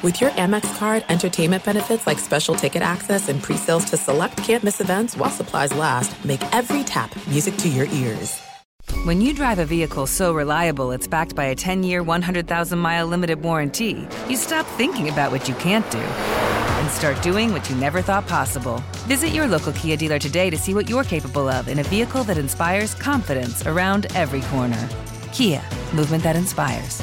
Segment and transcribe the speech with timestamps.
[0.00, 4.80] With your Amex card, entertainment benefits like special ticket access and pre-sales to select campus
[4.80, 8.40] events while supplies last, make every tap music to your ears.
[9.02, 14.06] When you drive a vehicle so reliable it's backed by a 10-year, 100,000-mile limited warranty,
[14.28, 18.28] you stop thinking about what you can't do and start doing what you never thought
[18.28, 18.80] possible.
[19.08, 22.22] Visit your local Kia dealer today to see what you're capable of in a vehicle
[22.22, 24.88] that inspires confidence around every corner.
[25.32, 25.60] Kia,
[25.92, 27.02] movement that inspires.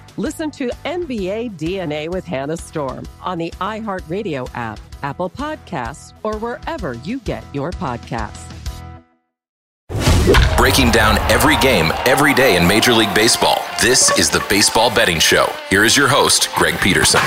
[0.21, 6.93] Listen to NBA DNA with Hannah Storm on the iHeartRadio app, Apple Podcasts, or wherever
[6.93, 8.45] you get your podcasts.
[10.55, 13.57] Breaking down every game, every day in Major League Baseball.
[13.81, 15.51] This is the Baseball Betting Show.
[15.71, 17.21] Here is your host, Greg Peterson.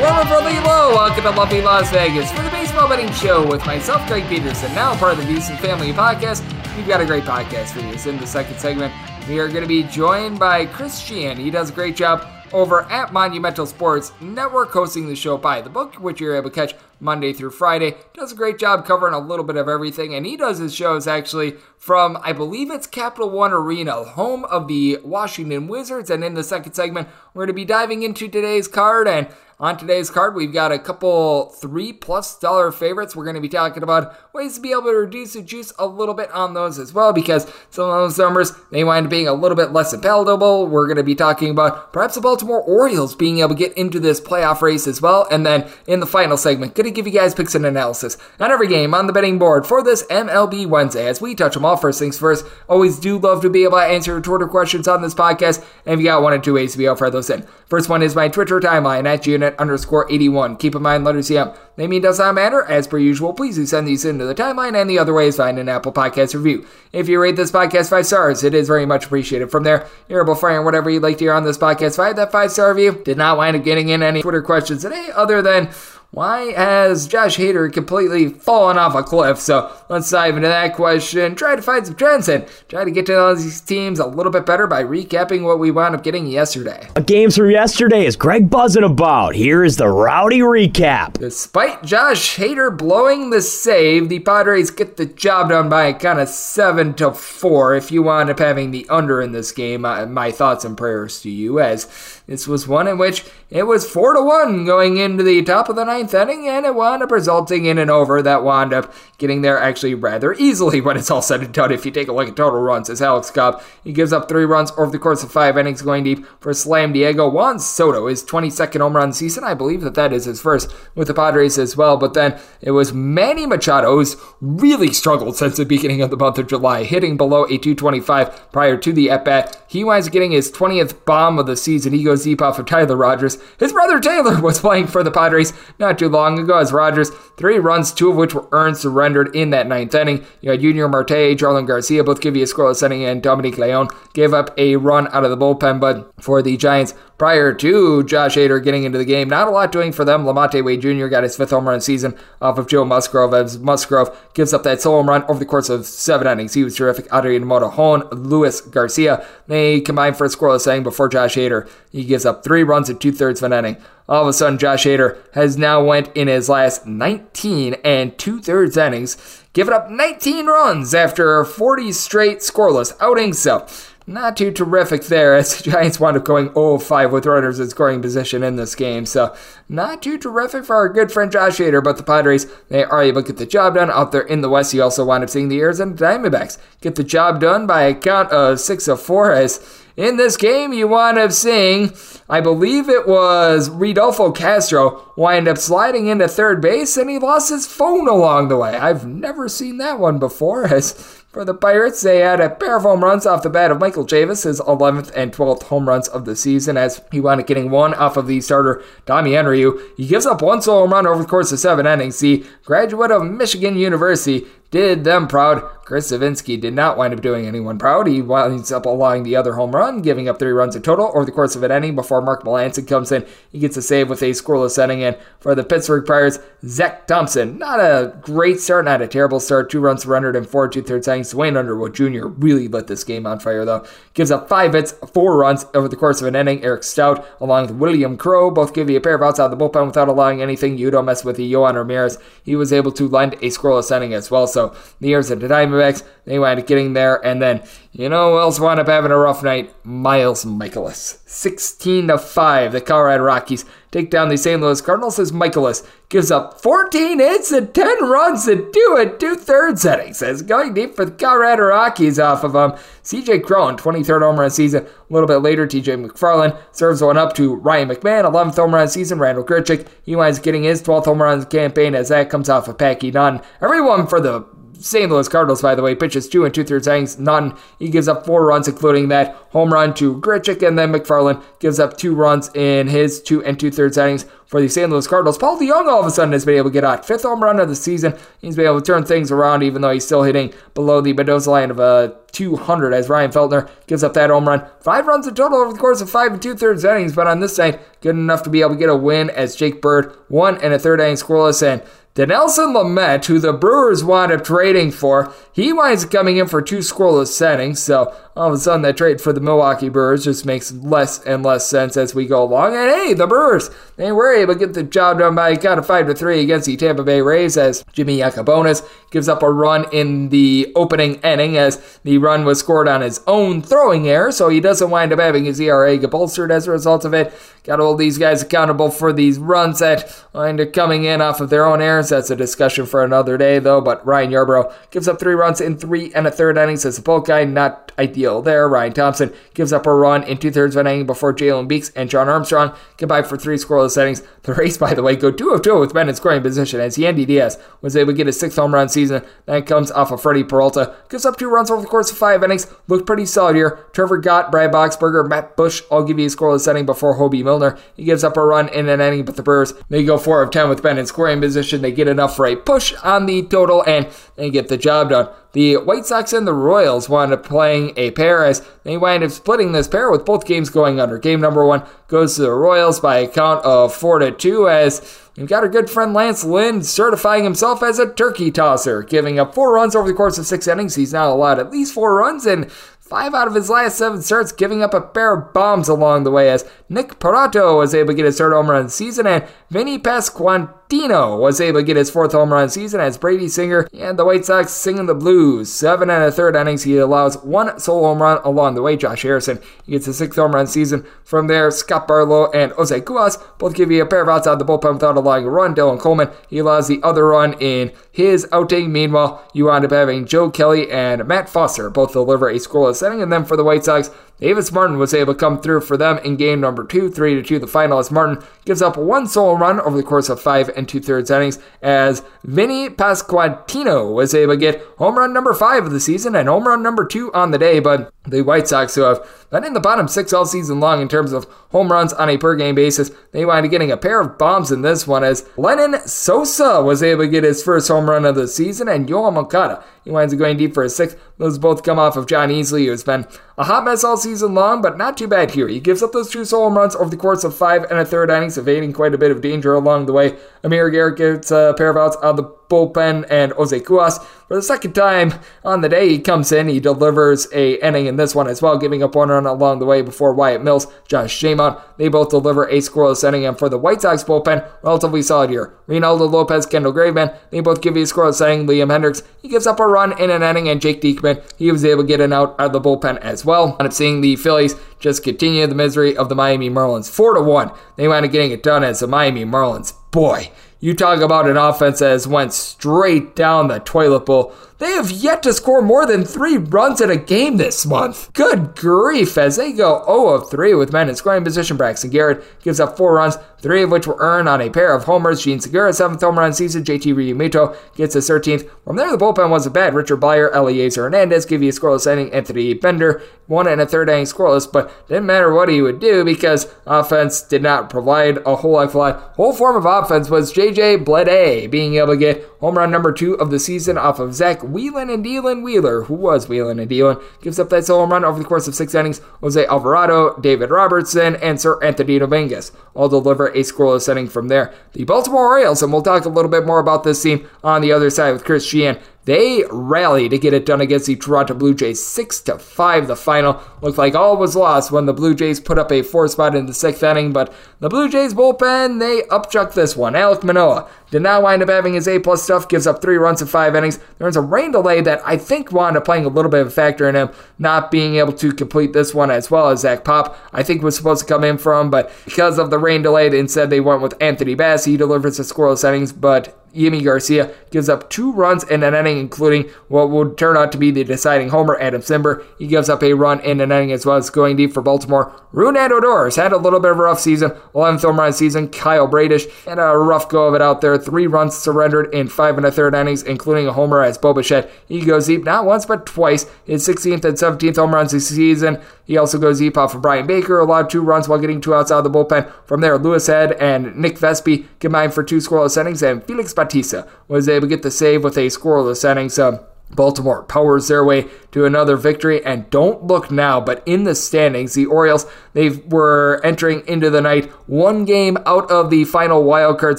[0.00, 0.94] Welcome from Low.
[0.94, 4.96] Welcome to lovely Las Vegas for the Baseball Betting Show with myself, Greg Peterson, now
[4.96, 6.42] part of the VSiN Family Podcast.
[6.78, 7.88] We've got a great podcast for you.
[7.88, 8.94] It's in the second segment.
[9.28, 11.36] We are going to be joined by Chris Cichon.
[11.36, 15.68] He does a great job over at Monumental Sports Network, hosting the show by the
[15.68, 17.94] book, which you're able to catch Monday through Friday.
[18.14, 21.06] Does a great job covering a little bit of everything, and he does his shows
[21.06, 26.10] actually from, I believe it's Capital One Arena, home of the Washington Wizards.
[26.10, 29.78] And in the second segment, we're going to be diving into today's card and on
[29.78, 33.16] today's card, we've got a couple three plus dollar favorites.
[33.16, 35.86] We're going to be talking about ways to be able to reduce the juice a
[35.86, 39.28] little bit on those as well because some of those numbers may wind up being
[39.28, 40.66] a little bit less palatable.
[40.66, 43.98] We're going to be talking about perhaps the Baltimore Orioles being able to get into
[43.98, 45.26] this playoff race as well.
[45.30, 48.68] And then in the final segment, to give you guys picks and analysis on every
[48.68, 51.98] game on the betting board for this MLB Wednesday as we touch them all first
[51.98, 52.46] things first.
[52.68, 55.64] Always do love to be able to answer your Twitter questions on this podcast.
[55.84, 57.46] And if you got one or two ways to be able to those in.
[57.66, 60.56] First one is my Twitter timeline at Unit underscore 81.
[60.56, 61.56] Keep in mind, letters CM.
[61.76, 62.62] Naming does not matter.
[62.62, 65.36] As per usual, please do send these into the timeline, and the other way is
[65.36, 66.66] find an Apple Podcast review.
[66.92, 69.50] If you rate this podcast five stars, it is very much appreciated.
[69.50, 71.96] From there, you're able to find whatever you'd like to hear on this podcast.
[71.96, 73.02] Find that five star review.
[73.04, 75.68] Did not wind up getting in any Twitter questions today, other than
[76.10, 79.38] why has Josh Hader completely fallen off a cliff?
[79.38, 81.34] So let's dive into that question.
[81.34, 84.32] Try to find some trends and try to get to know these teams a little
[84.32, 86.88] bit better by recapping what we wound up getting yesterday.
[87.04, 89.34] Games from yesterday is Greg buzzing about.
[89.34, 91.18] Here is the rowdy recap.
[91.18, 96.28] Despite Josh Hader blowing the save, the Padres get the job done by kind of
[96.28, 97.74] seven to four.
[97.74, 101.20] If you wound up having the under in this game, uh, my thoughts and prayers
[101.22, 105.22] to you as this was one in which it was 4 to 1 going into
[105.22, 108.42] the top of the ninth inning, and it wound up resulting in an over that
[108.42, 111.70] wound up getting there actually rather easily when it's all said and done.
[111.70, 114.44] If you take a look at total runs, as Alex Cobb, he gives up three
[114.44, 117.28] runs over the course of five innings going deep for Slam Diego.
[117.28, 119.44] Juan Soto, his 22nd home run season.
[119.44, 121.96] I believe that that is his first with the Padres as well.
[121.96, 126.38] But then it was Manny Machado, who's really struggled since the beginning of the month
[126.38, 129.62] of July, hitting below a 225 prior to the at bat.
[129.68, 131.92] He winds up getting his 20th bomb of the season.
[131.92, 133.38] He goes goes deep off of Tyler Rogers.
[133.58, 137.58] His brother Taylor was playing for the Padres not too long ago as Rogers, three
[137.58, 140.24] runs, two of which were earned, surrendered in that ninth inning.
[140.40, 143.88] You had Yunior Marte, Jarlin Garcia both give you a scoreless inning, and Dominic Leone
[144.14, 148.36] gave up a run out of the bullpen, but for the Giants, prior to Josh
[148.36, 149.28] Hader getting into the game.
[149.28, 150.24] Not a lot doing for them.
[150.24, 151.06] Lamonte Wade Jr.
[151.06, 154.80] got his fifth home run season off of Joe Musgrove as Musgrove gives up that
[154.80, 156.54] solo home run over the course of seven innings.
[156.54, 157.06] He was terrific.
[157.12, 161.68] Adrian Morejon, Luis Garcia, they combined for a scoreless inning before Josh Hader.
[161.90, 163.82] He gives up three runs in two thirds of an inning.
[164.08, 168.40] All of a sudden, Josh Hader has now went in his last 19 and two
[168.40, 173.40] thirds innings, giving up 19 runs after 40 straight scoreless outings.
[173.40, 173.66] So
[174.06, 178.00] not too terrific there as the Giants wound up going 0-5 with runners in scoring
[178.00, 179.04] position in this game.
[179.04, 179.34] So
[179.68, 183.22] not too terrific for our good friend Josh Hader, but the Padres, they are able
[183.22, 184.72] to get the job done out there in the West.
[184.72, 188.30] You also wind up seeing the Arizona Diamondbacks get the job done by a count
[188.30, 191.90] of 6 of 4 as in this game, you wind up seeing,
[192.28, 197.48] I believe it was Rodolfo Castro wind up sliding into third base and he lost
[197.48, 198.76] his phone along the way.
[198.76, 200.92] I've never seen that one before as
[201.36, 204.06] for the Pirates, they had a pair of home runs off the bat of Michael
[204.06, 207.70] Chavis, his 11th and 12th home runs of the season, as he wound up getting
[207.70, 209.70] one off of the starter, Tommy Henry.
[209.98, 212.20] He gives up one solo home run over the course of seven innings.
[212.20, 215.62] The graduate of Michigan University did them proud.
[215.86, 218.08] Chris Devenski did not wind up doing anyone proud.
[218.08, 221.24] He winds up allowing the other home run, giving up three runs in total over
[221.24, 223.24] the course of an inning before Mark Melancon comes in.
[223.52, 225.04] He gets a save with a scoreless inning.
[225.04, 229.70] And for the Pittsburgh Pirates, Zach Thompson, not a great start, not a terrible start.
[229.70, 231.30] Two runs surrendered in four two thirds innings.
[231.30, 232.26] Duane Underwood Jr.
[232.26, 233.86] really lit this game on fire, though.
[234.12, 236.64] Gives up five hits, four runs over the course of an inning.
[236.64, 239.56] Eric Stout, along with William Crowe, both give you a pair of outs out of
[239.56, 240.76] the bullpen without allowing anything.
[240.76, 242.18] You don't mess with the Yohan Ramirez.
[242.42, 244.48] He was able to lend a scoreless inning as well.
[244.56, 247.22] So the Arizona Diamondbacks, they wind up getting there.
[247.22, 247.62] And then,
[247.92, 249.74] you know who else wound up having a rough night?
[249.84, 251.18] Miles Mikolas.
[251.26, 252.72] 16 to 5.
[252.72, 253.66] The Colorado Rockies
[253.96, 254.60] take down the St.
[254.60, 259.34] Louis Cardinals as Mikolas gives up 14 hits and 10 runs in two and two
[259.34, 260.22] thirds innings.
[260.22, 262.80] As going deep for the Colorado Rockies off of um, them.
[263.04, 264.84] CJ Cron, 23rd home run season.
[264.84, 268.88] A little bit later, TJ McFarland serves one up to Ryan McMahon, 11th home run
[268.88, 269.18] season.
[269.18, 272.76] Randall Grichuk, he winds getting his 12th home run campaign as that comes off of
[272.76, 273.40] Packy Naughton.
[273.62, 274.44] Everyone for the
[274.80, 275.10] St.
[275.10, 277.56] Louis Cardinals, by the way, pitches two and two thirds innings, none.
[277.78, 281.80] He gives up four runs, including that home run to Grichuk, and then McFarland gives
[281.80, 284.90] up two runs in his two and two thirds innings for the St.
[284.90, 285.38] Louis Cardinals.
[285.38, 287.04] Paul DeJong all of a sudden has been able to get out.
[287.04, 288.14] Fifth home run of the season.
[288.40, 291.50] He's been able to turn things around, even though he's still hitting below the Mendoza
[291.50, 294.66] line of a uh, 200 as Ryan Feltner gives up that home run.
[294.80, 297.40] Five runs in total over the course of five and two thirds innings, but on
[297.40, 300.58] this side, good enough to be able to get a win as Jake Bird, one
[300.58, 301.82] and a third inning scoreless, and
[302.16, 306.62] Dinelson Lamet, who the Brewers wound up trading for, he winds up coming in for
[306.62, 307.82] two scoreless settings.
[307.82, 311.42] So all of a sudden, that trade for the Milwaukee Brewers just makes less and
[311.42, 312.76] less sense as we go along.
[312.76, 315.86] And hey, the Brewers, they were able to get the job done by count of
[315.86, 319.86] five to three against the Tampa Bay Rays as Jimmy Yacabonis gives up a run
[319.90, 324.30] in the opening inning as the run was scored on his own throwing error.
[324.30, 327.32] So he doesn't wind up having his ERA get bolstered as a result of it.
[327.64, 331.48] Got hold these guys accountable for these runs that wind up coming in off of
[331.48, 332.10] their own errors.
[332.10, 333.80] That's a discussion for another day, though.
[333.80, 337.02] But Ryan Yarbrough gives up three runs in three and a third innings as a
[337.02, 337.44] bulk guy.
[337.44, 338.68] Not ideal there.
[338.68, 341.90] Ryan Thompson gives up a run in two thirds of an inning before Jalen Beeks
[341.90, 344.22] and Shawn Armstrong combine for three scoreless innings.
[344.42, 346.96] The Rays, by the way, go 2 of 2 with men in scoring position as
[346.96, 349.22] Yandy Diaz was able to get his sixth home run season.
[349.46, 350.94] That comes off of Freddie Peralta.
[351.08, 352.66] Gives up two runs over the course of five innings.
[352.88, 353.86] Looked pretty solid here.
[353.92, 357.78] Trevor Gott, Brad Boxberger, Matt Bush all give you a scoreless inning before Hoby Milner.
[357.96, 360.50] He gives up a run in an inning, but the Brewers, they go 4 of
[360.50, 361.82] 10 with Ben in scoring position.
[361.82, 365.28] They get enough for a push on the total and they get the job done.
[365.56, 369.30] The White Sox and the Royals wound up playing a pair as they wind up
[369.30, 371.16] splitting this pair with both games going under.
[371.16, 375.22] Game number one goes to the Royals by a count of 4 to 2 as
[375.34, 379.54] We've got our good friend Lance Lynn certifying himself as a turkey tosser, giving up
[379.54, 380.94] four runs over the course of six innings.
[380.94, 382.70] He's now allowed at least four runs and
[383.06, 386.32] Five out of his last seven starts, giving up a pair of bombs along the
[386.32, 389.98] way as Nick Pratto was able to get his third home run season and Vinny
[389.98, 394.24] Pasquantino was able to get his fourth home run season as Brady Singer and the
[394.24, 395.72] White Sox singing the blues.
[395.72, 398.96] Seven and a third innings, he allows one solo home run along the way.
[398.96, 401.04] Josh Harrison he gets a sixth home run season.
[401.24, 404.52] From there, Scott Barlow and Jose Cuas both give you a pair of outs out
[404.52, 405.74] of the bullpen without allowing a run.
[405.74, 408.92] Dylan Coleman he allows the other run in his outing.
[408.92, 413.20] Meanwhile, you wind up having Joe Kelly and Matt Foster both deliver a scoreless inning,
[413.20, 416.18] and then for the White Sox, Davis Martin was able to come through for them
[416.18, 417.58] in game number two, three to two.
[417.58, 420.88] The final as Martin gives up one solo run over the course of five and
[420.88, 425.92] two thirds innings as Vinny Pasquantino was able to get home run number five of
[425.92, 427.80] the season and home run number two on the day.
[427.80, 431.08] But the White Sox, who have been in the bottom six all season long in
[431.08, 434.20] terms of home runs on a per game basis, they wind up getting a pair
[434.20, 438.08] of bombs in this one as Lenyn Sosa was able to get his first home
[438.08, 441.18] run of the season and Yoán Moncada he winds up going deep for a sixth.
[441.36, 443.26] Those both come off of Jon Heasley, who's been
[443.58, 445.66] a hot mess all season long, but not too bad here.
[445.66, 448.30] He gives up those two solo runs over the course of five and a third
[448.30, 450.36] innings, evading quite a bit of danger along the way.
[450.62, 454.24] Amir Garrett gets a pair of outs out of the bullpen and Jose Cuas.
[454.48, 458.16] For the second time on the day, he comes in, he delivers a inning in
[458.16, 461.36] this one as well, giving up one run along the way before Wyatt Mills, Josh
[461.36, 461.80] Staumont.
[461.96, 465.74] They both deliver a scoreless inning, and for the White Sox bullpen, relatively solid here.
[465.88, 468.66] Reynaldo Lopez, Kendall Graveman, they both give you a scoreless inning.
[468.66, 471.84] Liam Hendriks, he gives up a run in an inning, and Jake Diekman, he was
[471.84, 473.76] able to get an out out of the bullpen as well.
[473.78, 477.10] And seeing the Phillies just continue the misery of the Miami Marlins.
[477.10, 477.70] 4 to 1.
[477.96, 479.94] They wound up getting it done as the Miami Marlins.
[480.10, 484.54] Boy, you talk about an offense that has went straight down the toilet bowl.
[484.78, 488.30] They have yet to score more than three runs in a game this month.
[488.34, 491.78] Good grief, as they go 0 of 3 with men in scoring position.
[491.78, 495.04] Braxton Garrett gives up four runs, three of which were earned on a pair of
[495.04, 495.42] homers.
[495.42, 496.84] Jean Segura, seventh home run season.
[496.84, 498.68] JT Realmuto gets his 13th.
[498.84, 499.94] From there, the bullpen wasn't bad.
[499.94, 502.32] Richard Bleier, Elieser Hernandez give you a scoreless inning.
[502.32, 506.24] Anthony Bender, one and a third inning scoreless, but didn't matter what he would do
[506.24, 509.34] because offense did not provide a whole lot.
[509.36, 513.34] Whole form of offense was JJ Bleday being able to get home run number two
[513.34, 517.22] of the season off of Zack Wheelan and Dylan Wheeler, who was Wheelan and Dylan,
[517.40, 519.20] gives up that solo home run over the course of six innings.
[519.40, 524.74] Jose Alvarado, David Robertson, and Seranthony Dominguez all deliver a scoreless inning from there.
[524.94, 527.92] The Baltimore Orioles, and we'll talk a little bit more about this team on the
[527.92, 529.00] other side with Chris Cichon.
[529.26, 533.16] They rally to get it done against the Toronto Blue Jays 6 to 5 the
[533.16, 533.60] final.
[533.82, 536.66] Looked like all was lost when the Blue Jays put up a four spot in
[536.66, 540.12] the sixth inning, but the Blue Jays bullpen, they upchuck this one.
[540.12, 543.40] Alek Manoah did not wind up having his A plus stuff, gives up three runs
[543.40, 543.98] in five innings.
[544.18, 546.68] There was a rain delay that I think wound up playing a little bit of
[546.68, 550.04] a factor in him not being able to complete this one as well as Zach
[550.04, 553.02] Pop, I think was supposed to come in for him, but because of the rain
[553.02, 554.84] delay, instead they went with Anthony Bass.
[554.84, 559.18] He delivers the scoreless innings, but Yimi Garcia gives up two runs in an inning,
[559.18, 562.44] including what would turn out to be the deciding homer, Adam Cimber.
[562.58, 565.32] He gives up a run in an inning as well as going deep for Baltimore.
[565.52, 568.68] Rougned Odor had a little bit of a rough season, 11th home run season.
[568.68, 570.95] Kyle Bradish had a rough go of it out there.
[570.98, 574.70] Three runs surrendered in five and a third innings, including a homer as Bo Bichette.
[574.88, 576.46] He goes deep not once but twice.
[576.64, 578.80] His 16th and 17th home runs this season.
[579.04, 581.90] He also goes deep off of Bryan Baker, allowed two runs while getting two outs
[581.90, 582.50] out of the bullpen.
[582.64, 587.08] From there, Louis Head and Nick Vespi combined for two scoreless innings, and Felix Bautista
[587.28, 589.28] was able to get the save with a scoreless inning.
[589.28, 589.60] So um,
[589.90, 594.74] Baltimore powers their way to another victory and don't look now but in the standings
[594.74, 599.78] the Orioles they were entering into the night one game out of the final wild
[599.78, 599.98] card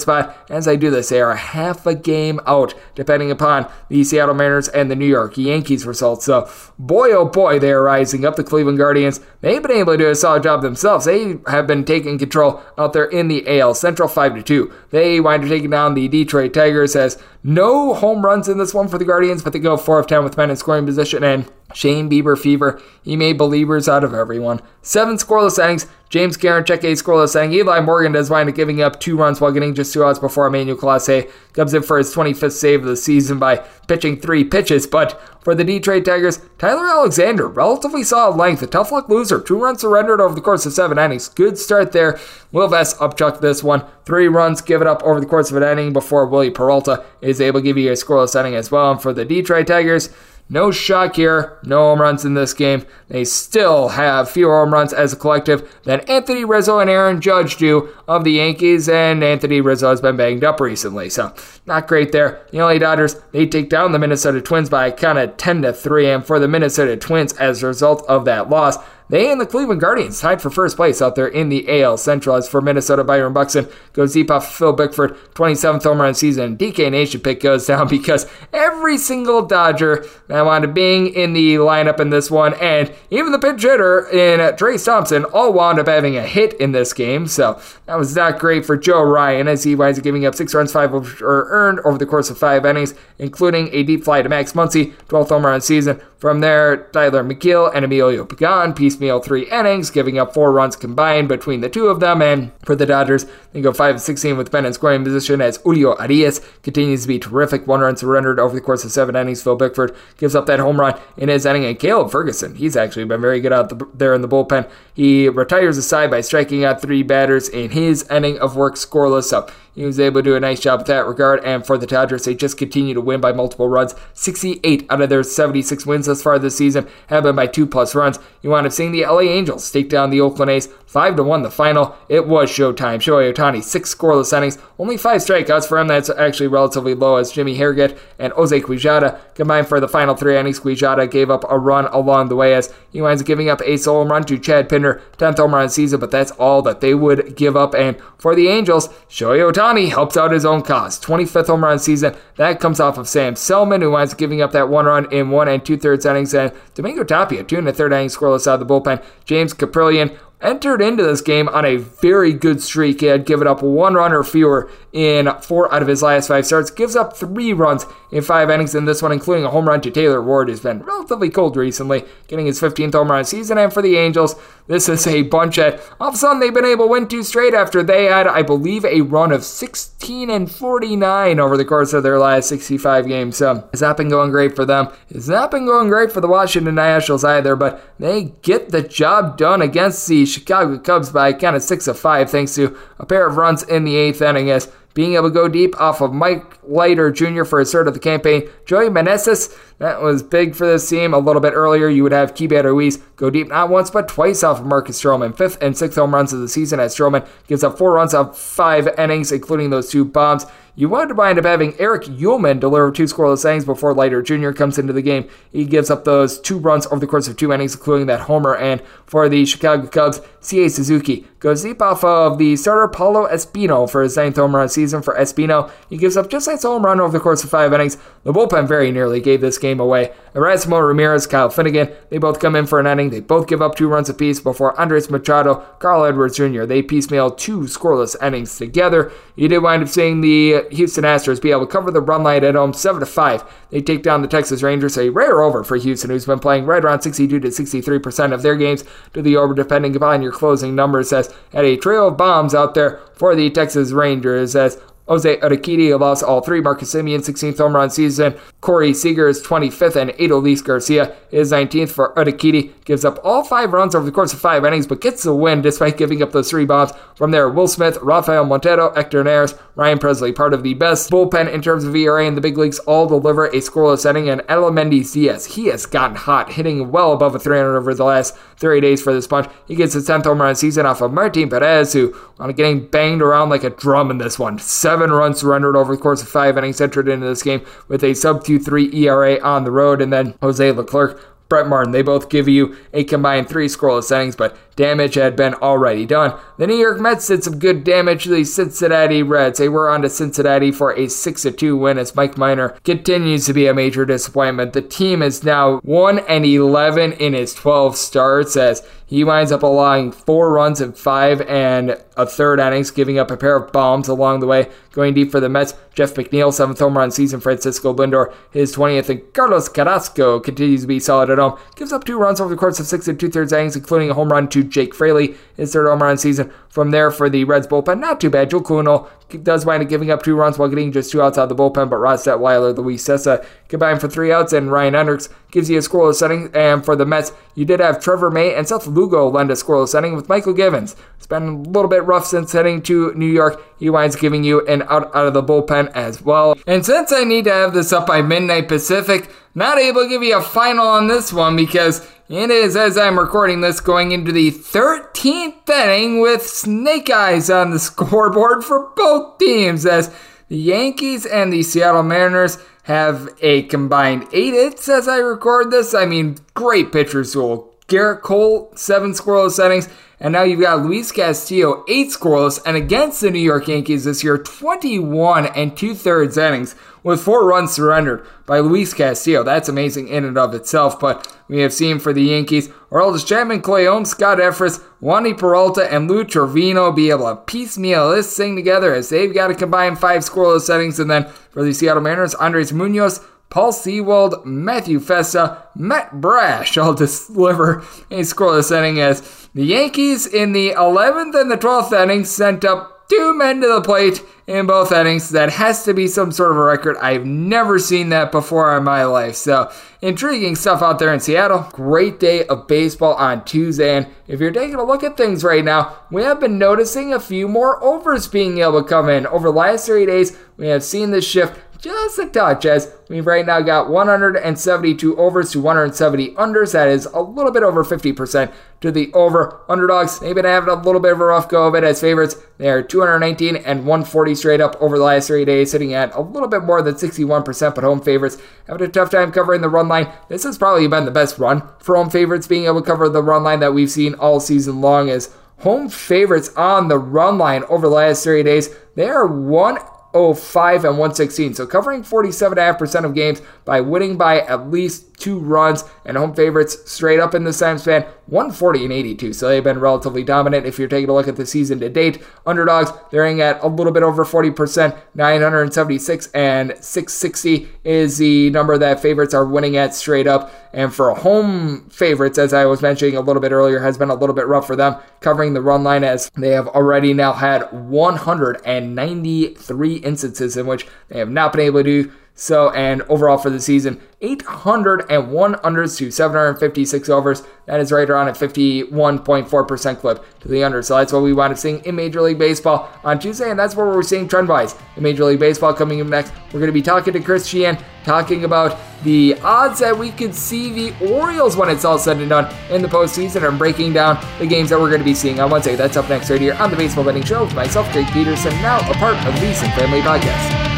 [0.00, 0.36] spot.
[0.50, 4.68] As I do this they are half a game out depending upon the Seattle Mariners
[4.68, 6.26] and the New York Yankees results.
[6.26, 8.36] So boy oh boy they are rising up.
[8.36, 11.06] The Cleveland Guardians they've been able to do a solid job themselves.
[11.06, 15.20] They have been taking control out there in the AL Central 5 to 2 they
[15.20, 18.98] wind up taking down the Detroit Tigers as no home runs in this one for
[18.98, 22.08] the Guardians but they go 4 of 10 with men in scoring position and Shane
[22.08, 22.80] Bieber fever.
[23.02, 24.60] He made believers out of everyone.
[24.82, 25.86] Seven scoreless innings.
[26.08, 27.52] James Karinchak a scoreless inning.
[27.52, 30.46] Eli Morgan does wind up giving up two runs while getting just two outs before
[30.46, 33.56] Emmanuel Clase comes in for his 25th save of the season by
[33.86, 34.86] pitching three pitches.
[34.86, 39.40] But for the Detroit Tigers, Tyler Alexander, relatively solid length, a tough luck loser.
[39.40, 41.28] Two runs surrendered over the course of seven innings.
[41.28, 42.18] Good start there.
[42.52, 43.84] Will Vest upchucked this one.
[44.06, 47.60] Three runs given up over the course of an inning before Wily Peralta is able
[47.60, 48.90] to give you a scoreless inning as well.
[48.92, 50.08] And for the Detroit Tigers,
[50.48, 52.86] no shock here, no home runs in this game.
[53.08, 57.56] They still have fewer home runs as a collective than Anthony Rizzo and Aaron Judge
[57.56, 61.34] do of the Yankees, and Anthony Rizzo has been banged up recently, so
[61.66, 62.46] not great there.
[62.50, 66.10] The LA Dodgers, they take down the Minnesota Twins by kind of 10 to 3,
[66.10, 68.78] and for the Minnesota Twins, as a result of that loss,
[69.08, 72.36] they and the Cleveland Guardians tied for first place out there in the AL Central.
[72.36, 76.56] As for Minnesota, Byron Buxton goes deep off Phil Bickford, 27th home run season.
[76.56, 81.54] DK Nation pick goes down because every single Dodger that wound up being in the
[81.56, 85.86] lineup in this one, and even the pinch hitter in Trayce Thompson, all wound up
[85.86, 87.26] having a hit in this game.
[87.26, 90.54] So that was not great for Joe Ryan as he winds up giving up six
[90.54, 94.52] runs, five earned over the course of five innings, including a deep fly to Max
[94.52, 96.00] Muncy, 12th home run season.
[96.18, 101.28] From there, Tyler McGill and Emilio Pagan piecemeal three innings, giving up four runs combined
[101.28, 102.20] between the two of them.
[102.20, 105.94] And for the Dodgers, they go 5 16 with Ben in scoring position as Julio
[105.96, 107.66] Urías continues to be terrific.
[107.66, 109.42] One run surrendered over the course of seven innings.
[109.42, 111.64] Phil Bickford gives up that home run in his inning.
[111.64, 114.68] And Caleb Ferguson, he's actually been very good out the, there in the bullpen.
[114.94, 119.24] He retires aside by striking out three batters in his inning of work scoreless.
[119.24, 119.48] So
[119.78, 121.44] he was able to do a nice job with that regard.
[121.44, 123.94] And for the Dodgers, they just continue to win by multiple runs.
[124.12, 127.94] 68 out of their 76 wins thus far this season have been by two plus
[127.94, 128.18] runs.
[128.42, 131.42] You wind up seeing the LA Angels take down the Oakland A's 5 to 1
[131.42, 131.96] the final.
[132.08, 132.98] It was showtime.
[132.98, 135.86] Shohei Ohtani, six scoreless innings, only five strikeouts for him.
[135.86, 140.36] That's actually relatively low as Jimmy Herget and Jose Quijada combined for the final three
[140.36, 140.58] innings.
[140.58, 143.76] Quijada gave up a run along the way as he winds up giving up a
[143.76, 147.36] solo run to Chad Pinder, 10th home run season, but that's all that they would
[147.36, 147.74] give up.
[147.74, 150.98] And for the Angels, Shohei Ohtani Ohtani helps out his own cause.
[150.98, 152.14] 25th home run season.
[152.36, 155.28] That comes off of Sam Selman, who winds up giving up that one run in
[155.28, 156.32] one and two thirds innings.
[156.32, 159.02] And Domingo Tapia, two and a third innings scoreless out of the bullpen.
[159.26, 163.00] James Kaprielian entered into this game on a very good streak.
[163.00, 166.46] He had given up one run or fewer in four out of his last five
[166.46, 169.80] starts, gives up three runs in five innings in this one, including a home run
[169.82, 173.58] to Taylor Ward, who's been relatively cold recently, getting his 15th home run season.
[173.58, 174.34] And for the Angels,
[174.66, 177.22] this is a bunch that all of a sudden they've been able to win two
[177.22, 181.92] straight after they had, I believe, a run of 16 and 49 over the course
[181.92, 183.36] of their last 65 games.
[183.36, 184.88] So it's not been going great for them.
[185.08, 189.36] It's not been going great for the Washington Nationals either, but they get the job
[189.36, 193.26] done against the Chicago Cubs by kind of six of five, thanks to a pair
[193.26, 194.50] of runs in the eighth inning.
[194.50, 197.44] As being able to go deep off of Mike Leiter Jr.
[197.44, 198.48] for his third of the campaign.
[198.64, 201.14] Joey Meneses, that was big for this team.
[201.14, 204.42] A little bit earlier, you would have Keibert Ruiz go deep not once but twice
[204.42, 205.36] off of Marcus Stroman.
[205.36, 208.38] Fifth and sixth home runs of the season as Stroman gives up four runs off
[208.38, 210.46] five innings, including those two bombs.
[210.78, 214.52] You would wind up having Eric Uelmen deliver two scoreless innings before Leiter Jr.
[214.52, 215.28] comes into the game.
[215.50, 218.54] He gives up those two runs over the course of two innings, including that homer.
[218.54, 223.90] And for the Chicago Cubs, Seiya Suzuki goes deep off of the starter Paolo Espino
[223.90, 225.02] for his ninth home run season.
[225.02, 227.96] For Espino, he gives up just a home run over the course of five innings.
[228.24, 230.12] The bullpen very nearly gave this game away.
[230.34, 233.10] Erasmo Ramirez, Kyle Finnegan, they both come in for an inning.
[233.10, 236.64] They both give up two runs apiece before Andres Machado, Carl Edwards Jr.
[236.64, 239.10] They piecemeal two scoreless innings together.
[239.36, 242.44] You did wind up seeing the Houston Astros be able to cover the run line
[242.44, 243.44] at home 7 to 5.
[243.70, 246.84] They take down the Texas Rangers, a rare over for Houston, who's been playing right
[246.84, 248.84] around 62 to 63% of their games
[249.14, 251.12] to the over, depending upon your closing numbers.
[251.12, 255.98] As had a trail of bombs out there for the Texas Rangers, as Jose Urquidy
[255.98, 256.60] lost all three.
[256.60, 258.38] Marcus Semien, 16th home run season.
[258.60, 262.72] Corey Seager is 25th, and Adolis Garcia is 19th for Urquidy.
[262.84, 265.62] Gives up all five runs over the course of five innings, but gets the win
[265.62, 266.92] despite giving up those three bombs.
[267.14, 271.52] From there, Will Smith, Rafael Montero, Hector Neris, Ryne Pressly, part of the best bullpen
[271.52, 274.28] in terms of ERA in the big leagues, all deliver a scoreless inning.
[274.28, 278.36] And Aledmys Diaz, he has gotten hot, hitting well above a 300 over the last
[278.56, 279.48] 30 days for this bunch.
[279.66, 283.22] He gets his 10th home run season off of Martin Perez, who on getting banged
[283.22, 284.58] around like a drum in this one.
[284.58, 288.14] Seven runs surrendered over the course of five innings, entered into this game with a
[288.14, 291.92] sub 2-3 ERA on the road, and then Jose Leclerc Brett Martin.
[291.92, 296.38] They both give you a combined three scoreless innings, but damage had been already done.
[296.56, 299.58] The New York Mets did some good damage to the Cincinnati Reds.
[299.58, 303.52] They were on to Cincinnati for a 6 2 win as Mike Minor continues to
[303.52, 304.72] be a major disappointment.
[304.72, 309.62] The team is now 1 and 11 in its 12 starts as he winds up
[309.62, 314.06] allowing four runs in five and a third innings, giving up a pair of bombs
[314.06, 314.68] along the way.
[314.92, 317.40] Going deep for the Mets, Jeff McNeil, seventh home run season.
[317.40, 321.58] Francisco Lindor, his 20th, and Carlos Carrasco continues to be solid at home.
[321.74, 324.14] Gives up two runs over the course of six and two thirds innings, including a
[324.14, 326.52] home run to Jake Fraley, his third home run season.
[326.68, 328.50] From there for the Reds bullpen, not too bad.
[328.50, 329.08] Joe Kuhnel
[329.42, 331.62] does wind up giving up two runs while getting just two outs out of the
[331.62, 335.78] bullpen, but Ross Detwiler, Luis Cessa combined for three outs, and Ryan Hendricks gives you
[335.78, 336.50] a scoreless setting.
[336.54, 339.88] And for the Mets, you did have Trevor May and Seth Lugo lend a scoreless
[339.88, 340.94] setting with Mychal Givens.
[341.16, 343.62] It's been a little bit rough since heading to New York.
[343.78, 346.54] He winds giving you an out out of the bullpen as well.
[346.66, 350.22] And since I need to have this up by midnight Pacific, not able to give
[350.22, 354.32] you a final on this one because it is, as I'm recording this, going into
[354.32, 360.14] the 13th inning with snake eyes on the scoreboard for both teams as
[360.48, 365.94] the Yankees and the Seattle Mariners have a combined eight hits as I record this.
[365.94, 367.72] I mean, great pitchers duel.
[367.86, 369.88] Gerrit Cole, seven scoreless innings.
[370.20, 374.24] And now you've got Luis Castillo, eight scoreless, and against the New York Yankees this
[374.24, 379.44] year, 21 and two thirds innings with four runs surrendered by Luis Castillo.
[379.44, 380.98] That's amazing in and of itself.
[380.98, 385.90] But we have seen for the Yankees, Aroldis Chapman, Clay Holmes, Scott Effross, Wandy Peralta,
[385.92, 389.94] and Lou Trivino be able to piecemeal this thing together as they've got to combine
[389.94, 390.98] five scoreless innings.
[390.98, 396.94] And then for the Seattle Mariners, Andres Munoz, Paul Sewald, Matthew Festa, Matt Brash all
[396.94, 397.78] deliver
[398.10, 402.98] a scoreless inning as the Yankees in the 11th and the 12th inning sent up
[403.08, 405.30] two men to the plate in both innings.
[405.30, 406.96] That has to be some sort of a record.
[406.98, 409.36] I've never seen that before in my life.
[409.36, 409.70] So,
[410.02, 411.68] intriguing stuff out there in Seattle.
[411.72, 413.96] Great day of baseball on Tuesday.
[413.96, 417.20] And if you're taking a look at things right now, we have been noticing a
[417.20, 419.26] few more overs being able to come in.
[419.26, 423.26] Over the last three days, we have seen this shift just a touch as we've
[423.26, 426.72] right now got 172 overs to 170 unders.
[426.72, 429.60] That is a little bit over 50% to the over.
[429.68, 432.36] Underdogs, they've been having a little bit of a rough go of it as favorites.
[432.58, 436.48] They're 219 and 140 straight up over the last three days, sitting at a little
[436.48, 440.12] bit more than 61%, but home favorites having a tough time covering the run line.
[440.28, 443.22] This has probably been the best run for home favorites being able to cover the
[443.22, 447.64] run line that we've seen all season long as home favorites on the run line
[447.68, 448.74] over the last three days.
[448.94, 449.78] They are one
[450.18, 451.54] 105 and 116.
[451.54, 456.90] So covering 47.5% of games by winning by at least two runs and home favorites
[456.90, 459.32] straight up in the same span 140 and 82.
[459.32, 460.66] So they've been relatively dominant.
[460.66, 463.68] If you're taking a look at the season to date, underdogs they're in at a
[463.68, 469.94] little bit over 40%, 976 and 660 is the number that favorites are winning at
[469.94, 470.52] straight up.
[470.72, 474.14] And for home favorites, as I was mentioning a little bit earlier, has been a
[474.14, 477.72] little bit rough for them covering the run line as they have already now had
[477.72, 483.60] 193 instances in which they have not been able to so, and overall for the
[483.60, 487.42] season, 801 unders to 756 overs.
[487.66, 490.80] That is right around a 51.4% clip to the under.
[490.82, 493.74] So that's what we wound up seeing in Major League Baseball on Tuesday, and that's
[493.74, 495.74] what we're seeing trend wise in Major League Baseball.
[495.74, 499.80] Coming up next, we're going to be talking to Chris Cichon, talking about the odds
[499.80, 503.48] that we could see the Orioles when it's all said and done in the postseason,
[503.48, 505.74] and breaking down the games that we're going to be seeing on Wednesday.
[505.74, 508.78] That's up next right here on the Baseball Betting Show with myself, Jake Peterson, now
[508.88, 510.77] a part of the VSiN Family Podcast.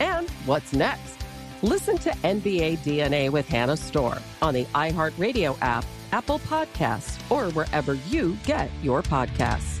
[0.00, 1.24] And what's next?
[1.62, 7.94] Listen to NBA DNA with Hannah Storm on the iHeartRadio app, Apple Podcasts, or wherever
[8.08, 9.80] you get your podcasts.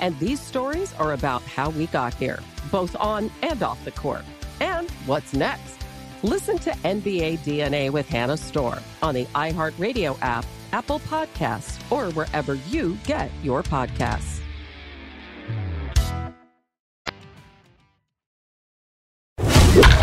[0.00, 2.40] And these stories are about how we got here,
[2.72, 4.24] both on and off the court.
[4.60, 5.76] And what's next?
[6.22, 12.54] Listen to NBA DNA with Hannah Storm on the iHeartRadio app, Apple Podcasts, or wherever
[12.54, 14.40] you get your podcasts.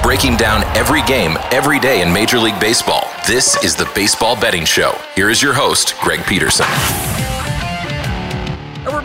[0.02, 3.04] Breaking down every game, every day in Major League Baseball.
[3.28, 4.98] This is the Baseball Betting Show.
[5.16, 6.66] Here is your host, Greg Peterson.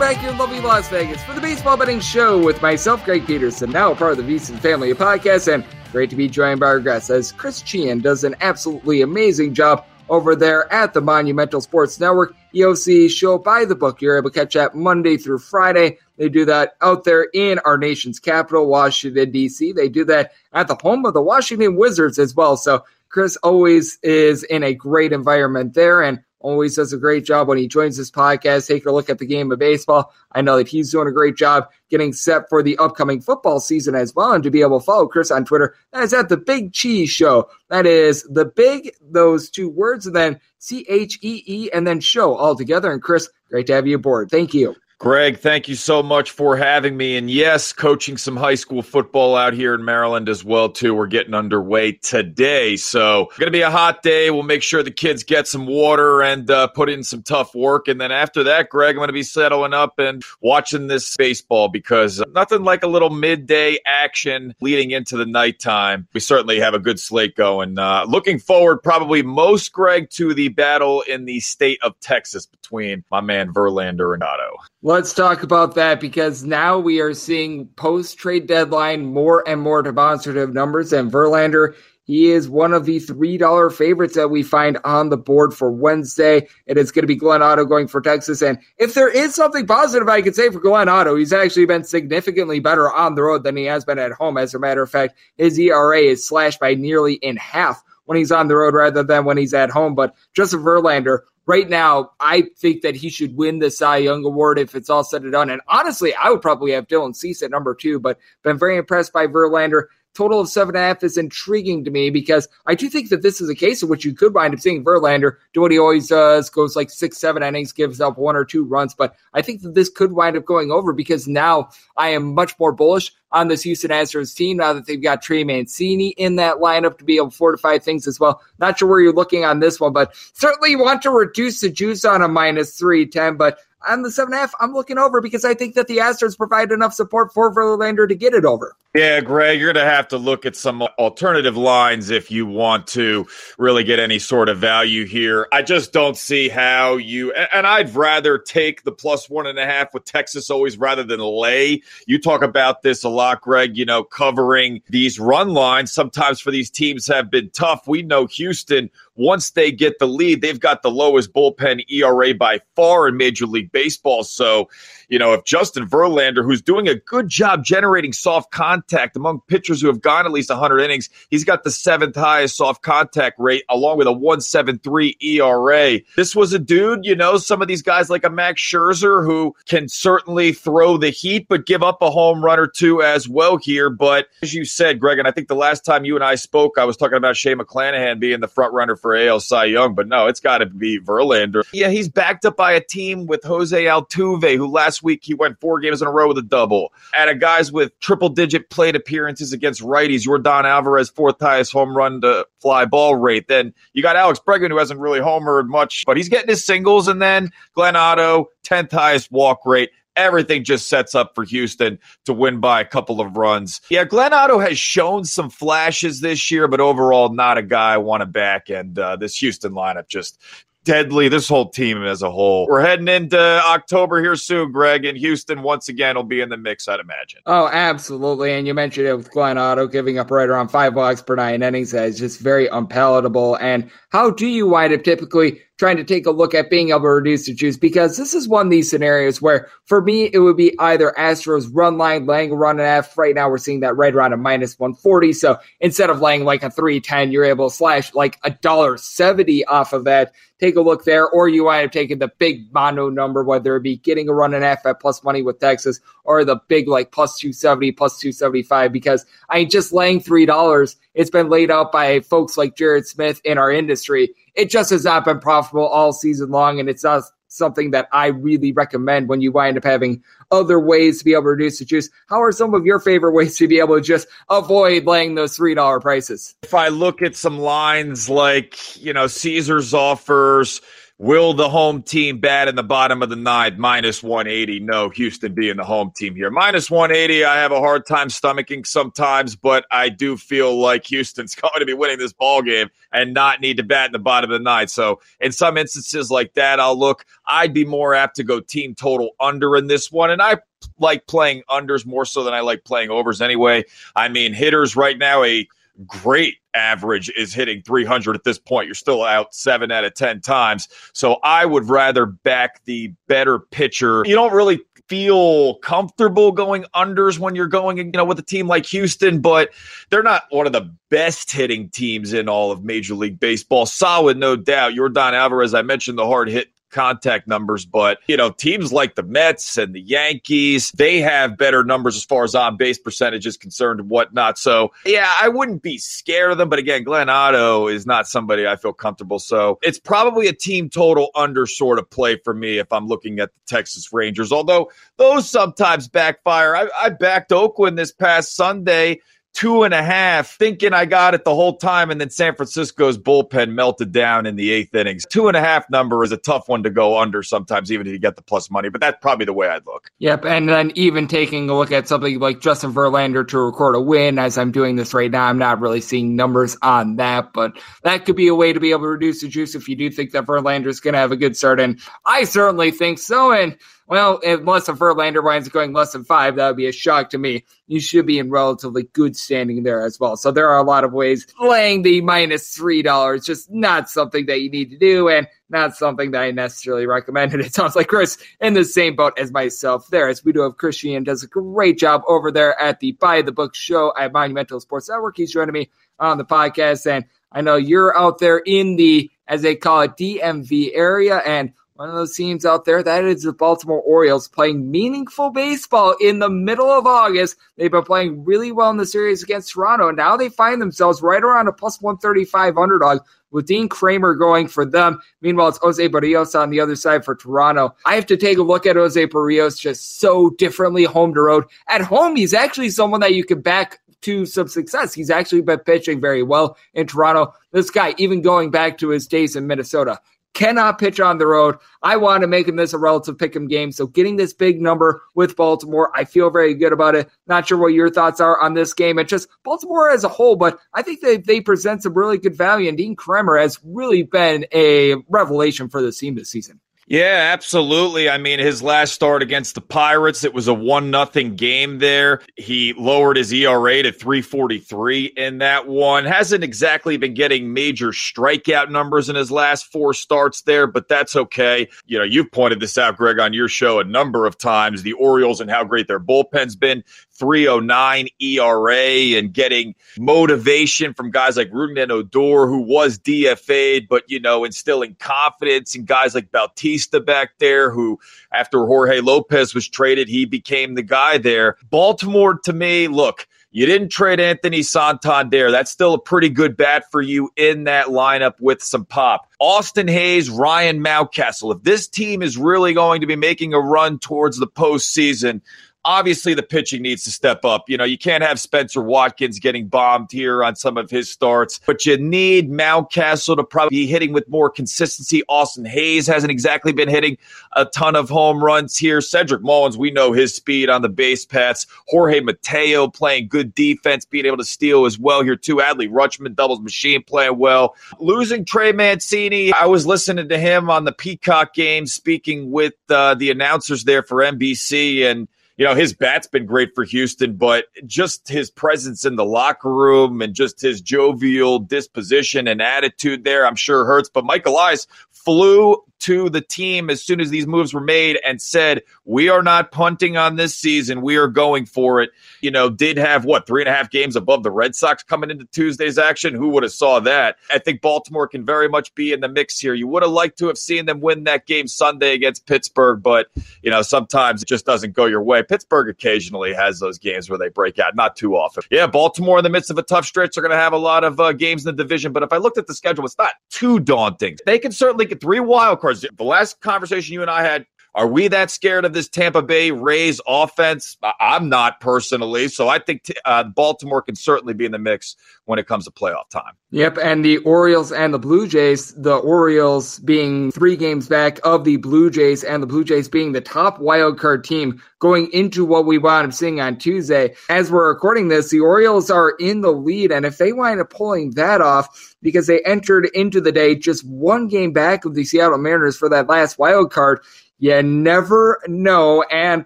[0.03, 3.71] Back here in lovely Las Vegas for the Baseball Betting Show with myself, Greg Peterson,
[3.71, 5.63] now a part of the VSiN family of podcasts, and
[5.93, 9.85] great to be joined by our guest as Chris Cichon does an absolutely amazing job
[10.09, 12.35] over there at the Monumental Sports Network.
[12.53, 14.01] EOC show by the book.
[14.01, 15.99] You're able to catch that Monday through Friday.
[16.17, 19.71] They do that out there in our nation's capital, Washington, D.C.
[19.71, 22.57] They do that at the home of the Washington Wizards as well.
[22.57, 27.47] So Chris always is in a great environment there and always does a great job
[27.47, 30.13] when he joins this podcast, take a look at the game of baseball.
[30.31, 33.95] I know that he's doing a great job getting set for the upcoming football season
[33.95, 34.33] as well.
[34.33, 37.09] And to be able to follow Chris on Twitter, that is at the Big Cheese
[37.09, 37.49] Show.
[37.69, 41.99] That is the big, those two words, and then C H E E, and then
[41.99, 42.91] show all together.
[42.91, 44.29] And Chris, great to have you aboard.
[44.29, 44.75] Thank you.
[45.03, 47.17] Greg, thank you so much for having me.
[47.17, 50.95] And yes, coaching some high school football out here in Maryland as well too.
[50.95, 54.31] We're getting underway today, so going to be a hot day.
[54.31, 57.89] We'll make sure the kids get some water and uh, put in some tough work.
[57.89, 61.67] And then after that, Greg, I'm going to be settling up and watching this baseball
[61.67, 66.07] because nothing like a little midday action leading into the nighttime.
[66.13, 67.77] We certainly have a good slate going.
[67.77, 73.03] Uh, looking forward, probably most, Greg, to the battle in the state of Texas between
[73.11, 74.59] my man Verlander and Otto.
[74.85, 79.81] Let's talk about that because now we are seeing post trade deadline more and more
[79.81, 80.91] demonstrative numbers.
[80.91, 85.53] And Verlander, he is one of the $3 favorites that we find on the board
[85.53, 86.49] for Wednesday.
[86.67, 88.41] And It is going to be Glenn Otto going for Texas.
[88.41, 91.85] And if there is something positive I could say for Glenn Otto, he's actually been
[91.85, 94.37] significantly better on the road than he has been at home.
[94.37, 98.33] As a matter of fact, his ERA is slashed by nearly in half when he's
[98.33, 99.95] on the road rather than when he's at home.
[99.95, 104.59] But Justin Verlander, right now, I think that he should win the Cy Young Award
[104.59, 105.49] if it's all said and done.
[105.49, 109.13] And honestly, I would probably have Dylan Cease at number two, but been very impressed
[109.13, 109.85] by Verlander.
[110.13, 113.23] Total of seven and a half is intriguing to me because I do think that
[113.23, 115.79] this is a case in which you could wind up seeing Verlander do what he
[115.79, 118.93] always does, goes like six, seven innings, gives up one or two runs.
[118.93, 122.57] But I think that this could wind up going over because now I am much
[122.59, 126.57] more bullish on this Houston Astros team now that they've got Trey Mancini in that
[126.57, 128.41] lineup to be able to fortify things as well.
[128.59, 132.05] Not sure where you're looking on this one, but certainly want to reduce the juice
[132.05, 133.35] on a minus 310.
[133.37, 136.93] But on the seven I'm looking over because I think that the Astros provide enough
[136.93, 138.75] support for Verlander to get it over.
[138.95, 142.85] Yeah, Greg, you're going to have to look at some alternative lines if you want
[142.89, 143.25] to
[143.57, 145.47] really get any sort of value here.
[145.51, 149.65] I just don't see how you, and I'd rather take the plus one and a
[149.65, 151.81] half with Texas always rather than lay.
[152.05, 156.51] You talk about this a lot, Greg, you know, covering these run lines sometimes for
[156.51, 157.87] these teams have been tough.
[157.87, 162.59] We know Houston, once they get the lead, they've got the lowest bullpen ERA by
[162.75, 164.23] far in Major League Baseball.
[164.23, 164.69] So,
[165.09, 169.81] you know, if Justin Verlander, who's doing a good job generating soft contact among pitchers
[169.81, 173.63] who have gone at least 100 innings, he's got the seventh highest soft contact rate,
[173.69, 175.99] along with a 173 ERA.
[176.15, 179.55] This was a dude, you know, some of these guys like a Max Scherzer who
[179.67, 183.57] can certainly throw the heat, but give up a home run or two as well
[183.57, 183.89] here.
[183.89, 186.77] But as you said, Greg, and I think the last time you and I spoke,
[186.77, 190.07] I was talking about Shane McClanahan being the front runner for AL Cy Young, but
[190.07, 191.63] no, it's got to be Verlander.
[191.73, 195.59] Yeah, he's backed up by a team with Jose Altuve, who last week he went
[195.59, 196.93] four games in a row with a double.
[197.15, 201.95] At a guys with triple digit plate appearances against righties, Yordan Alvarez, fourth highest home
[201.95, 203.47] run to fly ball rate.
[203.47, 207.07] Then you got Alex Bregman, who hasn't really homered much, but he's getting his singles.
[207.07, 212.33] And then Glenn Otto, 10th highest walk rate everything just sets up for Houston to
[212.33, 213.81] win by a couple of runs.
[213.89, 217.97] Yeah, Glenn Otto has shown some flashes this year, but overall, not a guy I
[217.97, 218.69] want to back.
[218.69, 220.39] And uh, this Houston lineup just
[220.83, 221.29] deadly.
[221.29, 222.67] This whole team as a whole.
[222.67, 226.57] We're heading into October here soon, Greg, and Houston once again will be in the
[226.57, 227.41] mix, I'd imagine.
[227.45, 228.53] Oh, absolutely.
[228.53, 231.61] And you mentioned it with Glenn Otto giving up right around five walks per nine
[231.61, 231.91] innings.
[231.91, 233.55] That is just very unpalatable.
[233.55, 237.01] And how do you wind up typically trying to take a look at being able
[237.01, 240.39] to reduce the juice because this is one of these scenarios where for me it
[240.39, 243.17] would be either Astros run line laying a run and F.
[243.17, 245.33] Right now we're seeing that right around a minus 140.
[245.33, 249.65] So instead of laying like a 310, you're able to slash like a dollar 70
[249.65, 250.31] off of that
[250.63, 253.81] take a look there, or you wind up taking the big mono number, whether it
[253.81, 257.11] be getting a run and half at plus money with Texas or the big like
[257.11, 262.55] plus 270, plus 275, because I just laying $3, it's been laid out by folks
[262.55, 264.33] like Jared Smith in our industry.
[264.55, 268.27] It just has not been profitable all season long, and it's not something that I
[268.27, 271.85] really recommend when you wind up having other ways to be able to reduce the
[271.85, 272.09] juice.
[272.27, 275.57] How are some of your favorite ways to be able to just avoid laying those
[275.57, 276.55] $3 prices?
[276.63, 280.81] If I look at some lines like, you know, Caesars offers
[281.23, 283.77] Will the home team bat in the bottom of the ninth?
[283.77, 284.81] Minus 180.
[284.81, 286.51] No, Houston being the home team here.
[286.51, 287.45] Minus 180.
[287.45, 291.85] I have a hard time stomaching sometimes, but I do feel like Houston's going to
[291.85, 294.61] be winning this ball game and not need to bat in the bottom of the
[294.61, 294.89] ninth.
[294.89, 297.23] So in some instances like that, I'll look.
[297.47, 300.57] I'd be more apt to go team total under in this one, and I
[300.99, 303.85] like playing unders more so than I like playing overs anyway.
[304.13, 305.69] I mean, hitters right now a
[306.07, 308.87] great average is hitting 300 at this point.
[308.87, 310.87] You're still out seven out of 10 times.
[311.13, 314.23] So I would rather back the better pitcher.
[314.25, 318.67] You don't really feel comfortable going unders when you're going, you know, with a team
[318.67, 319.69] like Houston, but
[320.09, 323.85] they're not one of the best hitting teams in all of Major League Baseball.
[323.85, 324.93] Solid, no doubt.
[324.93, 329.23] Yordan Alvarez, I mentioned the hard hit contact numbers, but you know, teams like the
[329.23, 333.57] Mets and the Yankees, they have better numbers as far as on base percentage is
[333.57, 334.57] concerned and whatnot.
[334.57, 336.69] So yeah, I wouldn't be scared of them.
[336.69, 339.39] But again, Glenn Otto is not somebody I feel comfortable.
[339.39, 343.39] So it's probably a team total under sort of play for me if I'm looking
[343.39, 344.51] at the Texas Rangers.
[344.51, 346.75] Although those sometimes backfire.
[346.75, 349.19] I, I backed Oakland this past Sunday
[349.53, 352.09] two and a half, thinking I got it the whole time.
[352.09, 355.25] And then San Francisco's bullpen melted down in the eighth innings.
[355.29, 358.13] Two and a half number is a tough one to go under sometimes, even if
[358.13, 358.89] you get the plus money.
[358.89, 360.09] But that's probably the way I'd look.
[360.19, 360.45] Yep.
[360.45, 364.39] And then even taking a look at something like Justin Verlander to record a win
[364.39, 367.73] as I'm doing this right now, I'm not really seeing numbers on that, but
[368.03, 370.09] that could be a way to be able to reduce the juice if you do
[370.09, 371.79] think that Verlander is going to have a good start.
[371.79, 373.51] And I certainly think so.
[373.51, 373.77] And
[374.13, 377.31] well, unless a Verlander winds up going less than five, that would be a shock
[377.31, 377.65] to me.
[377.87, 380.37] You should be in relatively good standing there as well.
[380.37, 381.47] So there are a lot of ways.
[381.59, 385.95] Laying the minus three dollars just not something that you need to do, and not
[385.95, 387.53] something that I necessarily recommend.
[387.53, 390.61] And it sounds like Chris in the same boat as myself there, as we do
[390.61, 394.31] have Christian does a great job over there at the Buy the Book show at
[394.31, 395.37] Monumental Sports Network.
[395.37, 395.89] He's joining me
[396.19, 400.17] on the podcast, and I know you're out there in the as they call it
[400.17, 403.03] DMV area, and one of those teams out there.
[403.03, 407.55] That is the Baltimore Orioles playing meaningful baseball in the middle of August.
[407.77, 410.07] They've been playing really well in the series against Toronto.
[410.07, 413.19] And now they find themselves right around a plus 135 underdog
[413.51, 415.21] with Dean Kremer going for them.
[415.41, 417.95] Meanwhile, it's Jose Berrios on the other side for Toronto.
[418.05, 421.65] I have to take a look at Jose Berrios just so differently home to road.
[421.87, 425.13] At home, he's actually someone that you can back to some success.
[425.13, 427.53] He's actually been pitching very well in Toronto.
[427.71, 430.19] This guy, even going back to his days in Minnesota,
[430.53, 431.77] cannot pitch on the road.
[432.01, 433.91] I want to make him this a relative pick 'em game.
[433.91, 437.29] So getting this big number with Baltimore, I feel very good about it.
[437.47, 439.19] Not sure what your thoughts are on this game.
[439.19, 442.55] It's just Baltimore as a whole, but I think they, they present some really good
[442.55, 442.87] value.
[442.87, 446.79] And Dean Kremer has really been a revelation for the team this season.
[447.07, 448.29] Yeah, absolutely.
[448.29, 452.41] I mean, his last start against the Pirates, it was a one nothing game there.
[452.55, 456.23] He lowered his ERA to 343 in that one.
[456.23, 461.35] Hasn't exactly been getting major strikeout numbers in his last four starts there, but that's
[461.35, 461.89] okay.
[462.05, 465.13] You know, you've pointed this out, Greg, on your show a number of times, the
[465.13, 467.03] Orioles and how great their bullpen's been.
[467.35, 474.39] 309 ERA and getting motivation from guys like Rougned Odor, who was DFA'd, but, you
[474.39, 478.19] know, instilling confidence in guys like Bautista back there, who
[478.51, 481.77] after Jorge Lopez was traded, he became the guy there.
[481.89, 485.71] Baltimore, to me, look, you didn't trade Anthony Santander.
[485.71, 489.49] That's still a pretty good bat for you in that lineup with some pop.
[489.59, 491.75] Austin Hays, Ryan Mountcastle.
[491.75, 495.61] If this team is really going to be making a run towards the postseason,
[496.05, 497.89] obviously the pitching needs to step up.
[497.89, 501.79] You know, you can't have Spencer Watkins getting bombed here on some of his starts,
[501.85, 505.43] but you need Mountcastle to probably be hitting with more consistency.
[505.47, 507.37] Austin Hays hasn't exactly been hitting
[507.73, 509.21] a ton of home runs here.
[509.21, 511.87] Cedric Mullins, we know his speed on the base paths.
[512.07, 515.77] Jorge Mateo playing good defense, being able to steal as well here too.
[515.77, 517.95] Adley Rutschman, doubles machine playing well.
[518.19, 523.35] Losing Trey Mancini, I was listening to him on the Peacock game, speaking with uh,
[523.35, 525.47] the announcers there for NBC and
[525.77, 529.93] you know, his bat's been great for Houston, but just his presence in the locker
[529.93, 534.29] room and just his jovial disposition and attitude there, I'm sure hurts.
[534.29, 538.61] But Mike Elias flew to the team as soon as these moves were made and
[538.61, 541.21] said, We are not punting on this season.
[541.21, 542.29] We are going for it.
[542.61, 545.51] You know, did have what, three and a half games above the Red Sox coming
[545.51, 546.53] into Tuesday's action?
[546.53, 547.57] Who would have saw that?
[547.69, 549.93] I think Baltimore can very much be in the mix here.
[549.93, 553.47] You would have liked to have seen them win that game Sunday against Pittsburgh, but,
[553.81, 555.61] you know, sometimes it just doesn't go your way.
[555.61, 558.83] Pittsburgh occasionally has those games where they break out, not too often.
[558.89, 561.25] Yeah, Baltimore in the midst of a tough stretch, they're going to have a lot
[561.25, 563.53] of uh, games in the division, but if I looked at the schedule, it's not
[563.69, 564.57] too daunting.
[564.65, 566.12] They can certainly get three wild cards.
[566.21, 567.85] The last conversation you and I had
[568.15, 571.17] are we that scared of this Tampa Bay Rays offense?
[571.39, 572.67] I'm not personally.
[572.67, 575.35] So I think t- uh, Baltimore can certainly be in the mix
[575.65, 576.73] when it comes to playoff time.
[576.91, 577.17] Yep.
[577.17, 581.97] And the Orioles and the Blue Jays, the Orioles being three games back of the
[581.97, 586.05] Blue Jays and the Blue Jays being the top wild card team going into what
[586.05, 587.55] we wound up seeing on Tuesday.
[587.69, 590.31] As we're recording this, the Orioles are in the lead.
[590.31, 594.23] And if they wind up pulling that off, because they entered into the day just
[594.27, 597.39] one game back of the Seattle Mariners for that last wild card,
[597.83, 599.43] you never know.
[599.51, 599.85] And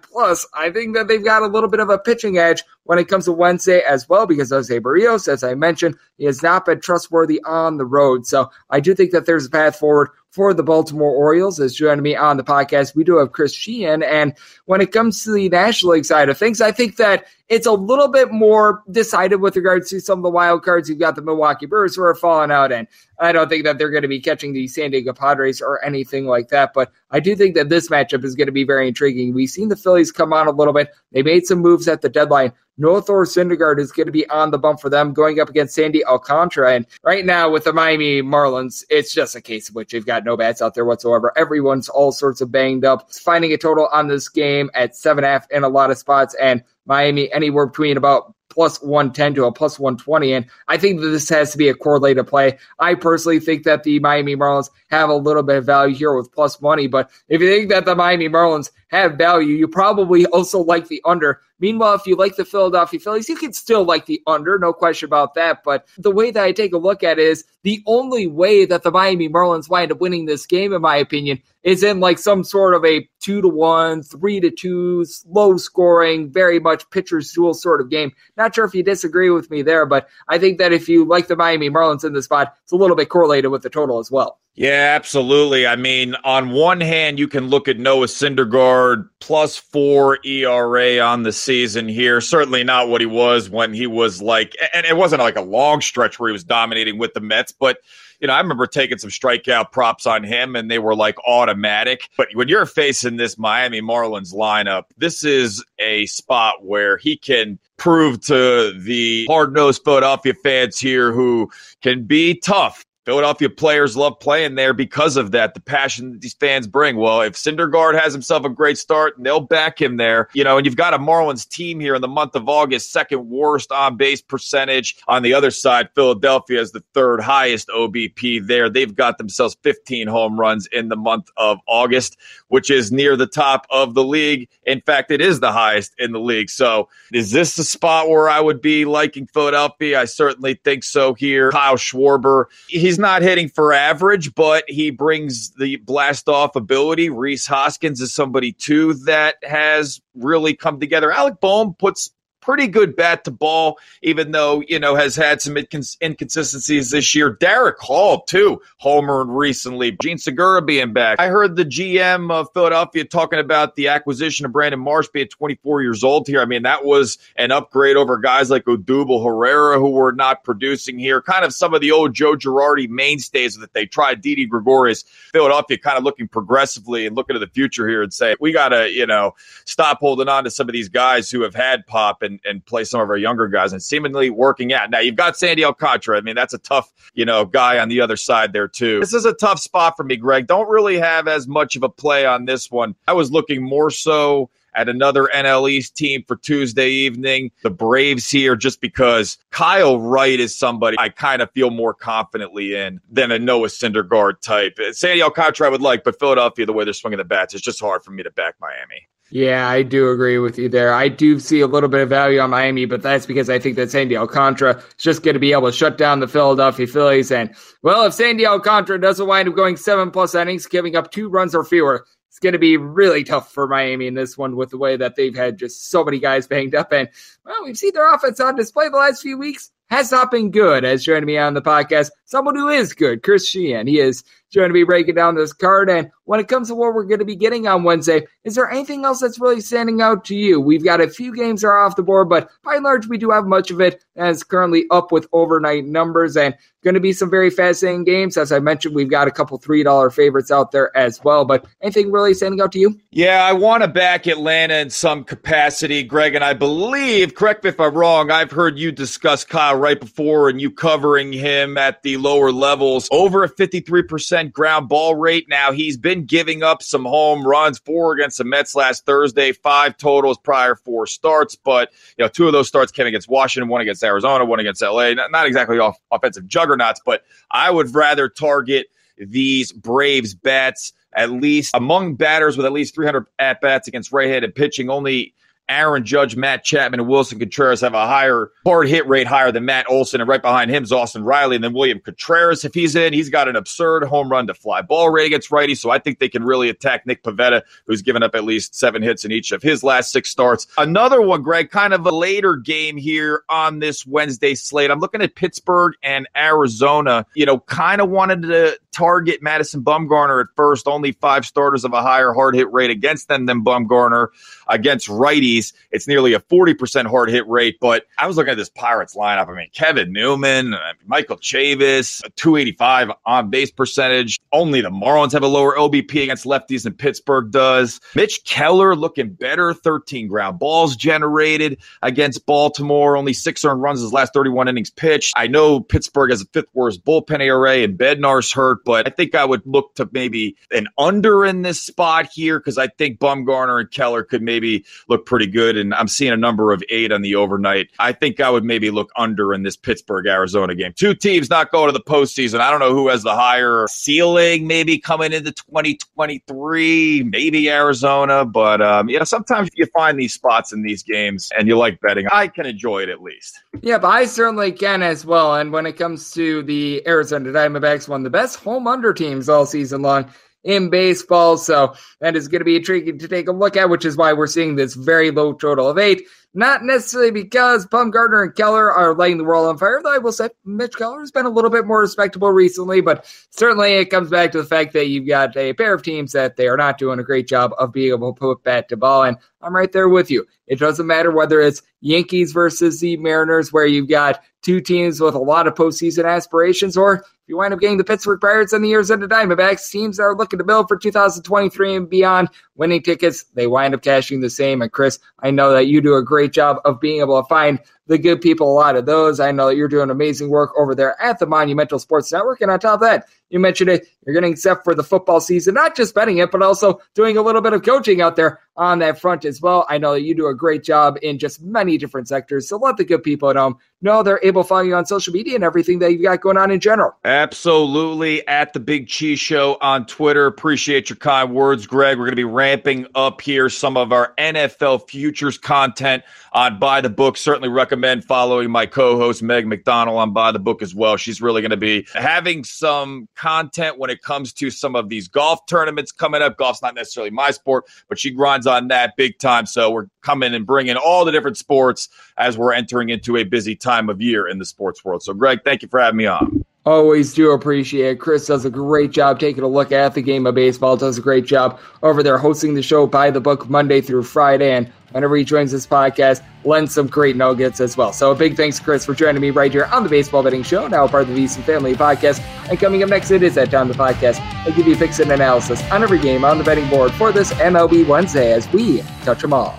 [0.00, 3.06] plus, I think that they've got a little bit of a pitching edge when it
[3.06, 6.80] comes to Wednesday as well, because Jose Berrios, as I mentioned, he has not been
[6.80, 8.26] trustworthy on the road.
[8.26, 11.60] So I do think that there's a path forward for the Baltimore Orioles.
[11.60, 14.02] As joining me on the podcast, we do have Chris Cichon.
[14.02, 14.32] And
[14.64, 17.72] when it comes to the National League side of things, I think that it's a
[17.72, 20.88] little bit more decided with regards to some of the wild cards.
[20.88, 22.86] You've got the Milwaukee Brewers who are falling out, and
[23.20, 26.26] I don't think that they're going to be catching the San Diego Padres or anything
[26.26, 26.72] like that.
[26.74, 29.34] But I do think that this matchup is going to be very intriguing.
[29.34, 30.90] We've seen the Phillies come on a little bit.
[31.12, 32.52] They made some moves at the deadline.
[32.78, 35.74] Noah Thor Syndergaard is going to be on the bump for them going up against
[35.74, 36.74] Sandy Alcantara.
[36.74, 40.24] And right now with the Miami Marlins, it's just a case of which they've got
[40.24, 41.32] no bats out there whatsoever.
[41.36, 43.06] Everyone's all sorts of banged up.
[43.08, 45.90] It's Finding a total on this game at seven and a half in a lot
[45.90, 50.32] of spots and Miami anywhere between about plus 110 to a plus 120.
[50.32, 52.58] And I think that this has to be a correlated play.
[52.78, 56.32] I personally think that the Miami Marlins have a little bit of value here with
[56.32, 56.86] plus money.
[56.86, 61.02] But if you think that the Miami Marlins have value, you probably also like the
[61.04, 61.40] under.
[61.60, 65.06] Meanwhile, if you like the Philadelphia Phillies, you can still like the under, no question
[65.06, 65.64] about that.
[65.64, 68.82] But the way that I take a look at it is the only way that
[68.82, 72.44] the Miami Marlins wind up winning this game, in my opinion, is in like some
[72.44, 77.54] sort of a two to one, three to two, low scoring, very much pitcher's duel
[77.54, 78.12] sort of game.
[78.36, 81.26] Not sure if you disagree with me there, but I think that if you like
[81.26, 84.10] the Miami Marlins in the spot, it's a little bit correlated with the total as
[84.10, 84.38] well.
[84.54, 85.68] Yeah, absolutely.
[85.68, 91.22] I mean, on one hand, you can look at Noah Syndergaard plus four ERA on
[91.22, 92.20] the season here.
[92.20, 95.80] Certainly not what he was when he was like, and it wasn't like a long
[95.80, 97.78] stretch where he was dominating with the Mets, but
[98.20, 102.08] you know, I remember taking some strikeout props on him and they were like automatic.
[102.16, 107.58] But when you're facing this Miami Marlins lineup, this is a spot where he can
[107.76, 111.50] prove to the hard nosed Philadelphia fans here who
[111.80, 116.34] can be tough Philadelphia players love playing there because of that, the passion that these
[116.34, 116.96] fans bring.
[116.96, 120.28] Well, if Syndergaard has himself a great start, they'll back him there.
[120.34, 123.30] You know, and you've got a Marlins team here in the month of August, second
[123.30, 124.98] worst on base percentage.
[125.08, 128.68] On the other side, Philadelphia is the third highest OBP there.
[128.68, 133.26] They've got themselves 15 home runs in the month of August, which is near the
[133.26, 134.50] top of the league.
[134.66, 136.50] In fact, it is the highest in the league.
[136.50, 139.98] So, is this the spot where I would be liking Philadelphia?
[139.98, 141.50] I certainly think so here.
[141.52, 147.08] Kyle Schwarber, he's not hitting for average, but he brings the blast off ability.
[147.08, 151.12] Rhys Hoskins is somebody too that has really come together.
[151.12, 152.10] Alec Bohm puts
[152.48, 155.54] pretty good bat to ball, even though, you know, has had some
[156.02, 157.36] inconsistencies this year.
[157.36, 159.92] Darick Hall, too, homered recently.
[160.00, 161.20] Jean Segura being back.
[161.20, 165.82] I heard the GM of Philadelphia talking about the acquisition of Brandon Marsh being 24
[165.82, 166.40] years old here.
[166.40, 170.98] I mean, that was an upgrade over guys like Odubel Herrera, who were not producing
[170.98, 171.20] here.
[171.20, 174.22] Kind of some of the old Joe Girardi mainstays that they tried.
[174.22, 178.36] Didi Gregorius, Philadelphia kind of looking progressively and looking to the future here and say,
[178.40, 179.34] we got to, you know,
[179.66, 182.84] stop holding on to some of these guys who have had pop and and, play
[182.84, 184.90] some of our younger guys and seemingly working out.
[184.90, 186.18] Now you've got Sandy Alcantara.
[186.18, 189.00] I mean, that's a tough, you know, guy on the other side there too.
[189.00, 190.46] This is a tough spot for me, Greg.
[190.46, 192.94] Don't really have as much of a play on this one.
[193.06, 197.50] I was looking more so at another NL East team for Tuesday evening.
[197.62, 202.76] The Braves here, just because Kyle Wright is somebody I kind of feel more confidently
[202.76, 204.78] in than a Noah Syndergaard type.
[204.92, 207.80] Sandy Alcantara I would like, but Philadelphia, the way they're swinging the bats, it's just
[207.80, 209.08] hard for me to back Miami.
[209.30, 210.92] Yeah, I do agree with you there.
[210.92, 213.76] I do see a little bit of value on Miami, but that's because I think
[213.76, 217.30] that Sandy Alcantara is just going to be able to shut down the Philadelphia Phillies.
[217.30, 221.28] And, well, if Sandy Alcantara doesn't wind up going seven plus innings, giving up two
[221.28, 224.70] runs or fewer, it's going to be really tough for Miami in this one with
[224.70, 226.90] the way that they've had just so many guys banged up.
[226.92, 227.10] And,
[227.44, 230.84] well, we've seen their offense on display the last few weeks has not been good.
[230.84, 233.88] As joining me on the podcast, someone who is good, Chris Cichon.
[233.88, 234.22] He is
[234.54, 235.90] going to be breaking down this card.
[235.90, 238.70] And when it comes to what we're going to be getting on Wednesday, is there
[238.70, 240.60] anything else that's really standing out to you?
[240.60, 243.18] We've got a few games that are off the board, but by and large, we
[243.18, 247.12] do have much of it that's currently up with overnight numbers and going to be
[247.12, 248.36] some very fascinating games.
[248.36, 251.44] As I mentioned, we've got a couple $3 favorites out there as well.
[251.44, 252.98] But anything really standing out to you?
[253.10, 256.34] Yeah, I want to back Atlanta in some capacity, Greg.
[256.34, 260.48] And I believe, correct me if I'm wrong, I've heard you discuss Kyle Wright before
[260.48, 263.08] and you covering him at the lower levels.
[263.10, 265.48] Over a 53% ground ball rate.
[265.48, 269.96] Now, he's been giving up some home runs, four against the Mets last Thursday, five
[269.96, 271.56] totals prior four starts.
[271.56, 274.82] But, you know, two of those starts came against Washington, one against Arizona, one against
[274.82, 275.14] LA.
[275.14, 281.30] Not, not exactly off offensive juggernauts, but I would rather target these Braves bats at
[281.30, 284.90] least among batters with at least 300 at bats against right handed pitching.
[284.90, 285.34] Only
[285.68, 289.64] Aaron Judge, Matt Chapman, and Willson Contreras have a higher hard hit rate higher than
[289.64, 292.64] Matt Olson, and right behind him is Austin Riley, and then William Contreras.
[292.64, 295.74] If he's in, he's got an absurd home run to fly ball rate against righty,
[295.74, 299.02] so I think they can really attack Nick Pivetta, who's given up at least seven
[299.02, 300.66] hits in each of his last six starts.
[300.78, 304.90] Another one, Greg, kind of a later game here on this Wednesday slate.
[304.90, 307.26] I'm looking at Pittsburgh and Arizona.
[307.34, 310.86] You know, kind of wanted to target Madison Bumgarner at first.
[310.86, 314.28] Only five starters of a higher hard hit rate against them than Bumgarner
[314.66, 315.72] against righties.
[315.90, 317.78] It's nearly a 40% hard hit rate.
[317.80, 319.48] But I was looking at this Pirates lineup.
[319.48, 320.74] I mean, Kevin Newman,
[321.06, 324.38] Michael Chavis, 285 on base percentage.
[324.52, 328.00] Only the Marlins have a lower OBP against lefties than Pittsburgh does.
[328.14, 333.16] Mitch Keller looking better, 13 ground balls generated against Baltimore.
[333.16, 335.34] Only six earned runs his last 31 innings pitched.
[335.36, 339.34] I know Pittsburgh has a fifth worst bullpen ERA and Bednar's hurt, but I think
[339.34, 343.80] I would look to maybe an under in this spot here because I think Bumgarner
[343.80, 345.76] and Keller could maybe look pretty good.
[345.76, 347.88] And I'm seeing a number of eight on the overnight.
[347.98, 350.92] I think I would maybe look under in this Pittsburgh Arizona game.
[350.94, 352.60] Two teams not going to the postseason.
[352.60, 358.44] I don't know who has the higher ceiling, maybe coming into 2023, maybe Arizona.
[358.44, 362.00] But um, you know, sometimes you find these spots in these games and you like
[362.00, 362.26] betting.
[362.32, 363.60] I can enjoy it at least.
[363.82, 365.54] Yeah, but I certainly can as well.
[365.54, 369.48] And when it comes to the Arizona Diamondbacks, one of the best home under teams
[369.48, 370.30] all season long
[370.64, 371.56] in baseball.
[371.56, 374.32] So that is going to be intriguing to take a look at, which is why
[374.32, 376.22] we're seeing this very low total of eight.
[376.54, 380.32] Not necessarily because Bumgarner and Keller are lighting the world on fire, though I will
[380.32, 384.30] say Mitch Keller has been a little bit more respectable recently, but certainly it comes
[384.30, 386.98] back to the fact that you've got a pair of teams that they are not
[386.98, 389.24] doing a great job of being able to put bat to ball.
[389.24, 390.46] And I'm right there with you.
[390.66, 395.34] It doesn't matter whether it's Yankees versus the Mariners, where you've got two teams with
[395.34, 398.92] a lot of postseason aspirations, or you wind up getting the Pittsburgh Pirates and the
[398.92, 403.66] Arizona Diamondbacks, teams that are looking to build for 2023 and beyond, winning tickets, they
[403.66, 404.82] wind up cashing the same.
[404.82, 407.80] And Chris, I know that you do a great job of being able to find
[408.06, 409.40] the good people a lot of those.
[409.40, 412.60] I know that you're doing amazing work over there at the Monumental Sports Network.
[412.60, 415.74] And on top of that, you mentioned it, you're getting set for the football season,
[415.74, 418.98] not just betting it, but also doing a little bit of coaching out there on
[419.00, 419.86] that front as well.
[419.88, 422.68] I know that you do a great job in just many different sectors.
[422.68, 425.32] So let the good people at home know they're able to follow you on social
[425.32, 427.16] media and everything that you've got going on in general.
[427.24, 428.46] Absolutely.
[428.46, 430.46] At the Big Cheese Show on Twitter.
[430.46, 432.18] Appreciate your kind words, Greg.
[432.18, 436.22] We're going to be ramping up here some of our NFL futures content
[436.52, 437.36] on Buy the Book.
[437.36, 441.16] Certainly recommend following my co host, Meg McDonald, on Buy the Book as well.
[441.16, 445.28] She's really going to be having some content when it comes to some of these
[445.28, 446.58] golf tournaments coming up.
[446.58, 449.64] Golf's not necessarily my sport, but she grinds on that big time.
[449.64, 453.76] So we're coming and bringing all the different sports as we're entering into a busy
[453.76, 455.22] time of year in the sports world.
[455.22, 456.57] So, Greg, thank you for having me on.
[456.86, 458.18] Always do appreciate it.
[458.18, 460.96] Chris does a great job taking a look at the game of baseball.
[460.96, 464.72] Does a great job over there hosting the show by the book Monday through Friday.
[464.72, 468.12] And whenever he joins this podcast, lends some great nuggets as well.
[468.12, 470.88] So a big thanks, Chris, for joining me right here on the Baseball Betting Show,
[470.88, 472.40] now part of the VSiN Family Podcast.
[472.70, 474.40] And coming up next, it is that time the podcast.
[474.66, 477.52] I give you picks and analysis on every game on the betting board for this
[477.54, 479.78] MLB Wednesday as we touch them all.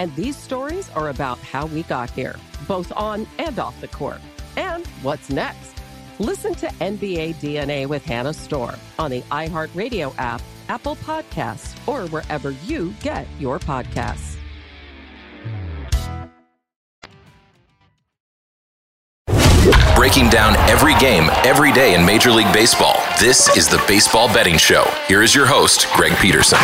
[0.00, 2.36] And these stories are about how we got here,
[2.66, 4.22] both on and off the court.
[4.56, 5.74] And what's next?
[6.18, 10.40] Listen to NBA DNA with Hannah Storm on the iHeartRadio app,
[10.70, 14.38] Apple Podcasts, or wherever you get your podcasts.
[19.94, 22.96] Breaking down every game, every day in Major League Baseball.
[23.20, 24.90] This is the Baseball Betting Show.
[25.08, 26.58] Here is your host, Greg Peterson.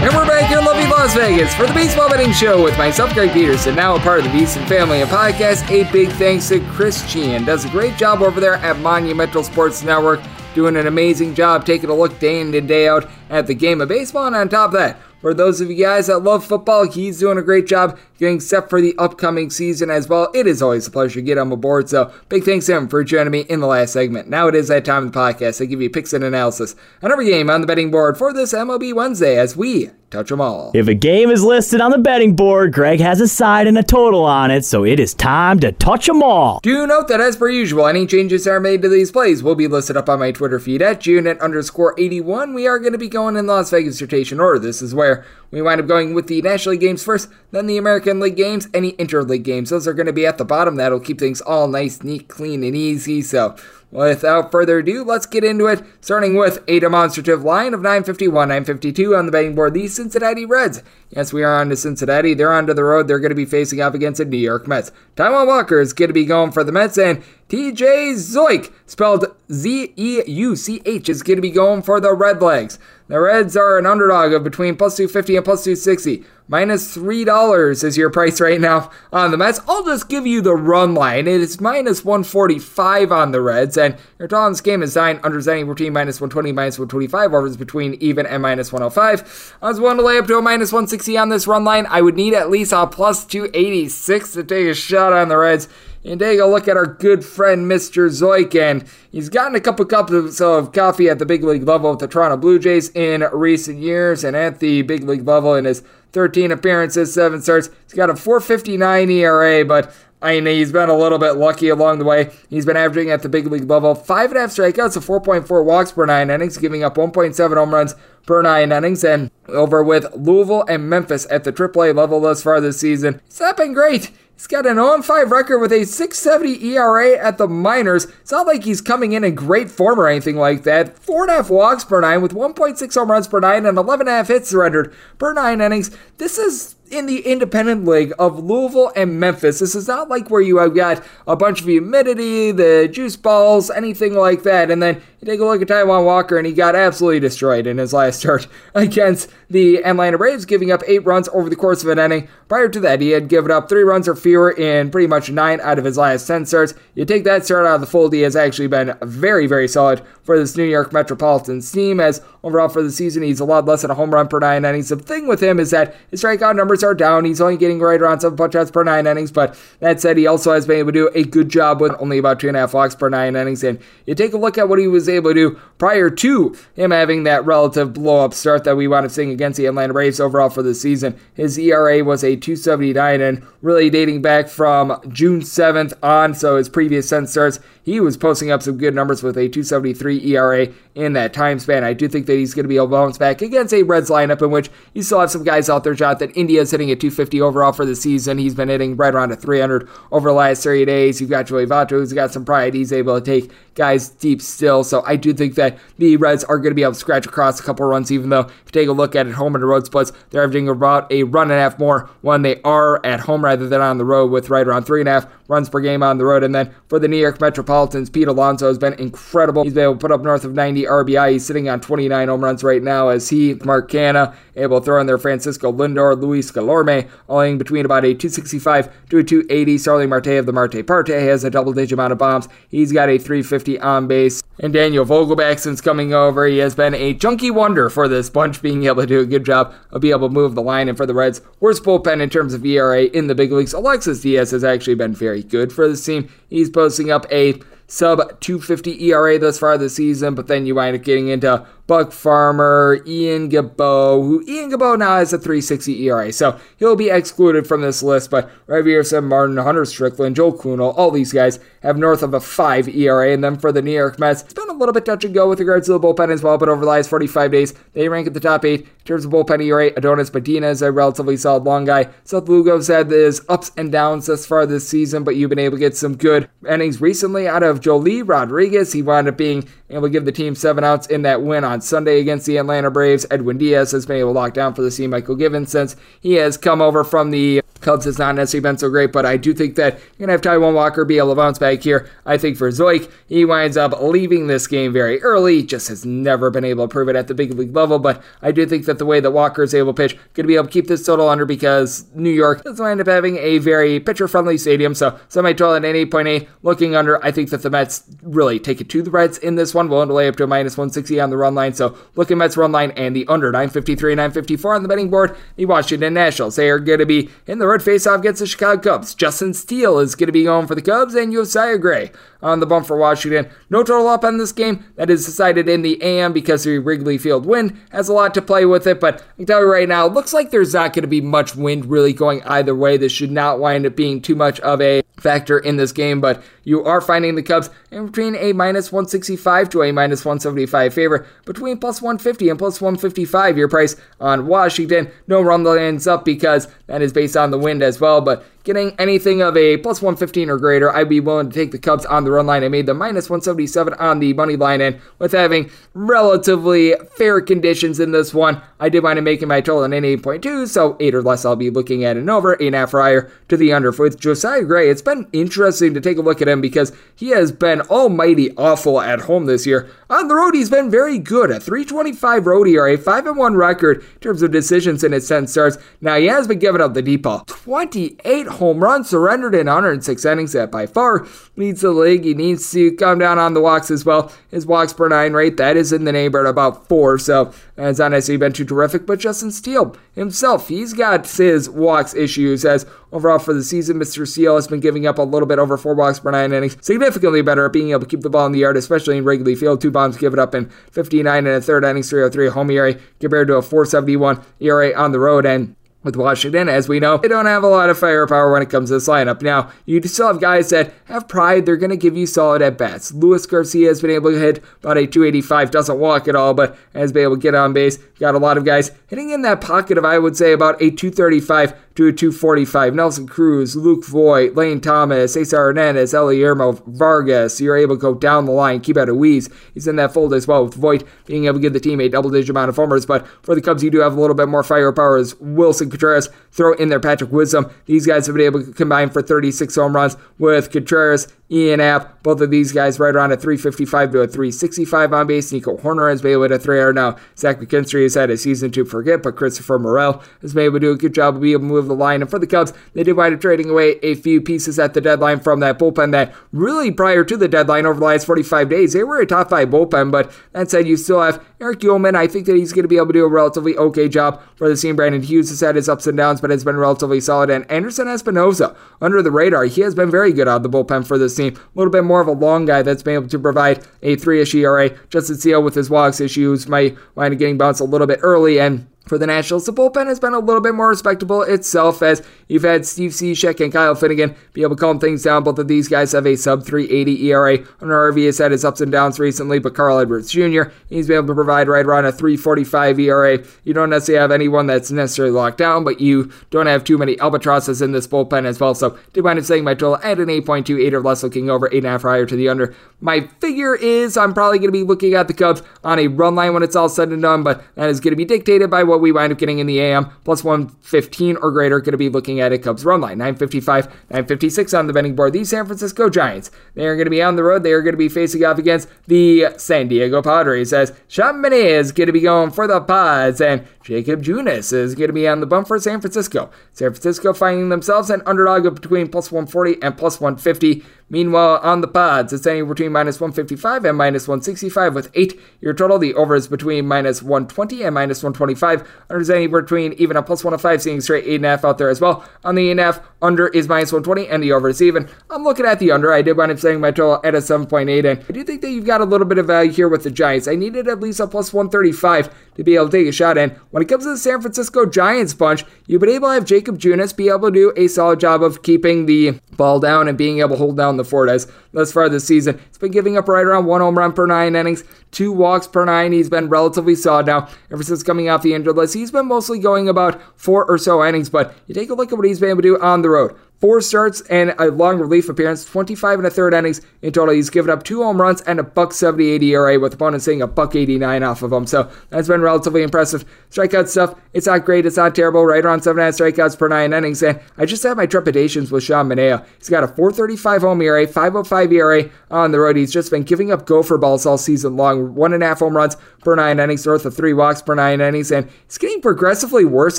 [0.00, 3.12] And we're back here in lovely Las Vegas for the Baseball Betting Show with myself,
[3.14, 5.68] Greg Peterson, now a part of the VSiN family of podcasts.
[5.72, 7.44] A big thanks to Chris Cichon.
[7.44, 10.20] Does a great job over there at Monumental Sports Network,
[10.54, 13.80] doing an amazing job taking a look day in and day out at the game
[13.80, 14.28] of baseball.
[14.28, 17.36] And on top of that, for those of you guys that love football, he's doing
[17.36, 20.28] a great job set for the upcoming season as well.
[20.34, 21.88] It is always a pleasure to get him aboard.
[21.88, 24.28] So big thanks to him for joining me in the last segment.
[24.28, 25.62] Now it is that time of the podcast.
[25.62, 28.52] I give you picks and analysis on every game on the betting board for this
[28.52, 30.72] MLB Wednesday as we touch them all.
[30.74, 33.82] If a game is listed on the betting board, Greg has a side and a
[33.82, 36.60] total on it, so it is time to touch them all.
[36.62, 39.54] Do note that as per usual, any changes that are made to these plays will
[39.54, 42.54] be listed up on my Twitter feed at Junit underscore 81.
[42.54, 44.58] We are going to be going in Las Vegas rotation order.
[44.58, 47.76] This is where we wind up going with the National League games first, then the
[47.78, 49.70] American League games, any interleague games.
[49.70, 50.76] Those are going to be at the bottom.
[50.76, 53.22] That'll keep things all nice, neat, clean, and easy.
[53.22, 53.56] So
[53.90, 59.16] Without further ado, let's get into it, starting with a demonstrative line of 951, 952
[59.16, 59.72] on the betting board.
[59.72, 60.82] The Cincinnati Reds.
[61.08, 62.34] Yes, we are on to Cincinnati.
[62.34, 63.08] They're onto the road.
[63.08, 64.92] They're going to be facing off against the New York Mets.
[65.16, 69.94] Taijuan Walker is going to be going for the Mets, and TJ Zeuch, spelled Z
[69.96, 72.78] E U C H, is going to be going for the Redlegs.
[73.06, 76.24] The Reds are an underdog of between plus 250 and plus 260.
[76.46, 79.60] Minus $3 is your price right now on the Mets.
[79.66, 81.26] I'll just give you the run line.
[81.26, 85.20] It is minus 145 on the Reds, and your total on this game is 9
[85.22, 89.56] under setting between minus 120 minus 125, overs between even and minus 105.
[89.62, 91.86] I was willing to lay up to a minus 160 on this run line.
[91.88, 95.68] I would need at least a plus 286 to take a shot on the Reds
[96.04, 98.08] and take a look at our good friend Mr.
[98.08, 98.54] Zeuch.
[98.58, 102.08] And he's gotten a couple cups of coffee at the big league level with the
[102.08, 106.50] Toronto Blue Jays in recent years, and at the big league level in his 13
[106.52, 107.68] appearances, 7 starts.
[107.84, 111.98] He's got a 459 ERA, but I mean, he's been a little bit lucky along
[111.98, 112.30] the way.
[112.50, 115.64] He's been averaging at the big league level five and a half strikeouts, a 4.4
[115.64, 117.94] walks per nine innings, giving up 1.7 home runs
[118.26, 119.04] per nine innings.
[119.04, 123.40] And over with Louisville and Memphis at the AAA level thus far this season, it's
[123.40, 124.10] not been great.
[124.34, 128.04] He's got an 0 5 record with a 670 ERA at the minors.
[128.04, 130.96] It's not like he's coming in in great form or anything like that.
[130.96, 134.06] Four and a half walks per nine with 1.6 home runs per nine and 11
[134.06, 135.90] and a half hits surrendered per nine innings.
[136.18, 139.58] This is in the independent league of Louisville and Memphis.
[139.58, 143.70] This is not like where you have got a bunch of humidity, the juice balls,
[143.70, 144.70] anything like that.
[144.70, 147.78] And then you take a look at Taijuan Walker, and he got absolutely destroyed in
[147.78, 151.88] his last start against the Atlanta Braves, giving up eight runs over the course of
[151.88, 152.28] an inning.
[152.48, 155.60] Prior to that, he had given up three runs or fewer in pretty much nine
[155.60, 156.74] out of his last 10 starts.
[156.94, 160.02] You take that start out of the fold, he has actually been very, very solid
[160.22, 163.90] for this New York Metropolitans team, as overall for the season, he's allowed less than
[163.90, 164.88] a home run per nine innings.
[164.90, 167.24] The thing with him is that his strikeout numbers are down.
[167.24, 170.26] He's only getting right around seven punch outs per nine innings, but that said, he
[170.26, 172.60] also has been able to do a good job with only about two and a
[172.60, 173.64] half walks per nine innings.
[173.64, 176.90] And you take a look at what he was able to do prior to him
[176.90, 180.20] having that relative blow up start that we wound up seeing against the Atlanta Braves
[180.20, 181.18] overall for the season.
[181.34, 186.68] His ERA was a 279 and really dating back from June 7th on, so his
[186.68, 191.14] previous 10 starts, he was posting up some good numbers with a 273 ERA in
[191.14, 191.84] that time span.
[191.84, 194.10] I do think that he's going to be able to bounce back against a Reds
[194.10, 196.30] lineup in which you still have some guys out there, Jonathan.
[196.32, 198.38] India's hitting at 250 overall for the season.
[198.38, 201.20] He's been hitting right around a 300 over the last 30 days.
[201.20, 202.74] You've got Joey Votto, who's got some pride.
[202.74, 204.84] He's able to take guys deep still.
[204.84, 207.60] So I do think that the Reds are going to be able to scratch across
[207.60, 209.66] a couple runs, even though if you take a look at it, home and the
[209.66, 213.20] road splits, they're averaging about a run and a half more when they are at
[213.20, 215.80] home rather than on the road, with right around three and a half runs per
[215.80, 216.42] game on the road.
[216.42, 219.62] And then for the New York Metropolitans, Pete Alonso has been incredible.
[219.62, 221.32] He's been able to put up north of 90 RBI.
[221.32, 225.00] He's sitting on 29 home runs right now as he, Mark Canha, able to throw
[225.00, 229.78] in there Francisco Lindor, Luis Guillorme, owing between about a 265 to a 280.
[229.78, 232.48] Starling Marte of the Marte Parte has a double digit amount of bombs.
[232.68, 234.42] He's got a 350 on base.
[234.60, 238.62] And Daniel Vogelbach, since coming over, he has been a junkie wonder for this bunch,
[238.62, 240.88] being able to do a good job of being able to move the line.
[240.88, 243.72] And for the Reds, worst bullpen in terms of ERA in the big leagues.
[243.72, 246.30] Alexis Diaz has actually been very good for this team.
[246.48, 250.94] He's posting up a sub 250 ERA thus far this season, but then you wind
[250.94, 256.30] up getting into Buck Farmer, Ian Gibaut, who Ian Gibaut now has a 360 ERA,
[256.30, 258.30] so he'll be excluded from this list.
[258.30, 262.88] But Javier Martin, Hunter Strickland, Joel Kuhnel, all these guys have north of a 5
[262.88, 263.32] ERA.
[263.32, 265.48] And then for the New York Mets, it's been a little bit touch and go
[265.48, 268.26] with regards to the bullpen as well, but over the last 45 days, they rank
[268.26, 269.90] at the top 8 in terms of bullpen ERA.
[269.96, 272.10] Adonis Medina is a relatively solid long guy.
[272.24, 275.78] Seth Lugo's had his ups and downs thus far this season, but you've been able
[275.78, 278.92] to get some good innings recently out of Joely Rodriguez.
[278.92, 281.77] He wound up being able to give the team seven outs in that win on
[281.80, 283.26] Sunday against the Atlanta Braves.
[283.30, 286.34] Edwin Diaz has been able to lock down for the team Mychal Givens since he
[286.34, 289.54] has come over from the Cubs has not necessarily been so great, but I do
[289.54, 292.10] think that you're going to have Taijuan Walker be able to bounce back here.
[292.26, 296.50] I think for Zeuch, he winds up leaving this game very early, just has never
[296.50, 298.98] been able to prove it at the big league level, but I do think that
[298.98, 300.16] the way that Walker is able to pitch.
[300.34, 303.06] Going to be able to keep this total under because New York doesn't end up
[303.06, 304.94] having a very pitcher friendly stadium.
[304.94, 306.48] So semi total at 8.8.
[306.62, 309.74] Looking under, I think that the Mets really take it to the Reds in this
[309.74, 309.88] one.
[309.88, 311.67] Willing to lay up to a minus 160 on the run line.
[311.74, 315.36] So looking Mets run line and the under 953, 954 on the betting board.
[315.56, 316.56] The Washington Nationals.
[316.56, 319.14] They are going to be in the road face off against the Chicago Cubs.
[319.14, 322.12] Justin Steele is going to be going for the Cubs and Josiah Gray
[322.42, 323.50] on the bump for Washington.
[323.70, 324.84] No total up on this game.
[324.96, 328.42] That is decided in the AM because the Wrigley Field wind has a lot to
[328.42, 329.00] play with it.
[329.00, 331.20] But I can tell you right now, it looks like there's not going to be
[331.20, 332.96] much wind really going either way.
[332.96, 336.42] This should not wind up being too much of a factor in this game, but
[336.64, 341.26] you are finding the Cubs in between a minus 165 to a minus 175 favor,
[341.44, 345.10] between plus 150 and plus 155 your price on Washington.
[345.26, 348.94] No run ends up because that is based on the wind as well, but getting
[348.98, 352.24] anything of a plus 115 or greater, I'd be willing to take the Cubs on
[352.24, 352.62] the run line.
[352.62, 357.98] I made the minus 177 on the money line, and with having relatively fair conditions
[357.98, 361.22] in this one, I did wind up making my total an 8.2, so 8 or
[361.22, 363.90] less I'll be looking at an over, 8.5 higher to the under.
[363.90, 367.50] With Josiah Gray, it's been interesting to take a look at him because he has
[367.50, 369.88] been almighty awful at home this year.
[370.10, 371.50] On the road, he's been very good.
[371.50, 375.46] A 325 road ERA, 5 and 1 record in terms of decisions in his 10
[375.46, 375.78] starts.
[376.02, 377.44] Now, he has been giving up the deep ball.
[377.46, 380.52] 28 home runs surrendered in 106 innings.
[380.52, 382.24] That by far leads the league.
[382.24, 384.32] He needs to come down on the walks as well.
[384.50, 387.18] His walks per nine rate, that is in the neighborhood about four.
[387.18, 389.06] So it's not necessarily been too terrific.
[389.06, 393.98] But Justin Steele himself, he's got his walks issues as overall for the season.
[393.98, 394.26] Mr.
[394.26, 396.76] Steele has been giving up a little bit over four walks per nine innings.
[396.80, 399.54] Significantly better at being able to keep the ball in the yard, especially in Wrigley
[399.54, 399.80] Field.
[399.80, 403.54] Two bombs given up in 59 and a third innings, 303 home ERA compared to
[403.54, 405.46] a 471 ERA on the road.
[405.46, 406.68] And with Washington.
[406.68, 409.08] As we know, they don't have a lot of firepower when it comes to this
[409.08, 409.42] lineup.
[409.42, 411.66] Now, you still have guys that have pride.
[411.66, 413.12] They're going to give you solid at bats.
[413.12, 416.76] Luis Garcia has been able to hit about a 285, doesn't walk at all, but
[416.94, 417.98] has been able to get on base.
[418.18, 420.90] Got a lot of guys hitting in that pocket of, I would say, about a
[420.90, 422.94] 235 to a 245.
[422.94, 427.60] Nelson Cruz, Luke Voit, Lane Thomas, Cesar Hernandez, Ildemaro Vargas.
[427.60, 429.52] You're able to go down the line, keep out of Weeze.
[429.74, 432.08] He's in that fold as well, with Voit being able to give the team a
[432.08, 433.04] double digit amount of homers.
[433.04, 436.28] But for the Cubs, you do have a little bit more firepower as Willson Contreras
[436.52, 437.68] throw in there Patrick Wisdom.
[437.86, 442.22] These guys have been able to combine for 36 home runs with Contreras Ian Happ,
[442.22, 445.50] both of these guys right around a 355 to a 365 on base.
[445.50, 447.16] Nico Hoerner has been able to throw now.
[447.38, 450.80] Zach McKinstry has had a season to forget, but Christopher Morel has been able to
[450.80, 452.20] do a good job of being able to move the line.
[452.20, 455.00] And for the Cubs, they did wind up trading away a few pieces at the
[455.00, 458.92] deadline from that bullpen that really prior to the deadline over the last 45 days,
[458.92, 460.10] they were a top five bullpen.
[460.10, 462.14] But that said, you still have Erich Uelmen.
[462.14, 464.68] I think that he's going to be able to do a relatively okay job for
[464.68, 464.96] the team.
[464.96, 467.48] Brandon Hughes has had his ups and downs, but has been relatively solid.
[467.48, 471.06] And Anderson Espinoza, under the radar, he has been very good out of the bullpen
[471.06, 471.56] for this team.
[471.56, 474.54] A little bit more of a long guy that's been able to provide a three-ish
[474.54, 474.90] ERA.
[475.08, 478.60] Justin Steele with his walks issues might wind up getting bounced a little bit early
[478.60, 479.66] and for the Nationals.
[479.66, 483.60] The bullpen has been a little bit more respectable itself as you've had Steve Cishek
[483.60, 485.44] and Kyle Finnegan be able to calm things down.
[485.44, 487.58] Both of these guys have a sub 380 ERA.
[487.80, 491.16] Hunter Harvey has had his ups and downs recently, but Carl Edwards Jr., he's been
[491.16, 493.38] able to provide right around a 345 ERA.
[493.64, 497.18] You don't necessarily have anyone that's necessarily locked down, but you don't have too many
[497.20, 498.74] albatrosses in this bullpen as well.
[498.74, 501.68] So did wind up saying my total at an 8.2, 8 or less looking over,
[501.68, 502.74] 8.5 higher to the under.
[503.00, 506.34] My figure is I'm probably going to be looking at the Cubs on a run
[506.34, 508.82] line when it's all said and done, but that is going to be dictated by
[508.82, 510.10] what we wind up getting in the AM.
[510.24, 513.18] Plus 115 or greater, going to be looking at a Cubs run line.
[513.18, 515.32] 955, 956 on the betting board.
[515.32, 517.62] The San Francisco Giants, they are going to be on the road.
[517.62, 521.92] They are going to be facing off against the San Diego Padres as Sean is
[521.92, 525.40] going to be going for the Pods and Jakob Junis is going to be on
[525.40, 526.50] the bump for San Francisco.
[526.74, 530.84] San Francisco finding themselves an underdog of between plus 140 and plus 150.
[531.08, 535.72] Meanwhile, on the pods, it's anywhere between minus 155 and minus 165 with 8 your
[535.72, 535.98] total.
[535.98, 538.86] The over is between minus 120 and minus 125.
[539.08, 542.28] Under is anywhere between even a plus 105, seeing straight 8.5 out there as well.
[542.44, 545.08] On the 8.5, under is minus 120 and the over is even.
[545.30, 546.12] I'm looking at the under.
[546.12, 548.70] I did wind up setting my total at a 7.8, and I do think that
[548.70, 550.48] you've got a little bit of value here with the Giants.
[550.48, 553.50] I needed at least a plus 135 to be able to take a shot in.
[553.70, 556.78] When it comes to the San Francisco Giants bunch, you've been able to have Jakob
[556.78, 560.38] Junis be able to do a solid job of keeping the ball down and being
[560.38, 562.58] able to hold down the fort as thus far this season.
[562.68, 565.84] He's been giving up right around one home run per nine innings, two walks per
[565.84, 566.12] nine.
[566.12, 568.94] He's been relatively solid now ever since coming off the injured list.
[568.94, 572.18] He's been mostly going about four or so innings, but you take a look at
[572.18, 573.36] what he's been able to do on the road.
[573.60, 577.34] Four starts and a long relief appearance, 25 and a third innings in total.
[577.34, 580.46] He's given up two home runs and a buck 78 ERA with opponents saying a
[580.46, 581.66] buck 89 off of him.
[581.66, 583.24] So that's been relatively impressive.
[583.50, 585.44] Strikeout stuff, it's not great, it's not terrible.
[585.44, 587.20] Right around seven strikeouts per nine innings.
[587.20, 589.44] And I just have my trepidations with Sean Manaea.
[589.58, 592.76] He's got a 435 home ERA, 505 ERA on the road.
[592.76, 595.16] He's just been giving up gopher balls all season long.
[595.16, 595.96] One and a half home runs
[596.28, 599.98] per nine innings, north of three walks per nine innings, and it's getting progressively worse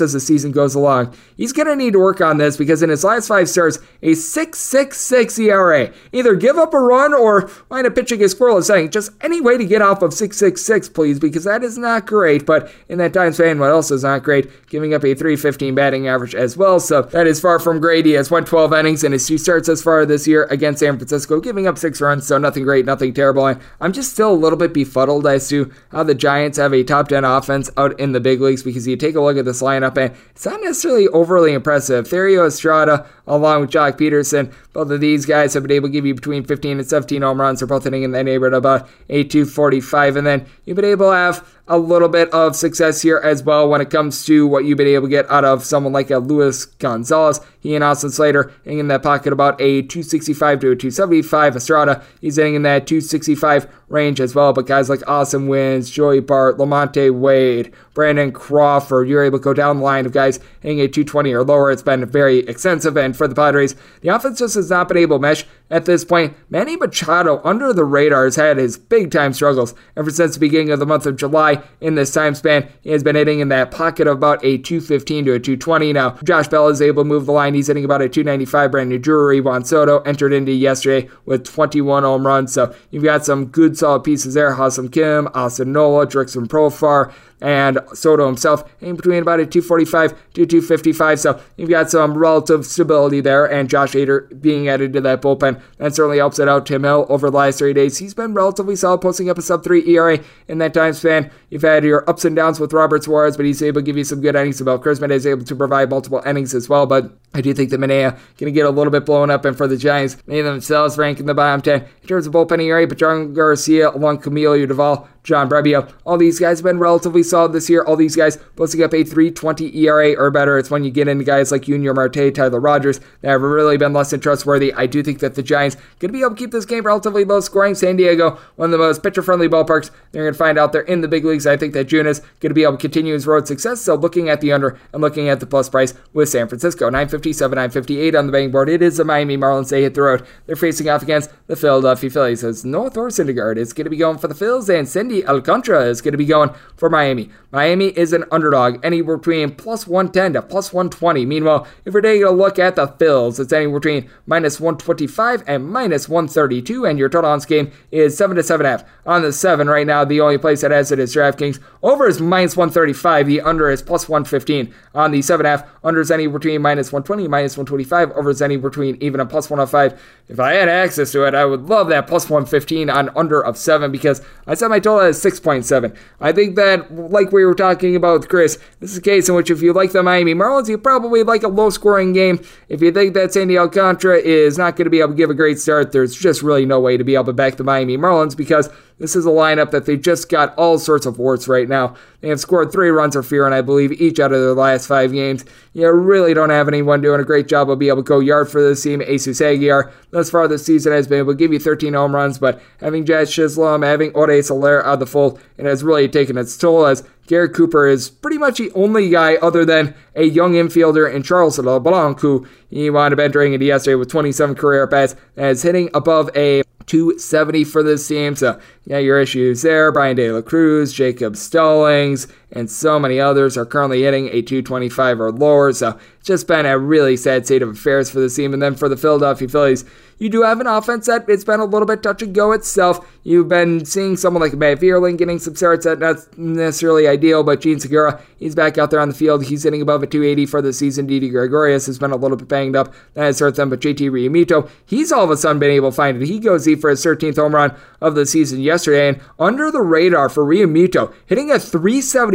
[0.00, 1.12] as the season goes along.
[1.36, 4.12] He's going to need to work on this because in his last five starts, a
[4.12, 5.92] 6.66 ERA.
[6.12, 9.58] Either give up a run or wind up pitching a squirrel saying just any way
[9.58, 12.46] to get off of 6.66, please, because that is not great.
[12.46, 14.68] But in that time span, what else is not great?
[14.68, 16.78] Giving up a 315 batting average as well.
[16.78, 18.06] So that is far from great.
[18.06, 20.96] He has won 12 innings in his two starts as far this year against San
[20.96, 22.24] Francisco, giving up six runs.
[22.24, 23.48] So nothing great, nothing terrible.
[23.48, 26.84] And I'm just still a little bit befuddled as to how the Giants have a
[26.84, 29.62] top 10 offense out in the big leagues because you take a look at this
[29.62, 32.06] lineup and it's not necessarily overly impressive.
[32.06, 36.06] Thairo Estrada, along with Joc Pederson, both of these guys have been able to give
[36.06, 37.60] you between 15 and 17 home runs.
[37.60, 40.16] They're both hitting in the neighborhood about 8 245.
[40.16, 43.68] And then you've been able to have a little bit of success here as well
[43.68, 46.18] when it comes to what you've been able to get out of someone like a
[46.18, 47.40] Luis Gonzalez.
[47.60, 51.54] He and Austin Slater hitting in that pocket about a 265 to a 275.
[51.54, 54.52] Estrada, he's hitting in that 265 range as well.
[54.52, 59.52] But guys like Austin Wynns, Joey Bart, Lamonte Wade, Brandon Crawford, you're able to go
[59.52, 61.70] down the line of guys hitting a 220 or lower.
[61.70, 62.96] It's been very extensive.
[62.96, 66.02] And for the Padres, the offense just has not been able to mesh at this
[66.02, 66.34] point.
[66.48, 70.70] Manny Machado, under the radar, has had his big time struggles ever since the beginning
[70.70, 71.62] of the month of July.
[71.82, 75.26] In this time span, he has been hitting in that pocket of about a 215
[75.26, 75.92] to a 220.
[75.92, 77.52] Now, Josh Bell is able to move the line.
[77.52, 78.70] He's hitting about a 295.
[78.70, 79.42] Brandon Drury.
[79.42, 82.54] Juan Soto entered into yesterday with 21 home runs.
[82.54, 84.54] So you've got some good solid pieces there.
[84.54, 90.46] Ha-Seong Kim, Austin Nola, Jurickson Profar, and Soto himself in between about a 245 to
[90.46, 91.20] 255.
[91.20, 95.60] So you've got some relative stability there, and Josh Hader being added to that bullpen.
[95.78, 96.66] That certainly helps it out.
[96.66, 99.64] Tim Hill over the last three days, he's been relatively solid, posting up a sub
[99.64, 100.18] 3 ERA
[100.48, 101.30] in that time span.
[101.48, 104.04] You've had your ups and downs with Robert Suarez, but he's able to give you
[104.04, 104.60] some good innings.
[104.60, 107.80] Nabil Crismatt is able to provide multiple innings as well, but I do think that
[107.80, 110.98] Manaea going to get a little bit blown up, and for the Giants, they themselves
[110.98, 114.66] rank in the bottom 10 in terms of bullpen ERA, but Jarlin Garcia along Camilo
[114.66, 115.92] Doval John Brebbia.
[116.04, 117.82] All these guys have been relatively solid this year.
[117.82, 120.58] All these guys posting up a 320 ERA or better.
[120.58, 123.92] It's when you get into guys like Yunior Marte, Tyler Rogers that have really been
[123.92, 124.72] less than trustworthy.
[124.72, 127.24] I do think that the Giants going to be able to keep this game relatively
[127.24, 127.74] low scoring.
[127.74, 129.90] San Diego, one of the most pitcher friendly ballparks.
[130.12, 131.46] They're going to find out they're in the big leagues.
[131.46, 133.82] I think that Junis going to be able to continue his road success.
[133.82, 137.56] So looking at the under and looking at the plus price with San Francisco, 957,
[137.56, 138.68] 958 on the betting board.
[138.68, 139.70] It is the Miami Marlins.
[139.70, 140.26] They hit the road.
[140.46, 142.42] They're facing off against the Philadelphia Phillies.
[142.44, 145.86] It's Noah Thor Syndergaard is going to be going for the Phils and Sandy Alcantara
[145.86, 147.30] is going to be going for Miami.
[147.50, 151.26] Miami is an underdog, anywhere between plus 110 to plus 120.
[151.26, 155.68] Meanwhile, if we're taking a look at the Phils, it's anywhere between minus 125 and
[155.68, 158.86] minus 132, and your total on this game is 7 to 7.5.
[159.04, 161.58] On the 7 right now, the only place that has it is DraftKings.
[161.82, 164.72] Over is minus 135, the under is plus 115.
[164.94, 168.96] On the 7.5, under is anywhere between minus 120 minus 125, over is anywhere between
[169.00, 170.00] even a plus 105.
[170.30, 173.58] If I had access to it, I would love that plus 115 on under of
[173.58, 175.92] 7 because I set my total as 6.7.
[176.20, 179.34] I think that, like we were talking about with Chris, this is a case in
[179.34, 182.40] which if you like the Miami Marlins, you probably like a low scoring game.
[182.68, 185.34] If you think that Sandy Alcantara is not going to be able to give a
[185.34, 188.36] great start, there's just really no way to be able to back the Miami Marlins
[188.36, 188.68] because
[189.00, 191.96] this is a lineup that they've just got all sorts of warts right now.
[192.20, 194.86] They have scored three runs or fewer, and I believe each out of their last
[194.86, 195.44] five games.
[195.72, 198.50] You really don't have anyone doing a great job of being able to go yard
[198.50, 199.00] for this team.
[199.00, 202.38] Jesus Aguilar, thus far this season, has been able to give you 13 home runs,
[202.38, 206.36] but having Jazz Chisholm, having Jorge Soler out of the fold, it has really taken
[206.36, 210.54] its toll as Garrett Cooper is pretty much the only guy other than a young
[210.54, 214.90] infielder in Charles LeBlanc, who he wound up entering into yesterday with 27 career at
[214.90, 218.34] bats and is hitting above a 270 for this team.
[218.34, 219.92] So, yeah, your issues there.
[219.92, 225.20] Bryan De La Cruz, Jacob Stallings, and so many others are currently hitting a 225
[225.20, 225.72] or lower.
[225.72, 228.52] So, it's just been a really sad state of affairs for the team.
[228.52, 229.86] And then for the Philadelphia Phillies,
[230.18, 233.10] you do have an offense that it's been a little bit touch and go itself.
[233.24, 237.62] You've been seeing someone like Matt Vierling getting some starts that not necessarily ideal, but
[237.62, 239.46] Jean Segura, he's back out there on the field.
[239.46, 241.06] He's hitting above a 280 for the season.
[241.06, 242.92] Didi Gregorius has been a little bit banged up.
[243.14, 245.96] That has hurt them, but JT Realmuto, he's all of a sudden been able to
[245.96, 246.26] find it.
[246.26, 249.80] He goes deep for his 13th home run of the season yesterday, and under the
[249.80, 251.54] radar for Realmuto, hitting a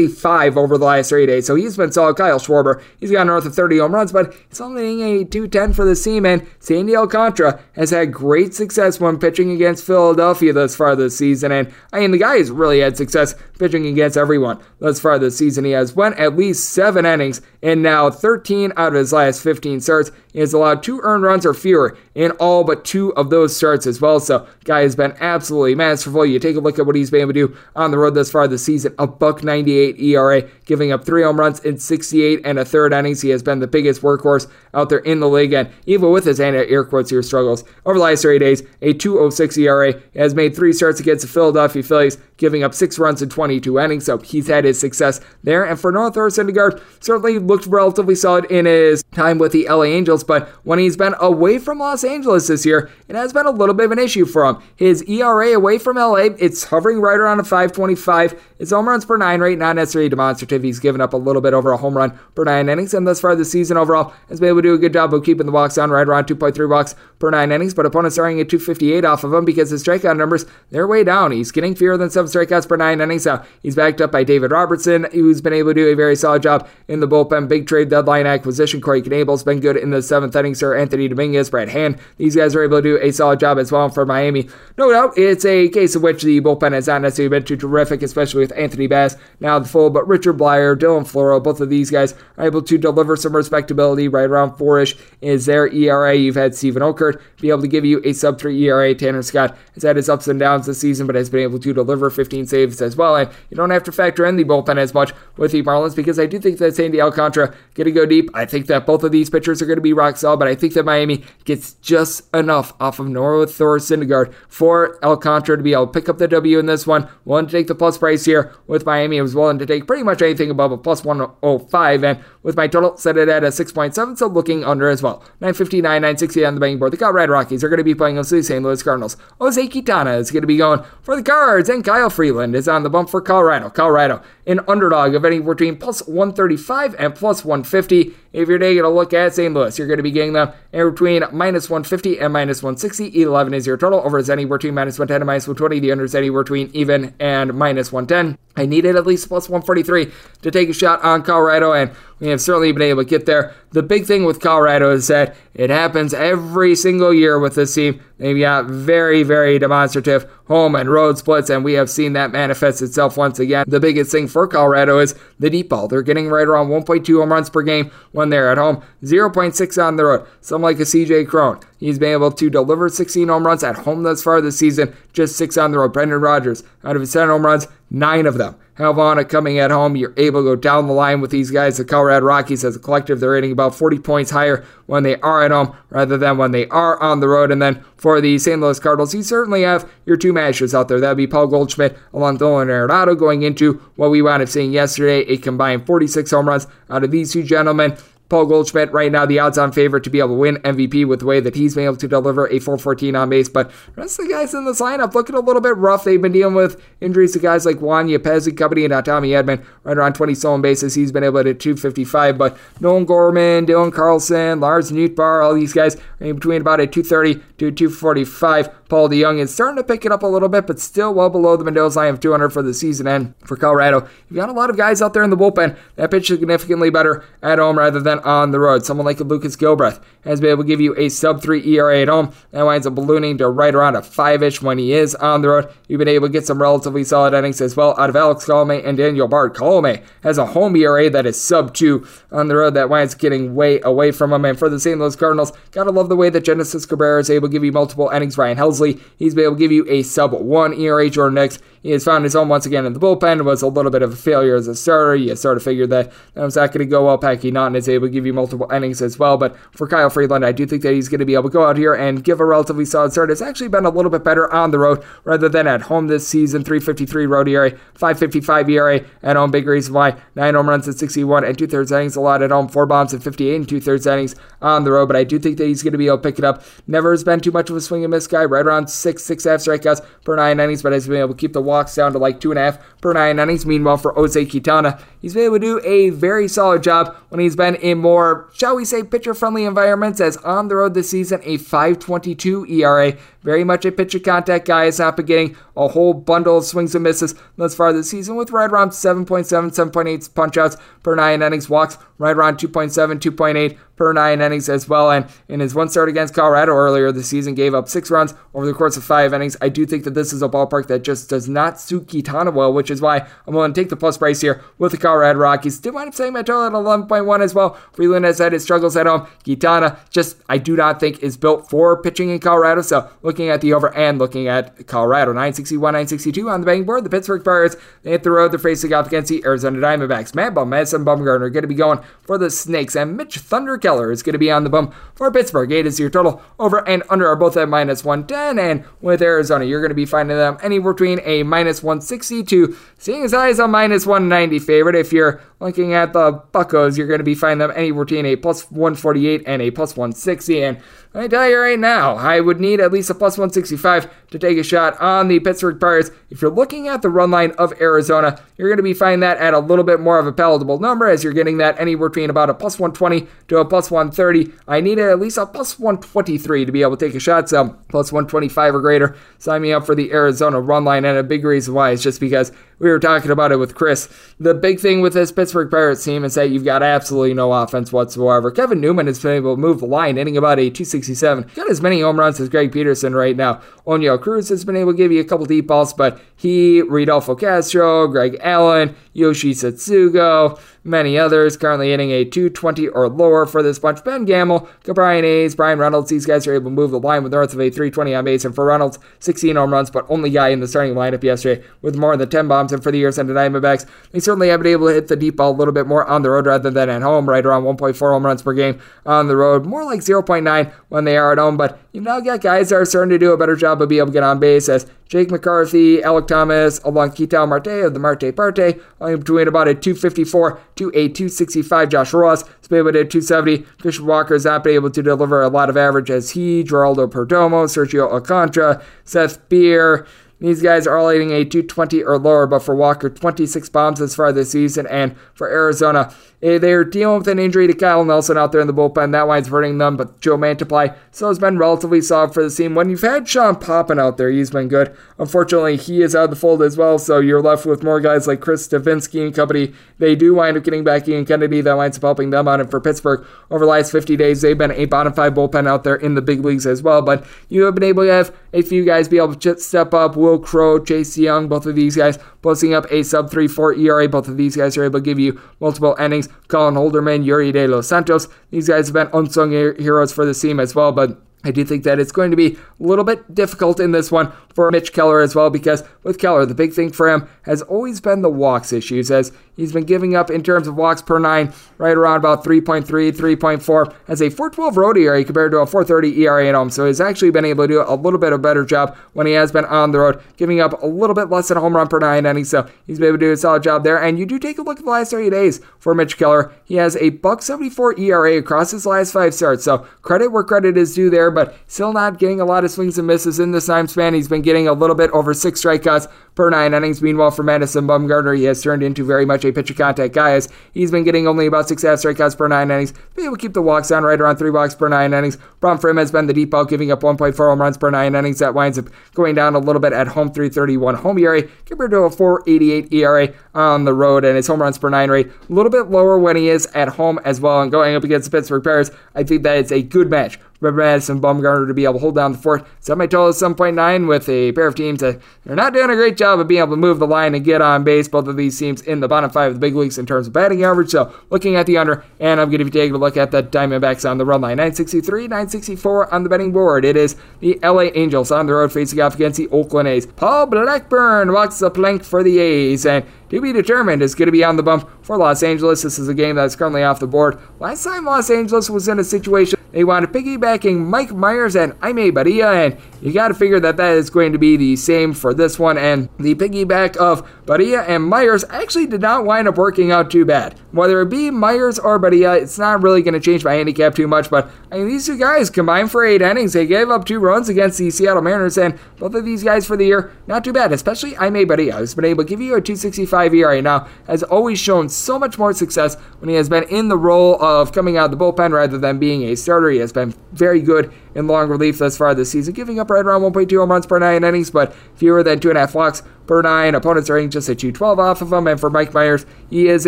[0.08, 1.46] 375 over the last three days.
[1.46, 2.16] So he's been solid.
[2.18, 5.86] Kyle Schwarber, he's got north of 30 home runs, but he's only a 210 for
[5.86, 10.96] the team, and Sandy Alcantara has had great success when pitching against Philadelphia thus far
[10.96, 11.52] this season.
[11.52, 15.38] And I mean, the guy has really had success pitching against everyone thus far this
[15.38, 15.66] season.
[15.66, 19.82] He has went at least seven innings and now 13 out of his last 15
[19.82, 20.12] starts.
[20.34, 23.86] He has allowed two earned runs or fewer in all but two of those starts
[23.86, 24.20] as well.
[24.20, 26.26] So, guy has been absolutely masterful.
[26.26, 28.32] You take a look at what he's been able to do on the road thus
[28.32, 28.96] far this season.
[28.98, 33.22] A buck 98 ERA, giving up three home runs in 68 and a third innings.
[33.22, 36.40] He has been the biggest workhorse out there in the league, and even with his
[36.40, 39.94] anti air quotes here struggles over the last three days, a 206 ERA.
[40.16, 44.06] Has made three starts against the Philadelphia Phillies, giving up six runs in 22 innings,
[44.06, 45.64] so he's had his success there.
[45.64, 49.84] And for Noah Thor Syndergaard, certainly looked relatively solid in his time with the LA
[49.84, 53.52] Angels, but when he's been away from Los Angeles this year, it has been a
[53.52, 54.58] little bit of an issue for him.
[54.76, 58.54] His ERA away from LA, it's hovering right around a 525.
[58.60, 60.64] His home runs per nine rate, not necessarily demonstrative.
[60.64, 63.22] He's given up a little bit over a home run per nine innings, and thus
[63.22, 65.52] far this season overall has been able to do a good job of keeping the
[65.52, 67.74] walks down right around 2.3 walks per nine innings.
[67.74, 71.32] But opponents starting at 258 off of him because his strikeout numbers they're way down.
[71.32, 73.26] He's getting fewer than seven strikeouts per nine innings.
[73.26, 76.44] Now he's backed up by David Robertson, who's been able to do a very solid
[76.44, 77.48] job in the bullpen.
[77.48, 78.82] Big trade deadline acquisition.
[78.82, 80.54] Corey Knebel's been good in the seventh inning.
[80.54, 83.90] Seranthony Dominguez, Brad Hand, these guys are able to do a solid job as well
[83.90, 84.50] for Miami.
[84.78, 88.02] No doubt, it's a case of which the bullpen has not necessarily been too terrific,
[88.02, 89.90] especially with Anthony Bass now the full.
[89.90, 94.08] But Richard Bleier, Dylan Floro, both of these guys are able to deliver some respectability
[94.08, 96.16] right around four-ish is their ERA.
[96.16, 98.94] You've had Steven Okert be able to give you a sub three ERA.
[98.96, 101.74] Tanner Scott has had his ups and downs this season, but has been able to
[101.74, 103.16] deliver 15 saves as well.
[103.16, 106.20] And you don't have to factor in the bullpen as much with the Marlins because
[106.20, 108.30] I do think that Sandy Alcantara going to go deep.
[108.34, 110.56] I think that both of these pitchers are going to be rock solid, but I
[110.56, 115.74] think that Miami gets just enough off of Noah Thor Syndergaard for Alcantara to be
[115.74, 117.08] able to pick up the W in this one.
[117.26, 119.20] Willing to take the plus price here with Miami.
[119.20, 122.68] I was willing to take pretty much anything above a plus 105, and with my
[122.68, 125.20] total set it at a 6.7, so looking under as well.
[125.42, 126.94] 959, 960 on the betting board.
[126.94, 128.64] The Colorado Rockies are going to be playing against the St.
[128.64, 129.18] Louis Cardinals.
[129.42, 132.84] Jose Quintana is going to be going for the Cards, and Kyle Freeland is on
[132.84, 133.70] the bump for Colorado.
[133.70, 138.14] Colorado, an underdog of anywhere between plus 135 and plus 150.
[138.34, 139.54] If you're taking a look at St.
[139.54, 143.22] Louis, you're going to be getting them anywhere between minus 150 and minus 160.
[143.22, 144.02] 11 is your total.
[144.02, 145.80] Over is anywhere between minus 110 and minus 120.
[145.80, 148.38] The under is anywhere between even and minus 110.
[148.58, 150.12] I needed at least plus 143
[150.42, 153.54] to take a shot on Colorado, and we have certainly been able to get there.
[153.72, 158.02] The big thing with Colorado is that it happens every single year with this team.
[158.18, 162.82] They've got very, very demonstrative home and road splits, and we have seen that manifest
[162.82, 163.66] itself once again.
[163.68, 165.88] The biggest thing for Colorado is the deep ball.
[165.88, 169.96] They're getting right around 1.2 home runs per game when they're at home, 0.6 on
[169.98, 170.28] the road.
[170.42, 171.60] Some like a CJ Cron.
[171.86, 175.36] He's been able to deliver 16 home runs at home thus far this season, just
[175.36, 175.94] six on the road.
[175.94, 179.96] Brendan Rodgers, out of his 10 home runs, nine of them Havana coming at home.
[179.96, 181.78] You're able to go down the line with these guys.
[181.78, 185.44] The Colorado Rockies, as a collective, they're hitting about 40 points higher when they are
[185.44, 187.52] at home rather than when they are on the road.
[187.52, 188.60] And then for the St.
[188.60, 191.00] Louis Cardinals, you certainly have your two mashers out there.
[191.00, 195.20] That'd be Paul Goldschmidt along Nolan Arenado going into what we wound up seeing yesterday
[195.22, 197.96] a combined 46 home runs out of these two gentlemen.
[198.30, 201.20] Paul Goldschmidt, right now, the odds on favorite to be able to win MVP with
[201.20, 203.50] the way that he's been able to deliver a 414 on base.
[203.50, 206.04] But rest of the guys in this lineup looking a little bit rough.
[206.04, 209.30] They've been dealing with injuries to guys like Juan Yepez and company and now Tommy
[209.30, 210.96] Edman, right around 20 stolen bases.
[210.96, 212.38] He's been able to 255.
[212.38, 217.36] But Nolan Gorman, Dylan Carlson, Lars Nootbaar, all these guys in between about a 230
[217.58, 218.85] to 245.
[218.88, 221.58] Paul DeJong is starting to pick it up a little bit, but still well below
[221.58, 223.08] the Mendoza line of 200 for the season.
[223.08, 226.12] And for Colorado, you've got a lot of guys out there in the bullpen that
[226.12, 228.86] pitch significantly better at home rather than on the road.
[228.86, 232.08] Someone like Lucas Gilbreth has been able to give you a sub 3 ERA at
[232.08, 232.32] home.
[232.52, 235.50] That winds up ballooning to right around a 5 ish when he is on the
[235.50, 235.74] road.
[235.88, 238.86] You've been able to get some relatively solid innings as well out of Alex Colome
[238.86, 239.56] and Daniel Bard.
[239.56, 242.76] Colome has a home ERA that is sub 2 on the road.
[242.76, 244.46] That winds getting way away from him.
[244.46, 245.00] And for the St.
[245.00, 248.10] Louis Cardinals, gotta love the way that Genesis Cabrera is able to give you multiple
[248.10, 248.38] innings.
[248.38, 251.10] Ryan Helsley, he's been able to give you a sub 1 ERA.
[251.10, 253.40] Jordan Hicks, he has found his own once again in the bullpen.
[253.40, 255.16] It was a little bit of a failure as a starter.
[255.16, 257.20] You sort of figured that that was not going to go well.
[257.20, 259.38] Packy Naughton is able to give you multiple innings as well.
[259.38, 261.64] But for Kyle Freeland, I do think that he's going to be able to go
[261.64, 263.30] out here and give a relatively solid start.
[263.30, 266.28] It's actually been a little bit better on the road rather than at home this
[266.28, 266.64] season.
[266.64, 269.52] 353 road ERA, 555 ERA at home.
[269.52, 270.16] Big reason why.
[270.34, 272.16] Nine home runs at 61 and two thirds innings.
[272.16, 272.68] A lot at home.
[272.68, 275.06] Four bombs at 58 and two thirds innings on the road.
[275.06, 276.64] But I do think that he's going to be able to pick it up.
[276.88, 278.44] Never has been too much of a swing and miss guy.
[278.44, 281.54] Right around six, six half strikeouts per nine innings, but has been able to keep
[281.54, 283.66] the walks down to like two and a half per nine innings.
[283.66, 287.56] Meanwhile, for Jose Quintana, he's been able to do a very solid job when he's
[287.56, 290.20] been in more, shall we say, pitcher friendly environments.
[290.20, 293.14] As on the road this season, a 522 ERA.
[293.44, 294.86] Very much a pitcher contact guy.
[294.86, 298.36] Has not been getting a whole bundle of swings and misses thus far this season
[298.36, 303.78] with right around 7.7, 7.8 punch outs per nine innings, walks right around 2.7, 2.8
[303.96, 305.12] per nine innings as well.
[305.12, 308.66] And in his one start against Colorado earlier this season, gave up six runs over
[308.66, 309.58] the course of five innings.
[309.62, 312.74] I do think that this is a ballpark that just does not suit Quintana well,
[312.74, 315.80] which is why I'm willing to take the plus price here with the Colorado Rockies.
[315.80, 317.74] Did wind up saying my total at 11.1 as well.
[317.94, 319.28] Freeland has had his struggles at home.
[319.44, 322.82] Quintana just, I do not think, is built for pitching in Colorado.
[322.82, 327.04] So looking at the over and looking at Colorado, 961, 962 on the betting board.
[327.04, 328.52] The Pittsburgh Pirates, they hit the road.
[328.52, 330.36] They're facing off against the Arizona Diamondbacks.
[330.36, 332.96] Mad Bum, Madison Bumgarner going to be going for the Snakes.
[332.96, 335.72] And Mitch Thunder Keller is going to be on the bump for Pittsburgh.
[335.72, 336.42] Eight is your total.
[336.58, 338.58] Over and under are both at minus 110.
[338.58, 342.76] And with Arizona, you're going to be finding them anywhere between a minus 160 to
[342.98, 344.96] seeing as high as a minus 190 favorite.
[344.96, 348.36] If you're looking at the Buckos, you're going to be finding them anywhere between a
[348.36, 350.64] plus 148 and a plus 160.
[350.64, 350.78] And
[351.16, 354.58] I tell you right now, I would need at least a plus 165 to take
[354.58, 356.12] a shot on the Pittsburgh Pirates.
[356.30, 359.38] If you're looking at the run line of Arizona, you're going to be finding that
[359.38, 362.30] at a little bit more of a palatable number as you're getting that anywhere between
[362.30, 364.54] about a plus 120 to a plus 130.
[364.68, 367.50] I need at least a plus 123 to be able to take a shot.
[367.50, 369.16] So plus 125 or greater.
[369.40, 371.06] Sign me up for the Arizona run line.
[371.06, 374.10] And a big reason why is just because we were talking about it with Chris.
[374.40, 377.92] The big thing with this Pittsburgh Pirates team is that you've got absolutely no offense
[377.92, 378.52] whatsoever.
[378.52, 381.52] Kevin Newman has been able to move the line, hitting about a 267.
[381.56, 383.62] Got as many home runs as Greg Peterson right now.
[383.86, 387.36] Oneil Cruz has been able to give you a couple deep balls, but he, Rodolfo
[387.36, 393.80] Castro, Greg Allen, Yoshi Tsutsugo, many others currently hitting a 220 or lower for this
[393.80, 394.04] bunch.
[394.04, 397.34] Ben Gamel, Brian Hayes, Bryan Reynolds, these guys are able to move the line with
[397.34, 398.46] north of a 320 on base.
[398.46, 401.98] And for Reynolds, 16 home runs, but only guy in the starting lineup yesterday with
[401.98, 402.72] more than 10 bombs.
[402.72, 405.38] And for the years the Diamondbacks, they certainly have been able to hit the deep
[405.38, 407.98] ball a little bit more on the road rather than at home, right around 1.4
[407.98, 411.58] home runs per game on the road, more like 0.9 when they are at home.
[411.58, 414.00] But you've now got guys that are starting to do a better job of being
[414.00, 418.00] able to get on base as Jake McCarthy, Alek Thomas, along Ketel Marte of the
[418.00, 421.90] Marte Parte, only between about a 254 to a 265.
[421.90, 423.60] Josh Rojas has been able to 270.
[423.80, 427.10] Christian Walker has not been able to deliver a lot of average as he, Geraldo
[427.10, 430.06] Perdomo, Sergio Alcantara, Seth Beer,
[430.40, 434.16] these guys are all hitting a 220 or lower, but for Walker, 26 bombs as
[434.16, 434.86] far this season.
[434.88, 436.14] And for Arizona,
[436.46, 439.12] Eh, they're dealing with an injury to Kyle Nelson out there in the bullpen.
[439.14, 442.76] That line's hurting them, but Joe Mantiply still has been relatively solid for the team.
[442.76, 444.96] When you've had Sean Poppen out there, he's been good.
[445.18, 448.28] Unfortunately, he is out of the fold as well, so you're left with more guys
[448.28, 449.74] like Chris Devenski and company.
[449.98, 451.62] They do wind up getting back Ian Kennedy.
[451.62, 452.62] That winds up helping them out.
[452.62, 455.84] And for Pittsburgh, over the last 50 days, they've been a bottom five bullpen out
[455.84, 457.02] there in the big leagues as well.
[457.02, 460.16] But you have been able to have a few guys be able to step up.
[460.16, 464.08] Wil Crowe, Chase Young, both of these guys posting up a sub 3 4 ERA.
[464.08, 466.30] Both of these guys are able to give you multiple innings.
[466.48, 468.28] Colin Holderman, Yerry De Los Santos.
[468.52, 471.84] These guys have been unsung heroes for the team as well, but I do think
[471.84, 475.22] that it's going to be a little bit difficult in this one for Mitch Keller
[475.22, 478.74] as well, because with Keller, the big thing for him has always been the walks
[478.74, 482.44] issues, as he's been giving up in terms of walks per nine right around about
[482.44, 486.70] 3.3, 3.4, as a 412 road ERA compared to a 430 ERA at home.
[486.70, 489.28] So he's actually been able to do a little bit of a better job when
[489.28, 491.76] he has been on the road, giving up a little bit less than a home
[491.76, 492.50] run per nine innings.
[492.50, 494.02] So he's been able to do a solid job there.
[494.02, 496.52] And you do take a look at the last 30 days for Mitch Keller.
[496.66, 499.64] He has a buck 74 ERA across his last five starts.
[499.64, 502.98] So credit where credit is due there, but still not getting a lot of swings
[502.98, 504.14] and misses in this time span.
[504.14, 507.02] He's been getting a little bit over six strikeouts per nine innings.
[507.02, 510.92] Meanwhile, for Madison Bumgarner, he has turned into very much pitcher contact guy as he's
[510.92, 512.94] been getting only about six half strikeouts per nine innings.
[513.16, 515.38] Be able to keep the walks down right around three walks per nine innings.
[515.60, 518.16] Problem for him has been the deep ball, giving up 1.4 home runs per nine
[518.16, 518.40] innings.
[518.40, 521.98] That winds up going down a little bit at home 331 home ERA compared to
[522.00, 524.26] a 488 ERA on the road.
[524.26, 526.90] And his home runs per nine rate a little bit lower when he is at
[526.90, 527.62] home as well.
[527.62, 530.72] And going up against the Pittsburgh Pirates, I think that it's a good match for
[530.72, 532.66] Madison Bumgarner to be able to hold down the fort.
[532.80, 536.18] Semi total is 7.9 with a pair of teams that they're not doing a great
[536.18, 538.08] job of being able to move the line and get on base.
[538.08, 540.34] Both of these teams in the bottom five of the big leagues in terms of
[540.34, 540.90] batting average.
[540.90, 543.44] So looking at the under, and I'm going to be taking a look at the
[543.44, 544.58] Diamondbacks on the run line.
[544.58, 546.86] 963, 964 on the betting board.
[546.86, 550.06] It is the LA Angels on the road facing off against the Oakland A's.
[550.06, 554.32] Paul Blackburn walks the plank for the A's, and to be determined is going to
[554.32, 555.82] be on the bump for Los Angeles.
[555.82, 557.40] This is a game that's currently off the board.
[557.60, 562.10] Last time Los Angeles was in a situation they wanted piggybacking Mike Mayers and Jaime
[562.10, 565.34] Barria, and you got to figure that that is going to be the same for
[565.34, 565.78] this one.
[565.78, 570.24] And the piggyback of Barria and Mayers actually did not wind up working out too
[570.24, 570.58] bad.
[570.72, 574.08] Whether it be Mayers or Barria, it's not really going to change my handicap too
[574.08, 574.30] much.
[574.30, 577.50] But I mean, these two guys combined for eight innings, they gave up two runs
[577.50, 580.72] against the Seattle Mariners, and both of these guys for the year, not too bad.
[580.72, 584.60] Especially Jaime Barria, who's been able to give you a 265 ERA now, has always
[584.60, 588.12] shown so much more success when he has been in the role of coming out
[588.12, 589.70] of the bullpen rather than being a starter.
[589.70, 593.06] He has been very good in long relief thus far this season, giving up right
[593.06, 596.04] around 1.2 home runs per nine innings, but fewer than two and a half walks
[596.28, 596.76] per nine.
[596.76, 598.48] Opponents are just a 212 off of him.
[598.48, 599.88] And for Mike Mayers, he is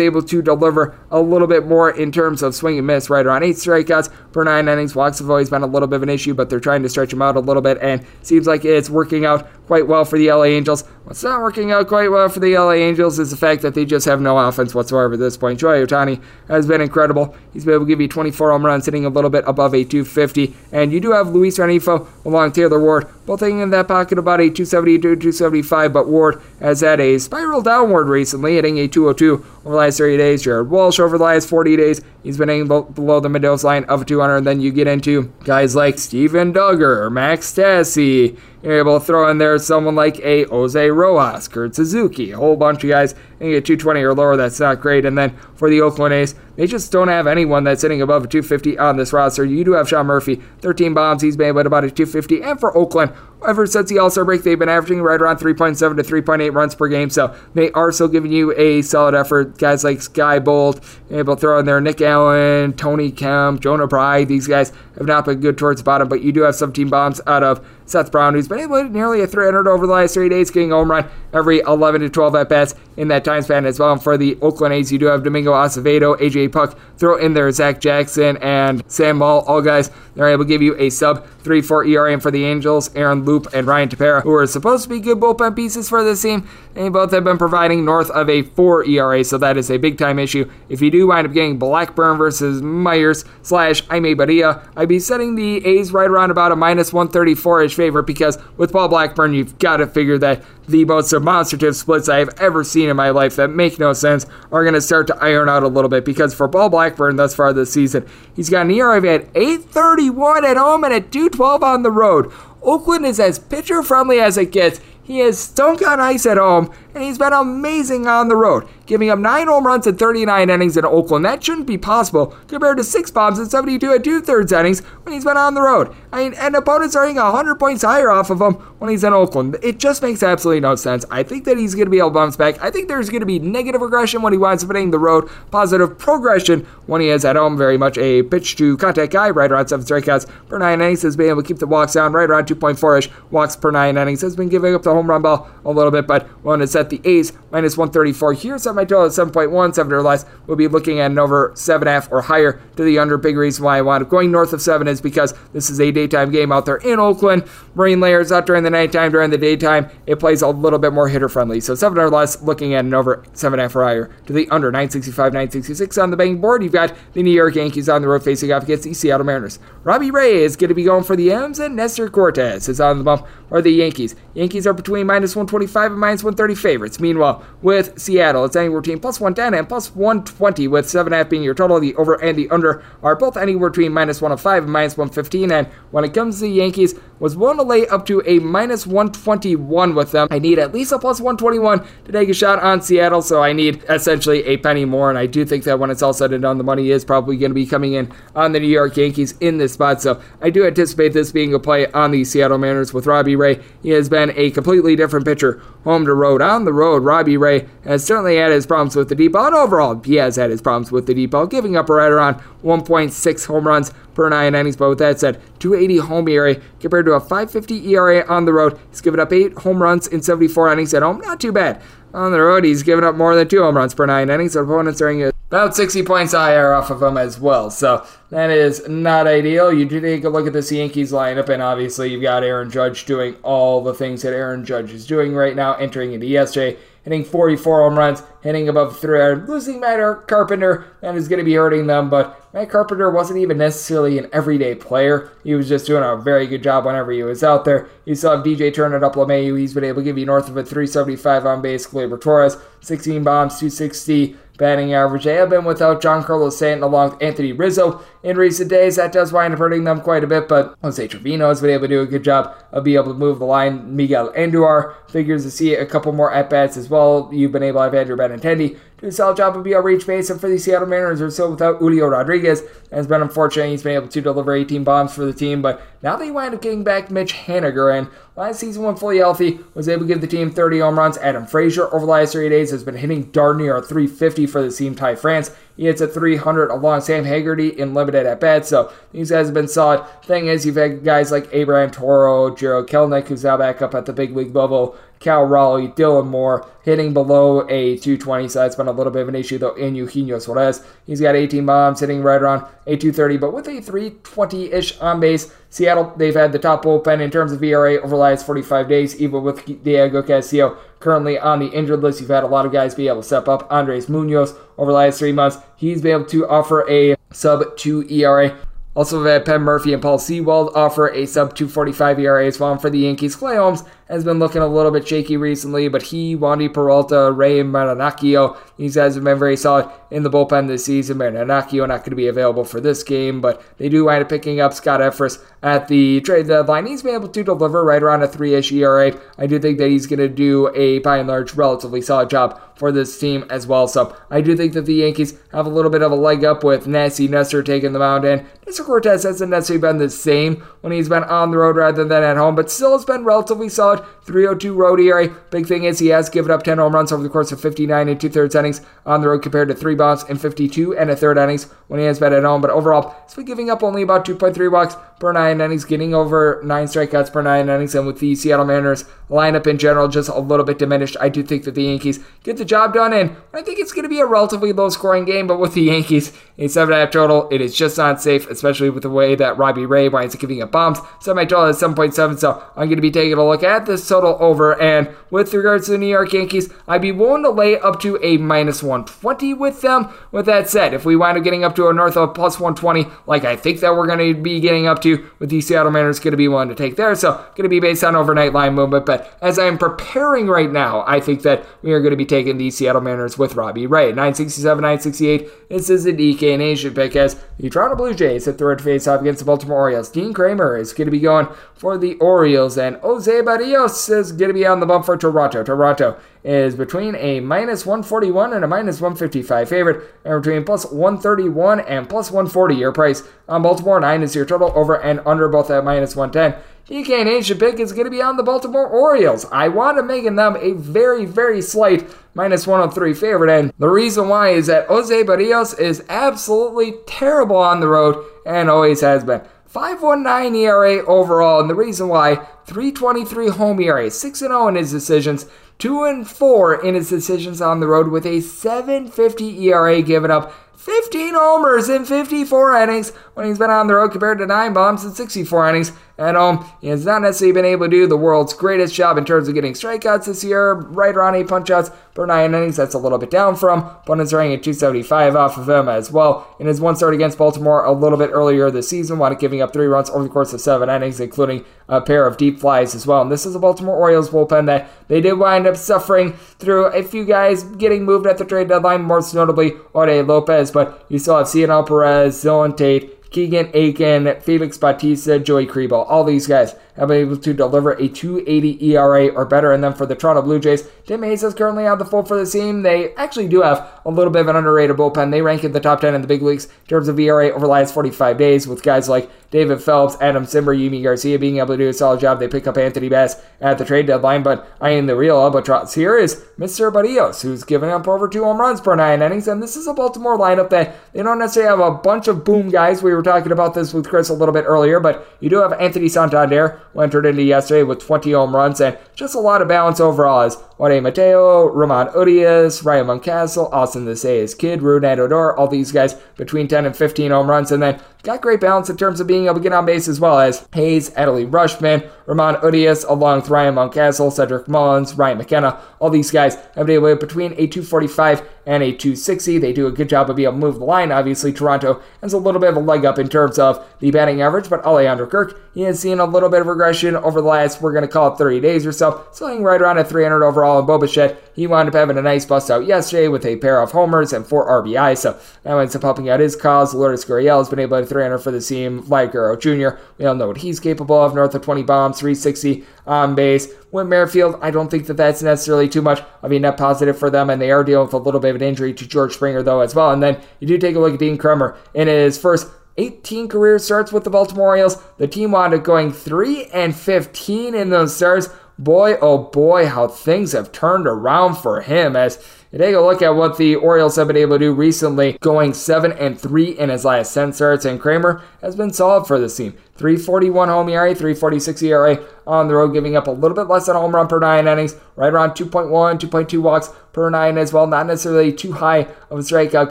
[0.00, 3.42] able to deliver a little bit more in terms of swing and miss, right around
[3.42, 4.94] eight strikeouts per nine innings.
[4.94, 7.12] Walks have always been a little bit of an issue, but they're trying to stretch
[7.12, 10.30] him out a little bit, and seems like it's working out quite well for the
[10.30, 10.82] LA Angels.
[11.04, 13.84] What's not working out quite well for the LA Angels is the fact that they
[13.84, 15.60] just have no offense whatsoever at this point.
[15.60, 17.34] Shohei Ohtani has been incredible.
[17.52, 19.84] He's been able to give you 24 home runs, hitting a little bit above a
[19.84, 20.54] 250.
[20.72, 24.40] And you do have Luis Rengifo along Taylor Ward both hitting in that pocket about
[24.40, 29.44] a 270 to 275, but Ward has had a spiral downward recently, hitting a 202
[29.68, 30.42] over the last 30 days.
[30.42, 34.06] Jared Walsh over the last 40 days, he's been hitting below the mid line of
[34.06, 34.38] 200.
[34.38, 39.04] And then you get into guys like Steven Duggar, or Max Stassi, you're able to
[39.04, 43.14] throw in there someone like a Jose Rojas, Kurt Suzuki, a whole bunch of guys
[43.40, 44.36] and you get 220 or lower.
[44.36, 45.04] That's not great.
[45.04, 48.26] And then for the Oakland A's, they just don't have anyone that's hitting above a
[48.26, 49.44] 250 on this roster.
[49.44, 51.22] You do have Sean Murphy, 13 bombs.
[51.22, 52.42] He's been able about a 250.
[52.42, 53.12] And for Oakland,
[53.46, 56.74] ever since the All Star break, they've been averaging right around 3.7 to 3.8 runs
[56.74, 57.10] per game.
[57.10, 59.58] So they are still giving you a solid effort.
[59.58, 64.28] Guys like Skye Bolt, able to throw in there Nick Allen, Tony Kemp, Jonah Bride.
[64.28, 67.20] These guys have not been good towards the bottom, but you do have 17 bombs
[67.26, 70.28] out of Seth Brown, who's been able to nearly a 300 over the last three
[70.28, 73.78] days, getting home run every 11 to 12 at bats in that time span as
[73.78, 73.92] well.
[73.92, 77.50] And for the Oakland A's, you do have Domingo Acevedo, AJ Puk, throw in there
[77.52, 79.90] Zach Jackson and Sam Ball, all guys.
[80.14, 82.12] They're able to give you a sub 3 4 ERA.
[82.12, 85.18] And for the Angels, Aaron Loup and Ryan Tepera, who are supposed to be good
[85.18, 89.22] bullpen pieces for this team, they both have been providing north of a 4 ERA,
[89.24, 90.50] so that is a big time issue.
[90.68, 95.36] If you do wind up getting Blackburn versus Mayers slash Jaime Barria, I'd be setting
[95.36, 99.58] the A's right around about a minus 134 ish favorite because with Paul Blackburn, you've
[99.58, 103.36] got to figure that the most demonstrative splits I have ever seen in my life
[103.36, 106.34] that make no sense are going to start to iron out a little bit because
[106.34, 110.84] for Paul Blackburn thus far this season, he's got an ERA at 831 at home
[110.84, 112.30] and at 212 on the road.
[112.60, 114.80] Oakland is as pitcher friendly as it gets.
[115.02, 119.10] He has stunk on ice at home, and he's been amazing on the road giving
[119.10, 121.24] up nine home runs in 39 innings in Oakland.
[121.24, 125.12] That shouldn't be possible compared to six bombs in 72 and two thirds innings when
[125.12, 125.94] he's been on the road.
[126.10, 129.12] I mean, and opponents are hitting 100 points higher off of him when he's in
[129.12, 129.58] Oakland.
[129.62, 131.04] It just makes absolutely no sense.
[131.10, 132.60] I think that he's going to be able to bounce back.
[132.62, 135.28] I think there's going to be negative regression when he winds up hitting the road,
[135.50, 137.58] positive progression when he is at home.
[137.58, 141.02] Very much a pitch to contact guy, right around seven strikeouts per nine innings.
[141.02, 143.98] Has been able to keep the walks down right around 2.4 ish walks per nine
[143.98, 144.22] innings.
[144.22, 146.88] Has been giving up the home run ball a little bit, but when it's at
[146.88, 150.56] the A's minus 134 here, set my total at 7.1 one, seven or less, we'll
[150.56, 153.18] be looking at an over seven half or higher to the under.
[153.18, 155.90] Big reason why I wound up going north of seven is because this is a
[155.90, 157.44] daytime game out there in Oakland.
[157.74, 161.08] Rain layers out during the nighttime, during the daytime, it plays a little bit more
[161.08, 161.60] hitter friendly.
[161.60, 164.70] So seven or less, looking at an over seven half or higher to the under
[164.70, 166.62] 965, 966 on the betting board.
[166.62, 169.58] You've got the New York Yankees on the road facing off against the Seattle Mariners.
[169.82, 172.98] Robbie Ray is going to be going for the M's, and Nestor Cortes is on
[172.98, 174.14] the bump for the Yankees.
[174.34, 177.00] Yankees are between minus 125 and minus 130 favorites.
[177.00, 181.54] Meanwhile, with Seattle, it's anywhere between plus 110 and plus 120, with 7.5 being your
[181.54, 181.80] total.
[181.80, 185.50] The over and the under are both anywhere between minus 105 and minus 115.
[185.50, 188.86] And when it comes to the Yankees, was willing to lay up to a minus
[188.86, 190.28] 121 with them.
[190.30, 193.52] I need at least a plus 121 to take a shot on Seattle, so I
[193.52, 195.08] need essentially a penny more.
[195.10, 197.36] And I do think that when it's all said and done, the money is probably
[197.36, 200.00] going to be coming in on the New York Yankees in this spot.
[200.02, 203.62] So I do anticipate this being a play on the Seattle Mariners with Robbie Ray.
[203.82, 206.42] He has been a completely different pitcher home to road.
[206.42, 209.54] On the road, Robbie Ray has certainly had his problems with the deep ball, and
[209.54, 213.46] overall, he has had his problems with the deep ball, giving up right around 1.6
[213.46, 214.76] home runs per nine innings.
[214.76, 218.78] But with that said, 280 home ERA compared to a 550 ERA on the road.
[218.90, 221.20] He's given up eight home runs in 74 innings at home.
[221.20, 221.80] Not too bad.
[222.14, 224.54] On the road, he's given up more than two home runs per nine innings.
[224.54, 227.70] So opponents are about 60 points higher off of him as well.
[227.70, 229.72] So that is not ideal.
[229.72, 233.04] You do take a look at this Yankees lineup, and obviously you've got Aaron Judge
[233.04, 237.24] doing all the things that Aaron Judge is doing right now, entering into yesterday hitting
[237.24, 239.48] 44 home runs, hitting above 300.
[239.48, 243.58] Losing Matt Carpenter, that is going to be hurting them, but Matt Carpenter wasn't even
[243.58, 245.30] necessarily an everyday player.
[245.44, 247.88] He was just doing a very good job whenever he was out there.
[248.04, 249.58] You still have DJ Turner up LeMahieu.
[249.58, 251.86] He's been able to give you north of a 375 on base.
[251.86, 255.24] Gleyber Torres, 16 bombs, 260 batting average.
[255.24, 258.96] They have been without Giancarlo Stanton along with Anthony Rizzo in recent days.
[258.96, 261.84] That does wind up hurting them quite a bit, but Jose Trevino has been able
[261.84, 263.96] to do a good job of being able to move the line.
[263.96, 267.30] Miguel Andujar figures to see a couple more at bats as well.
[267.32, 270.40] You've been able to have Andrew Benintendi do a solid job of reach base, and
[270.40, 272.60] for the Seattle Mariners, are still without Julio Rodriguez.
[272.90, 273.68] and it's been unfortunate.
[273.68, 276.62] He's been able to deliver 18 bombs for the team, but now they wind up
[276.62, 280.26] getting back Mitch Haniger, and last season when fully healthy, was able to give the
[280.26, 281.16] team 30 home runs.
[281.18, 284.62] Adam Frazier over the last three days has been hitting darn near a 350 for
[284.62, 284.94] the team.
[284.94, 288.66] Ty France he hits a 300 along Sam Haggerty in limited at bat.
[288.66, 290.04] So these guys have been solid.
[290.24, 294.04] Thing is, you've had guys like Abraham Toro, Jarred Kelenic, who's now back up at
[294.04, 298.48] the big league level, Cal Raleigh, Dylan Moore, hitting below a 220.
[298.48, 300.84] So that's been a little bit of an issue, though, in Eugenio Suarez.
[301.06, 305.20] He's got 18 bombs, hitting right around a 230, but with a 320 ish on
[305.20, 305.52] base.
[305.70, 309.20] Seattle, they've had the top bullpen in terms of ERA over the last 45 days,
[309.20, 312.20] even with Diego Castillo currently on the injured list.
[312.20, 313.70] You've had a lot of guys be able to step up.
[313.70, 318.06] Andres Munoz over the last three months, he's been able to offer a sub 2
[318.08, 318.56] ERA
[318.94, 322.72] Also, we've had Penn Murphy and Paul Sewald offer a sub 245 ERA as well.
[322.72, 326.02] And for the Yankees, Clay Holmes has been looking a little bit shaky recently, but
[326.02, 330.84] he, Wandy Peralta, Ray Marinaccio, these guys have been very solid in the bullpen this
[330.84, 331.18] season.
[331.18, 334.60] Marinaccio not going to be available for this game, but they do wind up picking
[334.60, 336.86] up Scott Effross at the trade deadline.
[336.86, 339.18] He's been able to deliver right around a three-ish ERA.
[339.36, 342.60] I do think that he's going to do a, by and large, relatively solid job
[342.78, 343.88] for this team as well.
[343.88, 346.62] So I do think that the Yankees have a little bit of a leg up
[346.62, 350.92] with Nasty Nestor taking the mound, and Nestor Cortes hasn't necessarily been the same when
[350.92, 353.97] he's been on the road rather than at home, but still has been relatively solid.
[354.24, 355.28] 302 road ERA.
[355.50, 358.08] Big thing is he has given up 10 home runs over the course of 59
[358.08, 361.16] and two thirds innings on the road compared to three bombs in 52 and a
[361.16, 362.60] third innings when he has been at home.
[362.60, 366.60] But overall, he's been giving up only about 2.3 walks per nine innings, getting over
[366.64, 370.38] nine strikeouts per nine innings, and with the Seattle Mariners lineup in general just a
[370.38, 373.62] little bit diminished, I do think that the Yankees get the job done, and I
[373.62, 375.46] think it's going to be a relatively low scoring game.
[375.46, 378.48] But with the Yankees, a seven and a half total, it is just not safe,
[378.48, 380.98] especially with the way that Robbie Ray winds up giving up bombs.
[381.20, 384.36] Semi total is 7.7, so I'm going to be taking a look at this total
[384.38, 384.80] over.
[384.80, 388.18] And with regards to the New York Yankees, I'd be willing to lay up to
[388.22, 390.12] a minus 120 with them.
[390.30, 393.06] With that said, if we wind up getting up to a north of plus 120,
[393.26, 396.20] like I think that we're going to be getting up to with the Seattle Mariners
[396.20, 397.14] going to be willing to take there.
[397.16, 399.06] So going to be based on overnight line movement.
[399.06, 402.58] But as I'm preparing right now, I think that we are going to be taking
[402.58, 404.08] the Seattle Mariners with Robbie Ray.
[404.08, 405.68] 967, 968.
[405.68, 409.06] This is a DK Nation pick as the Toronto Blue Jays hit the red face
[409.06, 410.10] off against the Baltimore Orioles.
[410.10, 413.40] Dean Kremer is going to be going for the Orioles, and Jose
[413.78, 415.62] Berrios is going to be on the bump for Toronto.
[415.62, 421.80] Toronto is between a minus 141 and a minus 155 favorite, and between plus 131
[421.80, 424.00] and plus 140 your price on Baltimore.
[424.00, 426.60] 9 is your total over and under both at minus 110.
[426.88, 429.44] DK Nation pick is going to be on the Baltimore Orioles.
[429.52, 434.28] I want to make them a very, very slight minus 103 favorite, and the reason
[434.28, 439.42] why is that Jose Berrios is absolutely terrible on the road and always has been.
[439.72, 442.36] 5.19 ERA overall, and the reason why
[442.66, 445.46] 323 home ERA, 6 0 in his decisions,
[445.78, 450.52] 2 and 4 in his decisions on the road with a 750 ERA given up
[450.76, 455.04] 15 homers in 54 innings when he's been on the road compared to 9 bombs
[455.04, 456.58] in 64 innings at home.
[456.58, 459.48] Um, he has not necessarily been able to do the world's greatest job in terms
[459.48, 462.76] of getting strikeouts this year, right around 8 punchouts per 9 innings.
[462.76, 463.80] That's a little bit down from.
[463.80, 466.54] Opponents running at 275 off of him as well.
[466.58, 469.62] In his one start against Baltimore a little bit earlier this season, wound up giving
[469.62, 472.94] up 3 runs over the course of 7 innings, including a pair of deep flies
[472.94, 473.22] as well.
[473.22, 477.02] And this is a Baltimore Orioles bullpen that they did wind up suffering through a
[477.02, 481.38] few guys getting moved at the trade deadline, most notably Jorge Lopez, but you still
[481.38, 486.74] have Cionel Perez, Dylan Tate, Keegan Akin, Felix Bautista, Joey Krehbiel, all these guys
[487.06, 489.72] been able to deliver a 280 ERA or better.
[489.72, 492.36] And then for the Toronto Blue Jays, Tim Hayes is currently out the fold for
[492.36, 492.82] the team.
[492.82, 495.30] They actually do have a little bit of an underrated bullpen.
[495.30, 497.60] They rank in the top 10 in the big leagues in terms of ERA over
[497.60, 501.68] the last 45 days with guys like David Phelps, Adam Cimber, Yimi Garcia being able
[501.68, 502.38] to do a solid job.
[502.38, 505.94] They pick up Anthony Bass at the trade deadline, but I am the real albatross
[505.94, 506.92] here is Mr.
[506.92, 509.48] Berrios, who's given up over two home runs per nine innings.
[509.48, 512.68] And this is a Baltimore lineup that they don't necessarily have a bunch of boom
[512.68, 513.02] guys.
[513.02, 515.72] We were talking about this with Chris a little bit earlier, but you do have
[515.72, 520.00] Anthony Santander, entered into yesterday with 20 home runs and just a lot of balance
[520.00, 525.68] overall as Jorge Mateo, Ramon Urias, Ryan Mountcastle, Austin the Sayes Kid, Rougned Odor, all
[525.68, 527.72] these guys between 10 and 15 home runs.
[527.72, 530.20] And then got great balance in terms of being able to get on base as
[530.20, 535.80] well as Hays, Adley Rutschman, Ramon Urias, along with Ryan Mountcastle, Cedric Mullins, Ryan McKenna.
[535.98, 539.58] All these guys have been able to between a 245 and a 260.
[539.58, 541.10] They do a good job of being able to move the line.
[541.10, 544.42] Obviously, Toronto has a little bit of a leg up in terms of the batting
[544.42, 547.80] average, but Alejandro Kirk, he has seen a little bit of regression over the last,
[547.80, 550.78] we're going to call it 30 days or so, selling right around at 300 overall.
[550.78, 553.80] And Bo Bichette, he wound up having a nice bust out yesterday with a pair
[553.80, 556.94] of homers and four RBI, so that winds up helping out his cause.
[556.94, 559.02] Lourdes Gurriel has been able to 300 for the team.
[559.02, 562.84] Vlad Guerrero Jr., we all know what he's capable of, north of 20 bombs, 360
[563.06, 563.68] on base.
[563.90, 567.30] With Merrifield, I don't think that that's necessarily too much of a net positive for
[567.30, 569.62] them, and they are dealing with a little bit of an injury to George Springer,
[569.62, 570.10] though, as well.
[570.10, 572.68] And then you do take a look at Dean Kremer in his first
[572.98, 575.02] 18 career starts with the Baltimore Orioles.
[575.18, 578.48] The team wound up going 3 and 15 in those starts.
[578.78, 582.36] Boy, oh boy, how things have turned around for him as
[582.76, 586.12] take a look at what the Orioles have been able to do recently, going 7
[586.12, 589.74] and 3 in his last 10 starts, and Kremer has been solid for this team.
[589.98, 593.96] 341 home ERA, 346 ERA on the road, giving up a little bit less than
[593.96, 597.86] a home run per nine innings, right around 2.1, 2.2 walks per nine as well.
[597.86, 599.90] Not necessarily too high of a strikeout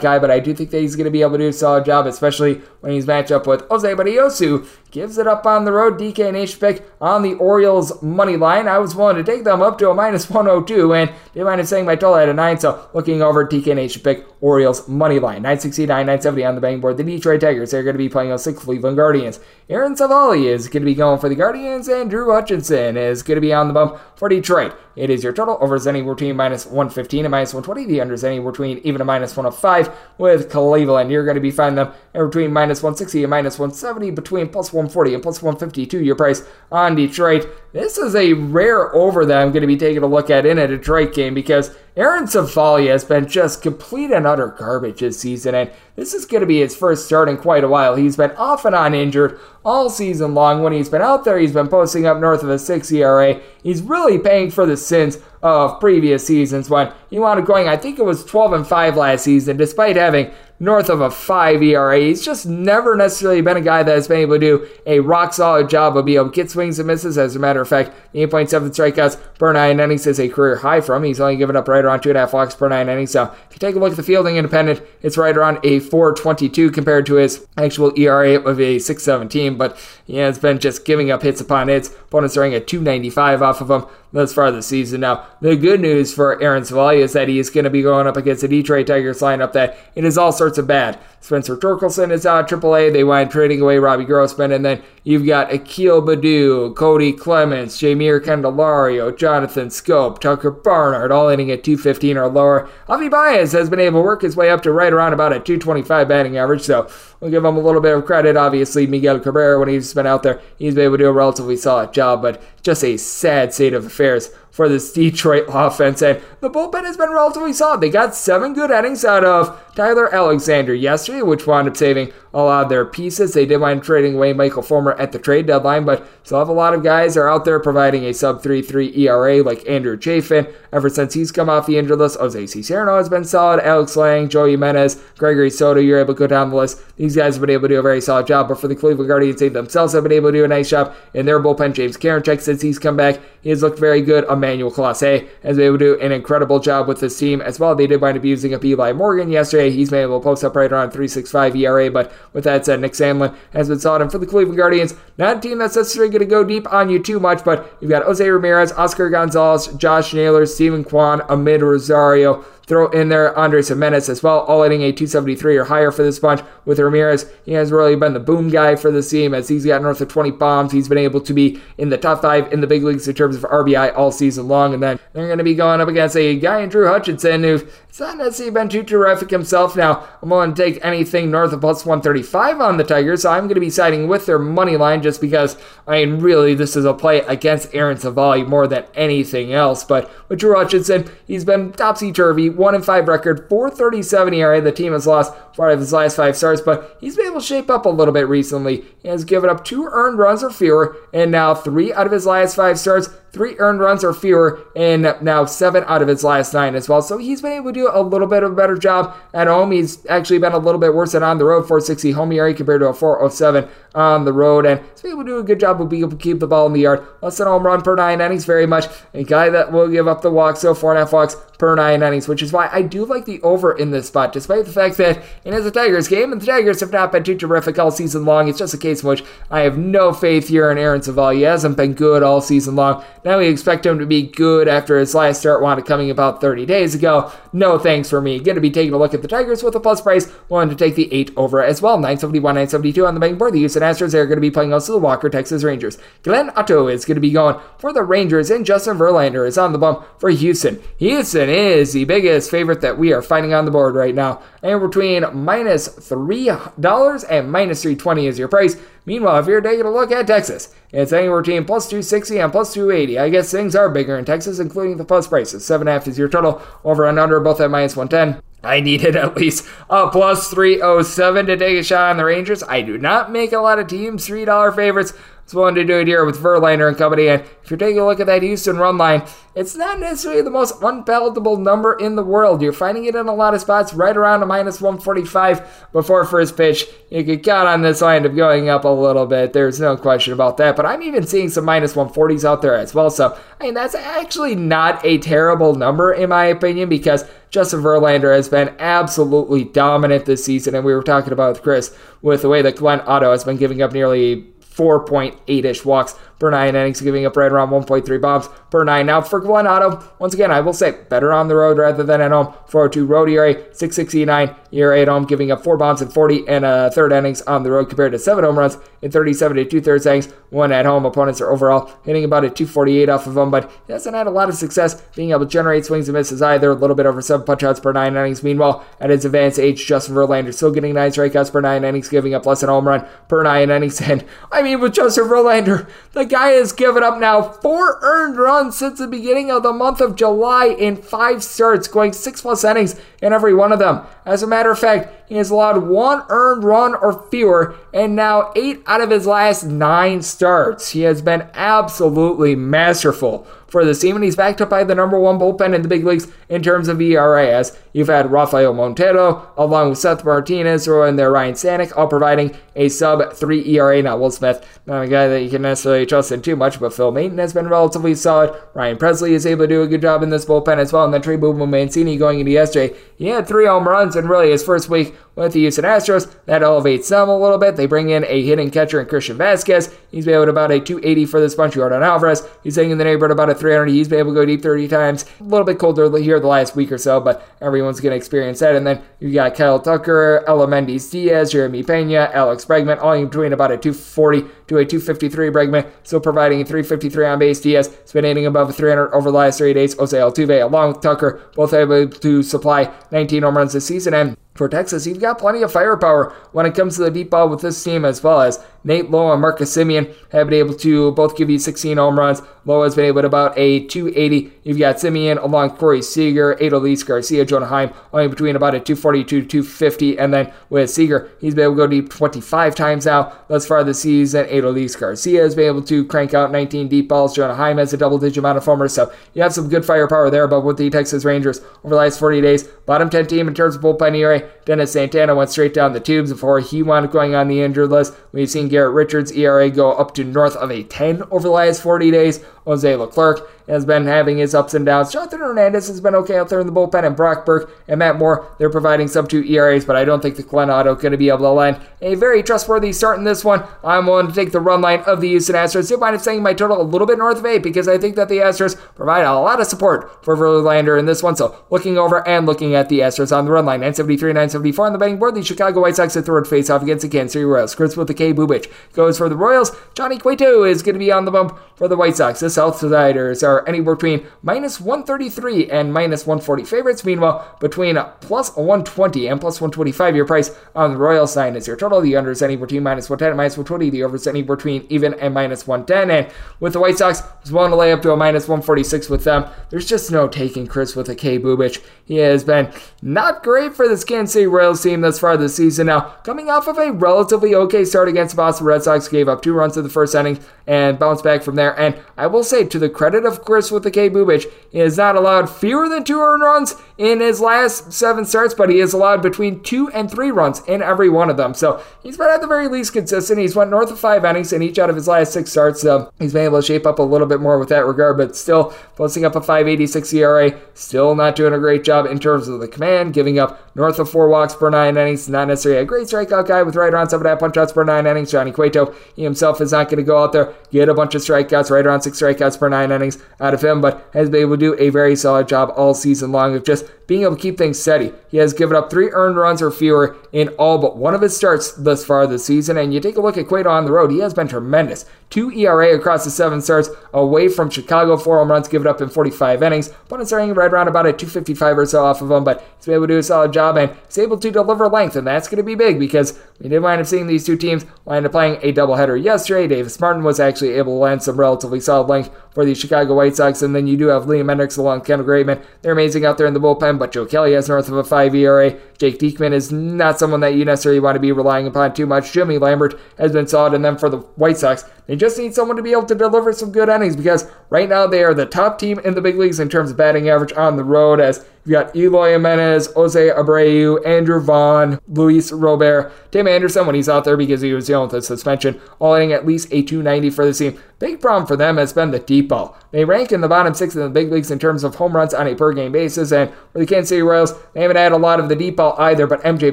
[0.00, 1.84] guy, but I do think that he's going to be able to do a solid
[1.84, 4.66] job, especially when he's matched up with Jose Berrios.
[4.90, 5.98] Gives it up on the road.
[5.98, 8.66] DK Nation pick on the Orioles money line.
[8.66, 11.68] I was willing to take them up to a minus 102, and they might have
[11.68, 12.58] saying my total at a 9.
[12.60, 15.42] So looking over DK Nation pick, Orioles money line.
[15.42, 16.96] 969, 970 on the betting board.
[16.96, 19.40] The Detroit Tigers, they're going to be playing those six Cleveland Guardians.
[19.70, 23.36] Aaron Civale is going to be going for the Guardians, and Drew Hutchison is going
[23.36, 24.74] to be on the bump for Detroit.
[24.96, 27.84] It is your total over is anywhere between minus 115 and minus 120.
[27.84, 31.10] The under is anywhere between even a minus 105 with Cleveland.
[31.10, 34.72] You're going to be finding them in between minus 160 and minus 170, between plus
[34.72, 36.02] 140 and plus 152.
[36.02, 37.46] Your price on Detroit.
[37.74, 40.58] This is a rare over that I'm going to be taking a look at in
[40.58, 45.54] a Detroit game because Aaron Civale has been just complete and utter garbage this season,
[45.54, 47.96] and this is going to be his first start in quite a while.
[47.96, 50.62] He's been off and on injured all season long.
[50.62, 53.40] When he's been out there, he's been posting up north of a 6 ERA.
[53.62, 57.76] He's really paying for the sins of previous seasons when he wound up going, I
[57.76, 61.98] think it was 12 and 5 last season, despite having north of a 5 ERA.
[61.98, 65.32] He's just never necessarily been a guy that has been able to do a rock
[65.32, 67.16] solid job of being able to get swings and misses.
[67.16, 71.02] As a matter of fact, 8.7 strikeouts per nine innings is a career high from
[71.02, 71.08] him.
[71.08, 73.12] He's only given up right around 2.5 walks per nine innings.
[73.12, 76.70] So if you take a look at the fielding independent, it's right around a 422
[76.70, 79.56] compared to his actual ERA of a 617.
[79.56, 79.78] But
[80.08, 81.88] yeah, it's been just giving up hits upon hits.
[81.88, 85.02] Opponents throwing at 295 off of him thus far this season.
[85.02, 88.06] Now, the good news for Aaron Civale is that he is going to be going
[88.06, 90.98] up against the Detroit Tigers lineup that it is all sorts of bad.
[91.20, 92.90] Spencer Torkelson is out AAA.
[92.90, 98.22] They wind trading away Robbie Grossman, and then you've got Akil Baddoo, Kody Clemens, Jeimer
[98.22, 102.68] Candelario, Jonathan Schoop, Tucker Barnhart, all hitting at 215 or lower.
[102.86, 105.40] Javi Baez has been able to work his way up to right around about a
[105.40, 106.90] 225 batting average, so
[107.20, 108.36] we'll give him a little bit of credit.
[108.36, 111.56] Obviously, Miguel Cabrera, when he's been out there, he's been able to do a relatively
[111.56, 114.28] solid job, but just a sad state of affairs
[114.58, 116.02] for this Detroit offense.
[116.02, 117.80] And the bullpen has been relatively solid.
[117.80, 122.42] They got seven good innings out of Tyler Alexander yesterday, which wound up saving a
[122.42, 123.32] lot of their pieces.
[123.32, 126.52] They did wind trading away Michael Fulmer at the trade deadline, but still have a
[126.52, 130.52] lot of guys are out there providing a sub 3-3 ERA like Andrew Chafin.
[130.72, 133.60] Ever since he's come off the injured list, Jose Cisnero has been solid.
[133.60, 136.82] Alex Lange, Joey Jimenez, Gregory Soto, you're able to go down the list.
[136.96, 139.08] These guys have been able to do a very solid job, but for the Cleveland
[139.08, 141.72] Guardians, they themselves have been able to do a nice job in their bullpen.
[141.72, 144.24] James Karinchak, since he's come back, he has looked very good.
[144.30, 147.74] Emmanuel Clase has been able to do an incredible job with this team as well.
[147.74, 149.70] They did wind up using up Eli Morgan yesterday.
[149.70, 152.92] He's been able to post up right around 3.65 ERA, but with that said, Nick
[152.92, 154.02] Sandlin has been solid.
[154.02, 156.90] And for the Cleveland Guardians, not a team that's necessarily going to go deep on
[156.90, 161.62] you too much, but you've got Jose Ramirez, Oscar Gonzalez, Josh Naylor, Steven Kwan, Amed
[161.62, 162.44] Rosario.
[162.68, 166.18] Throw in there Andres Gimenez as well, all hitting a 273 or higher for this
[166.18, 166.42] bunch.
[166.66, 169.80] With Ramirez, he has really been the boom guy for the team as he's got
[169.80, 170.70] north of 20 bombs.
[170.70, 173.36] He's been able to be in the top five in the big leagues in terms
[173.36, 174.74] of RBI all season long.
[174.74, 177.66] And then they're going to be going up against a guy in Drew Hutchison who
[177.98, 179.74] it's not necessarily been too terrific himself.
[179.74, 183.44] Now, I'm willing to take anything north of plus 135 on the Tigers, so I'm
[183.44, 186.84] going to be siding with their money line just because, I mean, really, this is
[186.84, 189.82] a play against Aaron Civale more than anything else.
[189.82, 194.60] But with Drew Hutchison, he's been topsy turvy, 1 and 5 record, 437 ERA.
[194.60, 197.46] The team has lost four of his last five starts, but he's been able to
[197.46, 198.84] shape up a little bit recently.
[199.02, 202.26] He has given up two earned runs or fewer, and now three out of his
[202.26, 206.54] last five starts three earned runs or fewer and now seven out of his last
[206.54, 207.02] nine as well.
[207.02, 209.70] So he's been able to do a little bit of a better job at home.
[209.70, 212.80] He's actually been a little bit worse than on the road, 460 home ERA compared
[212.80, 214.66] to a 407 on the road.
[214.66, 216.46] And he's been able to do a good job of being able to keep the
[216.46, 217.06] ball in the yard.
[217.22, 220.22] Less than home run per nine innings, very much a guy that will give up
[220.22, 220.56] the walk.
[220.56, 223.24] So four and a half walks per nine innings, which is why I do like
[223.24, 226.42] the over in this spot, despite the fact that it is a Tigers game, and
[226.42, 228.48] the Tigers have not been too terrific all season long.
[228.48, 231.36] It's just a case in which I have no faith here in Aaron Civale.
[231.36, 233.02] He hasn't been good all season long.
[233.24, 236.66] Now we expect him to be good after his last start up coming about 30
[236.66, 237.32] days ago.
[237.54, 238.38] No thanks for me.
[238.40, 240.30] Going to be taking a look at the Tigers with a plus price.
[240.50, 241.96] Wanted to take the 8 over as well.
[241.96, 243.54] 971, 972 on the betting board.
[243.54, 245.96] The Houston Astros are going to be playing also the Walker, Texas Rangers.
[246.22, 249.72] Glenn Otto is going to be going for the Rangers, and Justin Verlander is on
[249.72, 250.82] the bump for Houston.
[250.98, 254.42] Houston is the biggest favorite that we are finding on the board right now.
[254.62, 258.76] And between minus $3 and minus 320 is your price.
[259.06, 262.74] Meanwhile, if you're taking a look at Texas, it's anywhere between plus 260 and plus
[262.74, 263.18] 280.
[263.18, 265.62] I guess things are bigger in Texas, including the plus prices.
[265.62, 266.62] 7.5 is your total.
[266.84, 268.42] Over and under, both at minus 110.
[268.62, 272.62] I needed at least a plus 307 to take a shot on the Rangers.
[272.64, 275.12] I do not make a lot of teams $3 favorites,
[275.48, 277.28] is willing to do it here with Verlander and company.
[277.28, 279.22] And if you're taking a look at that Houston run line,
[279.54, 282.60] it's not necessarily the most unpalatable number in the world.
[282.60, 286.56] You're finding it in a lot of spots right around a minus 145 before first
[286.56, 286.86] pitch.
[287.10, 289.54] You could count on this line of going up a little bit.
[289.54, 290.76] There's no question about that.
[290.76, 293.10] But I'm even seeing some minus 140s out there as well.
[293.10, 298.36] So, I mean, that's actually not a terrible number in my opinion because Justin Verlander
[298.36, 300.74] has been absolutely dominant this season.
[300.74, 303.56] And we were talking about with Chris with the way that Glenn Otto has been
[303.56, 304.46] giving up nearly
[304.78, 309.06] 4.8 ish walks per nine innings, giving up right around 1.3 bombs per nine.
[309.06, 312.20] Now, for Glenn Otto, once again, I will say better on the road rather than
[312.20, 312.54] at home.
[312.68, 316.90] 402 road ERA, 669 ERA at home, giving up four bombs in 40 and a
[316.92, 320.06] third innings on the road compared to seven home runs in 37 to two thirds
[320.06, 320.26] innings.
[320.50, 321.04] One at home.
[321.04, 324.30] Opponents are overall hitting about a 248 off of him, but he hasn't had a
[324.30, 326.70] lot of success being able to generate swings and misses either.
[326.70, 328.42] A little bit over seven punch outs per nine innings.
[328.42, 332.34] Meanwhile, at his advanced age, Justin Verlander still getting nine strikeouts per nine innings, giving
[332.34, 334.00] up less than home run per nine innings.
[334.08, 338.76] And I mean, with Justin Verlander, the guy has given up now four earned runs
[338.76, 343.00] since the beginning of the month of July in five starts, going six plus innings
[343.22, 344.06] in every one of them.
[344.24, 348.52] As a matter of fact, he has allowed one earned run or fewer, and now
[348.56, 350.90] eight out of his last nine starts.
[350.90, 355.18] He has been absolutely masterful for the team, and he's backed up by the number
[355.18, 357.48] one bullpen in the big leagues in terms of ERA.
[357.48, 362.08] As you've had Rafael Montero along with Seth Martinez or in there Ryan Stanek, all
[362.08, 364.02] providing a sub three ERA.
[364.02, 366.94] Now Will Smith, not a guy that you can necessarily trust in too much, but
[366.94, 368.58] Phil Maton has been relatively solid.
[368.72, 371.12] Ryan Pressly is able to do a good job in this bullpen as well, and
[371.12, 374.64] then Trey Boomer Mancini going into yesterday, he had three home runs in really his
[374.64, 376.34] first week with the Houston Astros.
[376.46, 377.76] That elevates them a little bit.
[377.76, 379.94] They bring in a hitting catcher in Christian Vazquez.
[380.10, 381.74] He's been able to about a 280 for this bunch.
[381.74, 383.88] Yordan Alvarez, he's hitting in the neighborhood about a 300.
[383.88, 385.24] He's been able to go deep 30 times.
[385.38, 388.58] A little bit colder here the last week or so, but everyone's going to experience
[388.58, 388.74] that.
[388.74, 393.52] And then you got Kyle Tucker, Aledmys Diaz, Jeremy Pena, Alex Bregman, all in between
[393.52, 397.60] about a 240 to a 253 Bregman, still providing a 353 on base.
[397.60, 399.94] Diaz has been hitting above a 300 over the last three days.
[399.94, 404.14] Jose Altuve, along with Tucker, both able to supply 19 home runs this season.
[404.14, 407.48] And for Texas, you've got plenty of firepower when it comes to the deep ball
[407.48, 411.12] with this team, as well as Nate Lowe and Marcus Semien have been able to
[411.12, 412.40] both give you 16 home runs.
[412.64, 414.52] Lowe has been able to about a 280.
[414.64, 419.42] You've got Semien along Corey Seager, Adolis Garcia, Jonah Heim, only between about a 242
[419.42, 420.18] to 250.
[420.18, 423.84] And then with Seager, he's been able to go deep 25 times now thus far
[423.84, 424.46] this season.
[424.46, 427.34] Adolis Garcia has been able to crank out 19 deep balls.
[427.34, 428.94] Jonah Heim has a double digit amount of homers.
[428.94, 430.48] So you have some good firepower there.
[430.48, 433.76] But with the Texas Rangers over the last 40 days, bottom 10 team in terms
[433.76, 437.34] of bullpen ERA, Dennis Santana went straight down the tubes before he wound up going
[437.34, 438.14] on the injured list.
[438.32, 441.82] We've seen Garrett Richards' ERA go up to north of a 10 over the last
[441.82, 442.44] 40 days.
[442.64, 445.12] Jose Leclerc has been having his ups and downs.
[445.12, 448.18] Jonathan Hernandez has been okay out there in the bullpen, and Brock Burke and Matt
[448.18, 451.28] Moore, they're providing sub two ERAs, but I don't think the Otto going to be
[451.28, 453.64] able to land a very trustworthy start in this one.
[453.84, 455.88] I'm willing to take the run line of the Houston Astros.
[455.88, 457.98] Do you mind if saying my total a little bit north of eight because I
[457.98, 461.36] think that the Astros provide a lot of support for Verlander in this one.
[461.36, 464.92] So looking over and looking at the Astros on the run line, 973, 974 on
[464.92, 465.34] the betting board.
[465.34, 467.74] The Chicago White Sox at third face off against the Kansas City Royals.
[467.74, 468.32] Kris with the K.
[468.32, 469.76] Bubic goes for the Royals.
[469.94, 472.40] Johnny Cueto is going to be on the bump for the White Sox.
[472.40, 477.04] The Southsiders are anywhere between minus 133 and minus 140 favorites.
[477.04, 481.76] Meanwhile, between plus 120 and plus 125 your price on the Royal side is your
[481.76, 482.00] total.
[482.02, 483.90] The under is anywhere between minus 110 and minus 120.
[483.90, 486.10] The over is anywhere between even and minus 110.
[486.10, 489.24] And with the White Sox, was willing to lay up to a minus 146 with
[489.24, 489.46] them.
[489.70, 491.38] There's just no taking Kris with a K.
[491.38, 491.82] Bubic.
[492.04, 495.86] He has been not great for this Kansas City Royals team thus far this season.
[495.86, 499.42] Now, coming off of a relatively okay start against the Boston Red Sox, gave up
[499.42, 501.78] two runs in the first inning and bounced back from there.
[501.78, 504.10] And I will say, to the credit of With the K.
[504.10, 504.44] Bubic,
[504.74, 508.80] has not allowed fewer than two earned runs in his last seven starts, but he
[508.80, 511.54] has allowed between two and three runs in every one of them.
[511.54, 513.38] So he's been at the very least consistent.
[513.38, 515.80] He's went north of five innings in each out of his last six starts.
[515.80, 518.36] So he's been able to shape up a little bit more with that regard, but
[518.36, 520.58] still posting up a 586 ERA.
[520.74, 524.10] Still not doing a great job in terms of the command, giving up north of
[524.10, 525.28] four walks per nine innings.
[525.28, 527.72] Not necessarily a great strikeout guy with right around seven and a half punch outs
[527.72, 528.32] per nine innings.
[528.32, 531.22] Johnny Cueto, he himself is not going to go out there, get a bunch of
[531.22, 534.56] strikeouts, right around six strikeouts per nine innings out of him, but has been able
[534.56, 537.58] to do a very solid job all season long of just being able to keep
[537.58, 538.12] things steady.
[538.30, 541.36] He has given up three earned runs or fewer in all but one of his
[541.36, 542.76] starts thus far this season.
[542.76, 545.04] And you take a look at Cueto on the road, he has been tremendous.
[545.30, 549.08] Two ERA across the seven starts away from Chicago, four home runs given up in
[549.08, 549.88] 45 innings.
[549.88, 552.94] Opponents starting right around about a 255 or so off of him, but he's been
[552.94, 555.58] able to do a solid job and he's able to deliver length, and that's going
[555.58, 558.58] to be big because we did wind up seeing these two teams wind up playing
[558.62, 559.66] a doubleheader yesterday.
[559.66, 563.36] Davis Martin was actually able to land some relatively solid length for the Chicago White
[563.36, 565.62] Sox, and then you do have Liam Hendriks along Kendall Graveman.
[565.82, 568.34] They're amazing out there in the bullpen, but Joe Kelly has north of a 5
[568.34, 568.76] ERA.
[568.96, 572.32] Jake Diekman is not someone that you necessarily want to be relying upon too much.
[572.32, 575.76] Jimmy Lambert has been solid, and then for the White Sox, they just need someone
[575.76, 578.78] to be able to deliver some good innings because right now they are the top
[578.78, 581.74] team in the big leagues in terms of batting average on the road as You've
[581.74, 587.36] got Eloy Jimenez, Jose Abreu, Andrew Vaughn, Luis Robert, Tim Anderson when he's out there
[587.36, 590.54] because he was dealing with a suspension, all hitting at least a 290 for the
[590.54, 590.80] team.
[590.98, 592.76] Big problem for them has been the deep ball.
[592.90, 595.32] They rank in the bottom six in the big leagues in terms of home runs
[595.32, 598.16] on a per game basis, and for the Kansas City Royals, they haven't had a
[598.16, 599.26] lot of the deep ball either.
[599.26, 599.72] But MJ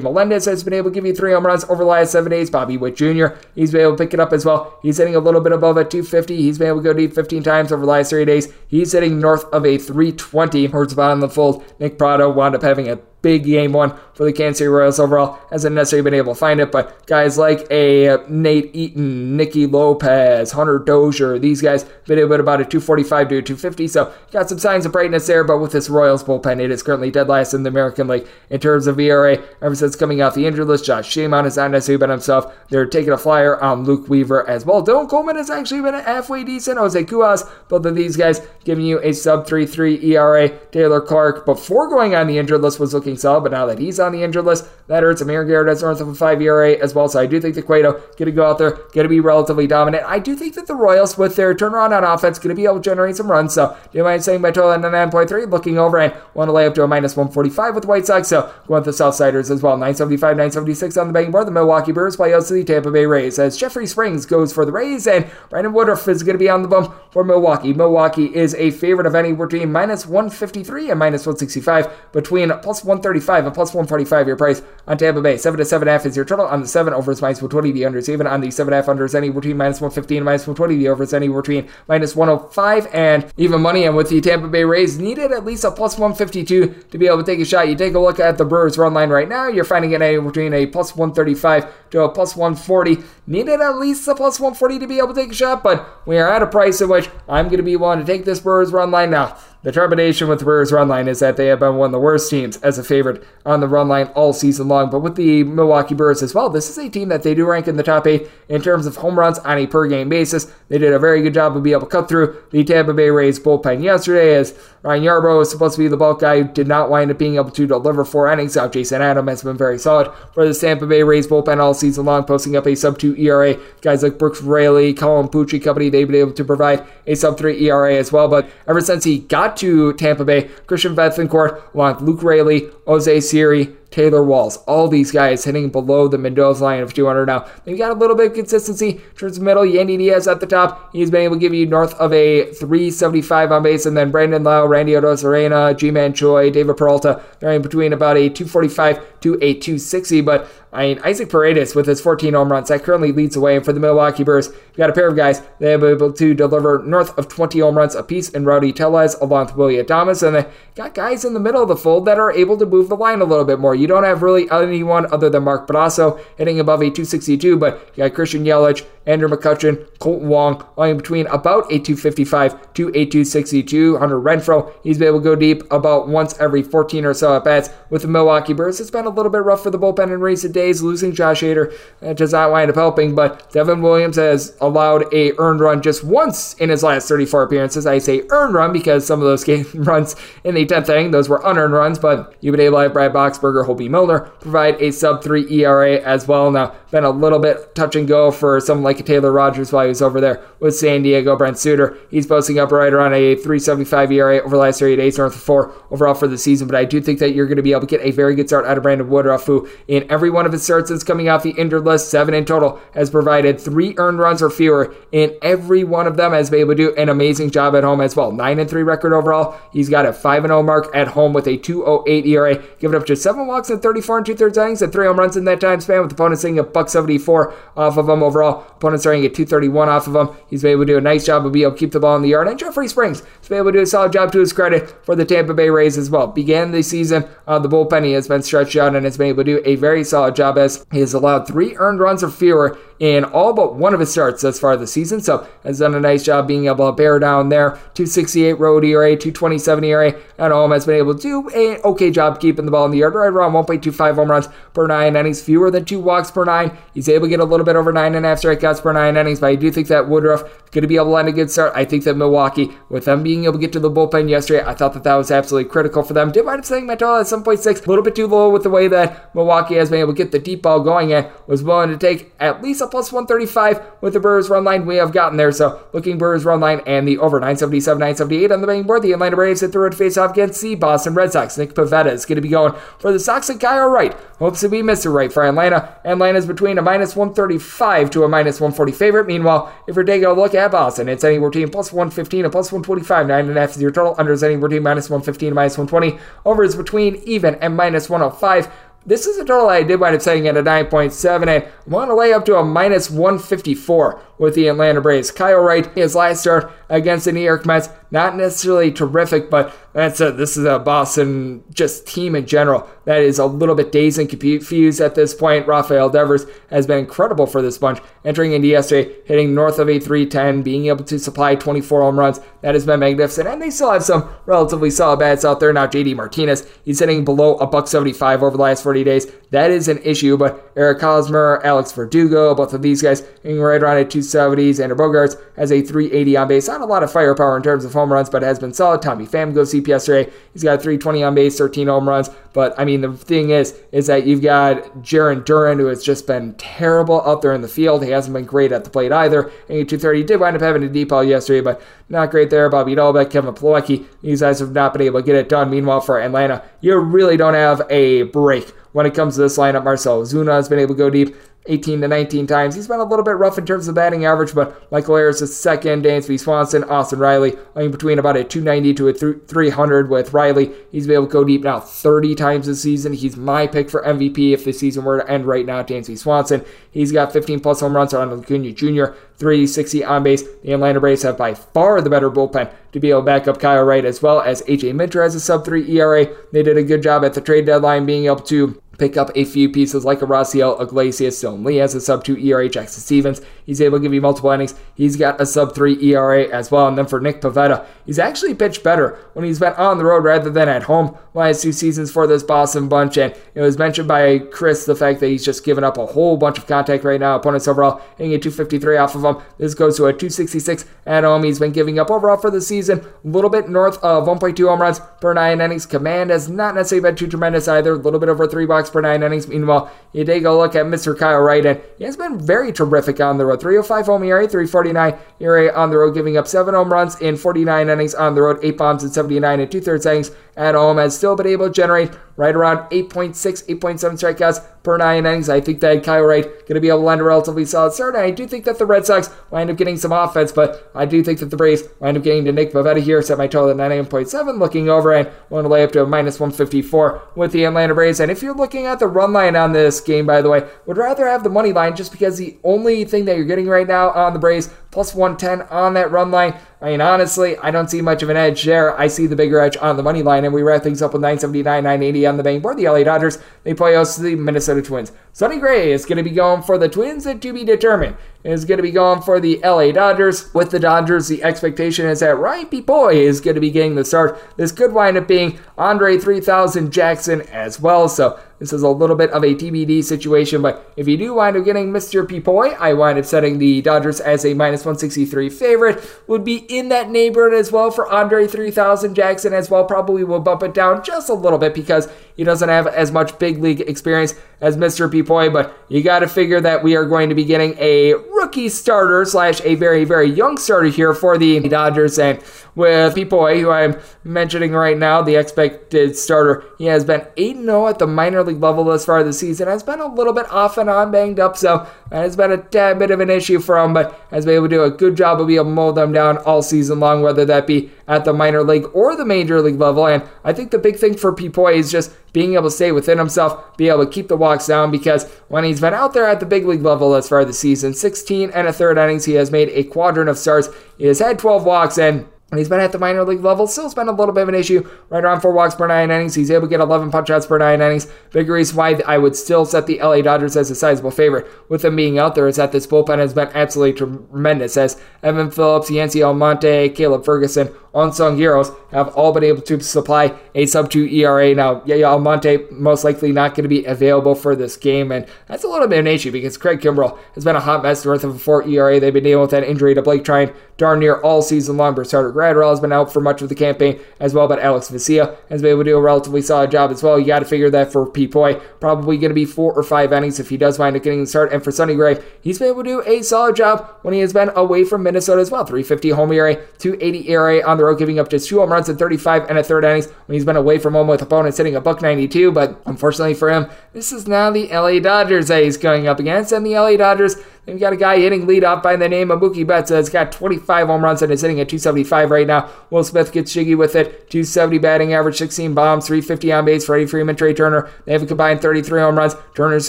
[0.00, 2.50] Melendez has been able to give you three home runs over the last seven days.
[2.50, 3.28] Bobby Witt Jr.
[3.54, 4.78] He's been able to pick it up as well.
[4.82, 6.36] He's hitting a little bit above a 250.
[6.36, 8.52] He's been able to go deep 15 times over the last three days.
[8.68, 10.66] He's hitting north of a 320.
[10.66, 11.64] Hurts bottom of the fold.
[11.86, 12.96] Nick Pratto wound up having a
[13.26, 15.40] big game one for the Kansas City Royals overall.
[15.50, 20.52] Hasn't necessarily been able to find it, but guys like a Nate Eaton, Nicky Lopez,
[20.52, 23.88] Hunter Dozier, these guys been able to about a 245 to a 250.
[23.88, 27.10] So got some signs of brightness there, but with this Royals bullpen, it is currently
[27.10, 29.42] dead last in the American League in terms of ERA.
[29.60, 32.54] Ever since coming off the injured list, Josh Staumont has not necessarily been himself.
[32.68, 34.86] They're taking a flyer on Luke Weaver as well.
[34.86, 36.78] Dylan Coleman has actually been halfway decent.
[36.78, 40.48] Jose Cuas, both of these guys giving you a sub 3-3 ERA.
[40.70, 44.00] Taylor Clarke, before going on the injured list, was looking solid, but now that he's
[44.00, 45.20] on the injured list, that hurts.
[45.20, 47.62] Amir Garrett has north of a 5 ERA as well, so I do think the
[47.62, 50.04] Cueto going to go out there, going to be relatively dominant.
[50.06, 52.76] I do think that the Royals, with their turnaround on offense, going to be able
[52.76, 55.50] to generate some runs, so do you mind saying my total at 9.3?
[55.50, 58.28] Looking over and want to lay up to a minus 145 with the White Sox,
[58.28, 59.76] so going with the Southsiders as well.
[59.76, 61.46] 975, 976 on the betting board.
[61.46, 64.64] The Milwaukee Brewers play out to the Tampa Bay Rays as Jeffrey Springs goes for
[64.64, 67.72] the Rays, and Brandon Woodruff is going to be on the bump for Milwaukee.
[67.72, 73.46] Milwaukee is a favorite of any between minus 153 and minus 165, between plus 135
[73.46, 75.36] and plus 145 your price on Tampa Bay.
[75.36, 77.72] 7 to 7.5 is your total on the 7 over is minus 120.
[77.72, 80.76] The unders even on the 7.5 under is any between minus 115 and minus 120.
[80.76, 83.84] The over is any between minus 105 and even money.
[83.84, 87.18] And with the Tampa Bay Rays, needed at least a plus 152 to be able
[87.18, 87.68] to take a shot.
[87.68, 90.26] You take a look at the Brewers run line right now, you're finding it anywhere
[90.30, 92.98] between a plus 135 to a plus 140.
[93.26, 96.16] Needed at least a plus 140 to be able to take a shot, but we
[96.18, 98.72] are at a price in which I'm going to be willing to take this Brewers
[98.72, 99.36] run line now.
[99.66, 101.98] The trepidation with the Brewers run line is that they have been one of the
[101.98, 104.90] worst teams as a favorite on the run line all season long.
[104.90, 107.66] But with the Milwaukee Brewers as well, this is a team that they do rank
[107.66, 110.46] in the top eight in terms of home runs on a per game basis.
[110.68, 113.10] They did a very good job of being able to cut through the Tampa Bay
[113.10, 116.88] Rays bullpen yesterday as Ryan Yarbrough was supposed to be the bulk guy, did not
[116.88, 118.72] wind up being able to deliver four innings out.
[118.72, 122.22] Jason Adam has been very solid for the Tampa Bay Rays bullpen all season long,
[122.22, 123.56] posting up a sub 2 ERA.
[123.80, 127.66] Guys like Brooks Raley, Colin Pucci Company, they've been able to provide a sub 3
[127.66, 128.28] ERA as well.
[128.28, 133.76] But ever since he got to Tampa Bay, Christian Bethancourt, along Luke Raley, Jose Siri,
[133.90, 137.46] Taylor Walls, all these guys hitting below the Mendoza line of 200 now.
[137.64, 139.62] They've got a little bit of consistency towards the middle.
[139.62, 140.92] Yandy Diaz at the top.
[140.92, 143.86] He's been able to give you north of a 375 on base.
[143.86, 148.28] And then Brandon Lowe, Randy Arozarena, Ji-Man Choi, David Peralta, they're in between about a
[148.28, 150.20] 245 to a 260.
[150.20, 153.56] But I mean, Isaac Paredes with his 14 home runs, that currently leads the way.
[153.56, 156.12] And for the Milwaukee Brewers, you got a pair of guys they have been able
[156.12, 160.26] to deliver north of 20 home runs apiece in Rowdy Tellez along with Willie Adames.
[160.26, 162.88] And they got guys in the middle of the fold that are able to move
[162.88, 163.74] the line a little bit more.
[163.74, 168.04] You don't have really anyone other than Mark Brasso hitting above a 262, but you
[168.04, 173.98] got Christian Yelich, Andrew McCutchen, Kolten Wong, lying between about a 255 to a 262.
[173.98, 177.44] Hunter Renfroe, he's been able to go deep about once every 14 or so at
[177.44, 178.80] bats with the Milwaukee Brewers.
[178.80, 180.82] It's been a little bit rough for the bullpen in recent days.
[180.82, 181.72] Losing Josh Hader
[182.02, 186.02] uh, does not wind up helping, but Devin Williams has allowed a earned run just
[186.02, 187.86] once in his last 34 appearances.
[187.86, 191.28] I say earned run because some of those game runs in the 10th inning, those
[191.28, 194.90] were unearned runs, but you've been able to have Brad Boxberger, Hoby Milner provide a
[194.90, 196.50] sub 3 ERA as well.
[196.50, 199.88] Now, been a little bit touch and go for someone like Taylor Rogers while he
[199.88, 201.36] was over there with San Diego.
[201.36, 205.18] Brent Suter, he's posting up right around a 375 ERA over the last 38 days,
[205.18, 206.66] north of four overall for the season.
[206.66, 208.48] But I do think that you're going to be able to get a very good
[208.48, 211.42] start out of Brandon Woodruff, who in every one of his starts since coming off
[211.42, 215.84] the injured list, seven in total, has provided three earned runs or fewer in every
[215.84, 218.32] one of them, has been able to do an amazing job at home as well.
[218.32, 219.58] Nine and three record overall.
[219.72, 223.06] He's got a five and 0 mark at home with a 208 ERA, giving up
[223.06, 225.60] just seven walks and 34 and two thirds innings and three home runs in that
[225.60, 228.62] time span, with opponents hitting a buck 74 off of him overall.
[228.86, 230.36] Opponents starting at 231 off of him.
[230.48, 232.14] He's been able to do a nice job of being able to keep the ball
[232.14, 232.46] in the yard.
[232.46, 235.16] And Jeffrey Springs has been able to do a solid job to his credit for
[235.16, 236.28] the Tampa Bay Rays as well.
[236.28, 239.56] Began the season, uh, the bullpen has been stretched out and has been able to
[239.56, 243.24] do a very solid job as he has allowed three earned runs or fewer in
[243.24, 245.20] all but one of his starts thus far this season.
[245.20, 247.70] So has done a nice job being able to bear down there.
[247.94, 252.40] 268 road ERA, 227 ERA at home has been able to do an okay job
[252.40, 255.70] keeping the ball in the yard, right around 1.25 home runs per nine innings, fewer
[255.70, 256.76] than two walks per nine.
[256.94, 259.16] He's able to get a little bit over nine and a half strikeouts per nine
[259.16, 261.32] innings, but I do think that Woodruff is going to be able to land a
[261.32, 261.72] good start.
[261.74, 264.74] I think that Milwaukee, with them being able to get to the bullpen yesterday, I
[264.74, 266.32] thought that that was absolutely critical for them.
[266.32, 268.88] Did wind up saying my at 7.6, a little bit too low with the way
[268.88, 271.98] that Milwaukee has been able to get the deep ball going and was willing to
[271.98, 274.86] take at least plus 135 with the Brewers run line.
[274.86, 275.52] We have gotten there.
[275.52, 279.02] So looking Brewers run line and the over 977, 978 on the betting board.
[279.02, 281.58] The Atlanta Braves hit the road face off against the Boston Red Sox.
[281.58, 284.14] Nick Pivetta is going to be going for the Sox and Kyle Wright.
[284.38, 285.12] Hopes to be Mr.
[285.12, 285.98] Right for Atlanta.
[286.04, 289.26] Atlanta's between a minus 135 to a minus 140 favorite.
[289.26, 292.72] Meanwhile, if you're taking a look at Boston, it's anywhere between plus 115 and plus
[292.72, 293.26] 125.
[293.26, 294.14] Nine and a half is your total.
[294.18, 296.18] Under is anywhere between minus 115 and minus 120.
[296.44, 298.70] Over is between even and minus 105.
[299.08, 301.64] This is a total I did wind up setting at a 9.7, and
[301.94, 305.30] I'm the way up to a minus 154 with the Atlanta Braves.
[305.30, 310.20] Kyle Wright, his last start against the New York Mets, not necessarily terrific, but that's
[310.20, 314.18] a, this is a Boston just team in general that is a little bit dazed
[314.18, 315.66] and confused at this point.
[315.66, 320.00] Rafael Devers has been incredible for this bunch, entering into yesterday, hitting north of a
[320.00, 322.40] 310, being able to supply 24 home runs.
[322.62, 325.86] That has been magnificent, and they still have some relatively solid bats out there now.
[325.86, 329.26] JD Martinez, he's hitting below a buck 75 over the last 40 days.
[329.50, 333.80] That is an issue, but Eric Hosmer, Alex Verdugo, both of these guys hitting right
[333.80, 334.82] around at 270s.
[334.82, 336.68] Andrew Bogaerts has a 380 on base.
[336.68, 339.02] Not a lot of firepower in terms of home runs, but has been solid.
[339.02, 340.30] Tommy Pham goes CP yesterday.
[340.52, 342.30] He's got 320 on base, 13 home runs.
[342.52, 346.26] But I mean, the thing is, is that you've got Jarren Duran, who has just
[346.26, 348.04] been terrible out there in the field.
[348.04, 349.50] He hasn't been great at the plate either.
[349.68, 352.68] And 230 did wind up having a deep ball yesterday, but not great there.
[352.68, 355.70] Bobby Dalbec, Kevin Plawecki, these guys have not been able to get it done.
[355.70, 359.84] Meanwhile, for Atlanta, you really don't have a break when it comes to this lineup.
[359.84, 361.36] Marcell Ozuna has been able to go deep.
[361.68, 362.74] 18 to 19 times.
[362.74, 365.56] He's been a little bit rough in terms of batting average, but Michael Harris is
[365.56, 369.12] second, Dansby Swanson, Austin Riley, in between about a 290 to a
[369.46, 370.72] 300 with Riley.
[370.90, 373.12] He's been able to go deep now 30 times this season.
[373.12, 375.82] He's my pick for MVP if the season were to end right now.
[375.82, 380.42] Dansby Swanson, he's got 15 plus home runs on Acuna Jr., 360 on base.
[380.62, 383.60] The Atlanta Braves have by far the better bullpen to be able to back up
[383.60, 386.26] Kyle Wright as well as AJ Minter has a sub 3 ERA.
[386.52, 389.44] They did a good job at the trade deadline being able to pick up a
[389.44, 391.42] few pieces like a Raisel Iglesias.
[391.42, 392.68] Dylan Lee has a sub 2 ERA.
[392.68, 394.74] Jackson Stephens, he's able to give you multiple innings.
[394.94, 396.88] He's got a sub 3 ERA as well.
[396.88, 400.24] And then for Nick Pivetta, he's actually pitched better when he's been on the road
[400.24, 403.18] rather than at home last two seasons for this Boston bunch.
[403.18, 406.36] And it was mentioned by Chris the fact that he's just given up a whole
[406.36, 407.36] bunch of contact right now.
[407.36, 409.42] Opponents overall hitting a 253 off of him.
[409.58, 411.44] This goes to a 266 at home.
[411.44, 414.80] He's been giving up overall for the season a little bit north of 1.2 home
[414.80, 415.86] runs per nine innings.
[415.86, 417.92] Command has not necessarily been too tremendous either.
[417.92, 419.48] A little bit over three bucks per nine innings.
[419.48, 421.16] Meanwhile, you take a look at Mr.
[421.16, 423.55] Kyle Wright, and he has been very terrific on the road.
[423.56, 427.88] 305 home ERA, 349 ERA on the road, giving up seven home runs in 49
[427.88, 430.96] innings on the road, eight bombs in 79 and two thirds innings at home.
[430.98, 435.48] Has still been able to generate right around 8.6, 8.7 strikeouts per nine innings.
[435.48, 438.14] I think that Kyle Wright going to be able to land a relatively solid start.
[438.14, 441.06] And I do think that the Red Sox wind up getting some offense, but I
[441.06, 443.20] do think that the Braves wind up getting to Nick Pivetta here.
[443.22, 446.38] Set my total at 98.7, looking over and want to lay up to a minus
[446.38, 448.20] 154 with the Atlanta Braves.
[448.20, 450.98] And if you're looking at the run line on this game, by the way, would
[450.98, 454.10] rather have the money line just because the only thing that you're getting right now
[454.10, 456.54] on the Braves plus 110 on that run line.
[456.80, 458.98] I mean, honestly, I don't see much of an edge there.
[458.98, 461.20] I see the bigger edge on the money line, and we wrap things up with
[461.20, 462.78] 979, 980 on the bank board.
[462.78, 465.12] The LA Dodgers, they play host to the Minnesota Twins.
[465.34, 468.16] Sonny Gray is going to be going for the Twins, and to be determined
[468.46, 470.52] is going to be going for the LA Dodgers.
[470.54, 474.04] With the Dodgers, the expectation is that Ryan Pepiot is going to be getting the
[474.04, 474.40] start.
[474.56, 478.08] This could wind up being Andre 3000 Jackson as well.
[478.08, 481.58] So this is a little bit of a TBD situation, but if you do wind
[481.58, 482.26] up getting Mr.
[482.26, 486.02] Pepiot, I wind up setting the Dodgers as a minus 163 favorite.
[486.26, 489.84] Would be in that neighborhood as well for Andre 3000 Jackson as well.
[489.84, 493.38] Probably will bump it down just a little bit because he doesn't have as much
[493.38, 495.10] big league experience as Mr.
[495.10, 498.68] Pepiot, but you got to figure that we are going to be getting a rookie
[498.68, 502.18] starter slash a very, very young starter here for the Dodgers.
[502.18, 502.40] And
[502.76, 507.88] with Pepiot, who I'm mentioning right now, the expected starter, he has been 8 0
[507.88, 509.66] at the minor league level thus far this season.
[509.66, 512.58] Has been a little bit off and on, banged up, so that has been a
[512.58, 515.16] tad bit of an issue for him, but has been able to do a good
[515.16, 518.24] job of being able to mold them down all season long, whether that be at
[518.26, 520.06] the minor league or the major league level.
[520.06, 523.16] And I think the big thing for Pepiot is just being able to stay within
[523.16, 526.38] himself, be able to keep the walks down because when he's been out there at
[526.38, 529.50] the big league level as far the season, 16 and a third innings, he has
[529.50, 530.68] made a quadrant of starts.
[530.98, 533.66] He has had 12 walks and he's been at the minor league level.
[533.66, 534.88] Still, has been a little bit of an issue.
[535.08, 536.34] Right around four walks per nine innings.
[536.36, 538.06] He's able to get 11 punch outs per nine innings.
[538.30, 541.82] Big reason why I would still set the LA Dodgers as a sizable favorite with
[541.82, 544.76] them being out there is that this bullpen has been absolutely tremendous.
[544.76, 550.34] As Evan Phillips, Yency Almonte, Caleb Ferguson, unsung heroes have all been able to supply
[550.54, 551.54] a sub 2 ERA.
[551.54, 555.64] Now, yeah, Almonte most likely not going to be available for this game, and that's
[555.64, 558.24] a little bit of an issue because Craig Kimbrel has been a hot mess north
[558.24, 559.00] of a 4 ERA.
[559.00, 561.86] They've been dealing with that injury to Blake Treinen darn near all season long.
[562.04, 565.36] Starter Graterol has been out for much of the campaign as well, but Alex Vesia
[565.48, 567.18] has been able to do a relatively solid job as well.
[567.18, 570.38] You got to figure that for Pepiot, probably going to be four or five innings
[570.38, 571.52] if he does wind up getting the start.
[571.52, 574.32] And for Sonny Gray, he's been able to do a solid job when he has
[574.32, 575.64] been away from Minnesota as well.
[575.64, 578.96] 350 home ERA, 280 ERA on the road, giving up just two home runs in
[578.96, 581.80] 35 and a third innings when he's been away from home with opponents hitting a
[581.80, 582.52] buck 92.
[582.52, 586.52] But unfortunately for him, this is now the LA Dodgers that he's going up against,
[586.52, 587.36] and the LA Dodgers
[587.66, 589.90] They've got a guy hitting leadoff by the name of Mookie Betts.
[589.90, 592.70] Has got 25 home runs and is hitting at 275 right now.
[592.90, 594.30] Will Smith gets jiggy with it.
[594.30, 596.86] 270 batting average, 16 bombs, 350 on base.
[596.86, 597.90] Freddie Freeman, Trea Turner.
[598.04, 599.34] They have a combined 33 home runs.
[599.56, 599.88] Turner's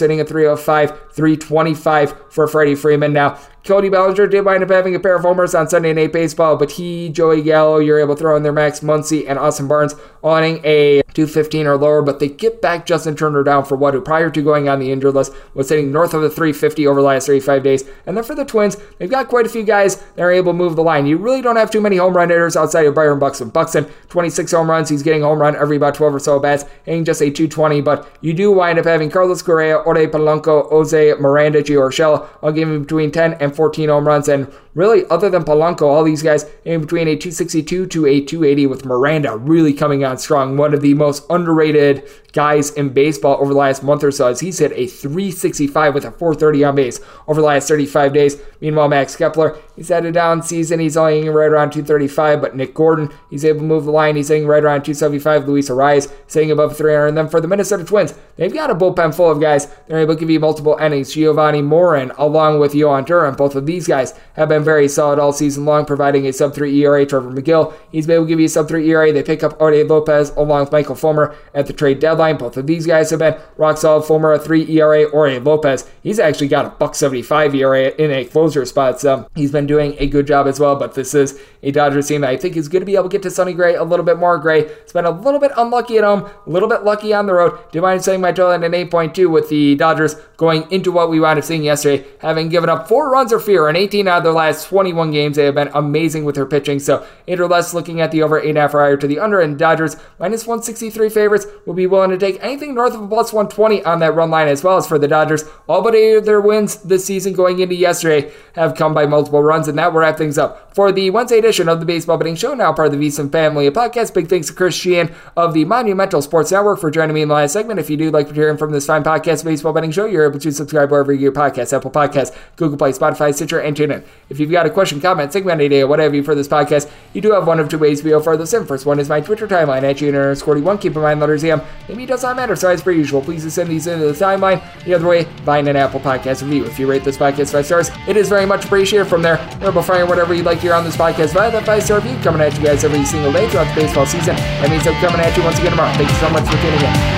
[0.00, 3.12] hitting at 305, 325 for Freddie Freeman.
[3.12, 3.38] Now,
[3.68, 6.70] Cody Bellinger did wind up having a pair of homers on Sunday Night Baseball, but
[6.70, 10.62] he, Joey Gallo, you're able to throw in their Max Muncy and Austin Barnes owning
[10.64, 14.30] a 215 or lower, but they get back Justin Turner down for what, who prior
[14.30, 17.26] to going on the injured list was hitting north of the 350 over the last
[17.26, 17.67] 35 days.
[18.06, 20.58] And then for the Twins, they've got quite a few guys that are able to
[20.58, 21.06] move the line.
[21.06, 23.50] You really don't have too many home run hitters outside of Byron Buxton.
[23.50, 24.88] Buxton, 26 home runs.
[24.88, 28.10] He's getting home run every about 12 or so bats, hitting just a 220, but
[28.20, 32.28] you do wind up having Carlos Correa, Ore Polanco, Jose Miranda, Gio Urshela.
[32.42, 34.28] I'll give him between 10 and 14 home runs.
[34.28, 38.66] And really, other than Polanco, all these guys in between a 262 to a 280
[38.68, 40.56] with Miranda really coming on strong.
[40.56, 44.38] One of the most underrated guys in baseball over the last month or so as
[44.38, 48.36] he's hit a 365 with a 430 on base over the last 35 days.
[48.60, 50.78] Meanwhile, Max Kepler, he's had a down season.
[50.78, 54.14] He's only hitting right around 235, but Nick Gordon, he's able to move the line.
[54.14, 55.48] He's hitting right around 275.
[55.48, 57.08] Luis Arraez hitting above 300.
[57.08, 59.66] And then for the Minnesota Twins, they've got a bullpen full of guys.
[59.88, 61.14] They're able to give you multiple innings.
[61.14, 65.32] Jovani Moran, along with Jhoan Duran, both of these guys have been very solid all
[65.32, 67.06] season long, providing a sub 3 ERA.
[67.06, 69.10] Trevor Megill, he's been able to give you a sub 3 ERA.
[69.10, 72.36] They pick up Orde Lopez along with Michael Fulmer at the trade deadline.
[72.36, 74.02] Both of these guys have been rock solid.
[74.02, 75.04] Fulmer a 3 ERA.
[75.04, 79.00] Orde Lopez, he's actually got a buck 75 ERA in a closer spot.
[79.00, 80.76] So he's been doing a good job as well.
[80.76, 83.12] But this is a Dodgers team that I think is going to be able to
[83.12, 84.36] get to Sonny Gray a little bit more.
[84.38, 87.32] Gray it's been a little bit unlucky at home, a little bit lucky on the
[87.32, 87.52] road.
[87.70, 91.10] Do you mind saying my total at an 8.2 with the Dodgers going into what
[91.10, 94.18] we wound up seeing yesterday, having given up four runs or fewer in 18 out
[94.18, 95.36] of their last 21 games.
[95.36, 96.78] They have been amazing with their pitching.
[96.78, 99.18] So eight or less looking at the over, eight and a half higher to the
[99.18, 103.08] under, and Dodgers minus 163 favorites will be willing to take anything north of a
[103.08, 105.44] plus 120 on that run line as well as for the Dodgers.
[105.68, 109.42] All but eight of their wins this season going into yesterday have come by multiple
[109.42, 112.36] runs, and that will wrap things up for the Wednesday edition of the Baseball Betting
[112.36, 114.14] Show, now part of the VSiN family podcast.
[114.14, 117.34] Big thanks to Chris Cichon of the Monumental Sports Network for joining me in the
[117.34, 117.80] last segment.
[117.80, 120.52] If you do like hearing from this fine podcast, Baseball Betting Show, you're able to
[120.52, 124.04] subscribe wherever you get podcasts, Apple Podcasts, Google Play, Spotify, Stitcher, and TuneIn.
[124.28, 127.32] If you've got a question, comment, segment idea, whatever you for this podcast, you do
[127.32, 128.66] have one of two ways to further this in.
[128.66, 130.80] First one is my Twitter timeline at GNR41.
[130.80, 131.60] Keep in mind, letters M.
[131.88, 134.62] Maybe it does not matter, so as per usual, please send these into the timeline.
[134.84, 136.64] The other way, find an Apple Podcast review.
[136.64, 139.06] If you rate this podcast five stars, it is very much appreciated.
[139.08, 141.82] From there, to find whatever you'd like to hear on this podcast via that five
[141.82, 144.36] star review coming at you guys every single day throughout the baseball season.
[144.36, 145.92] That means I'm coming at you once again tomorrow.
[145.94, 147.17] Thank you so much for tuning in.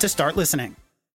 [0.00, 0.79] to start listening.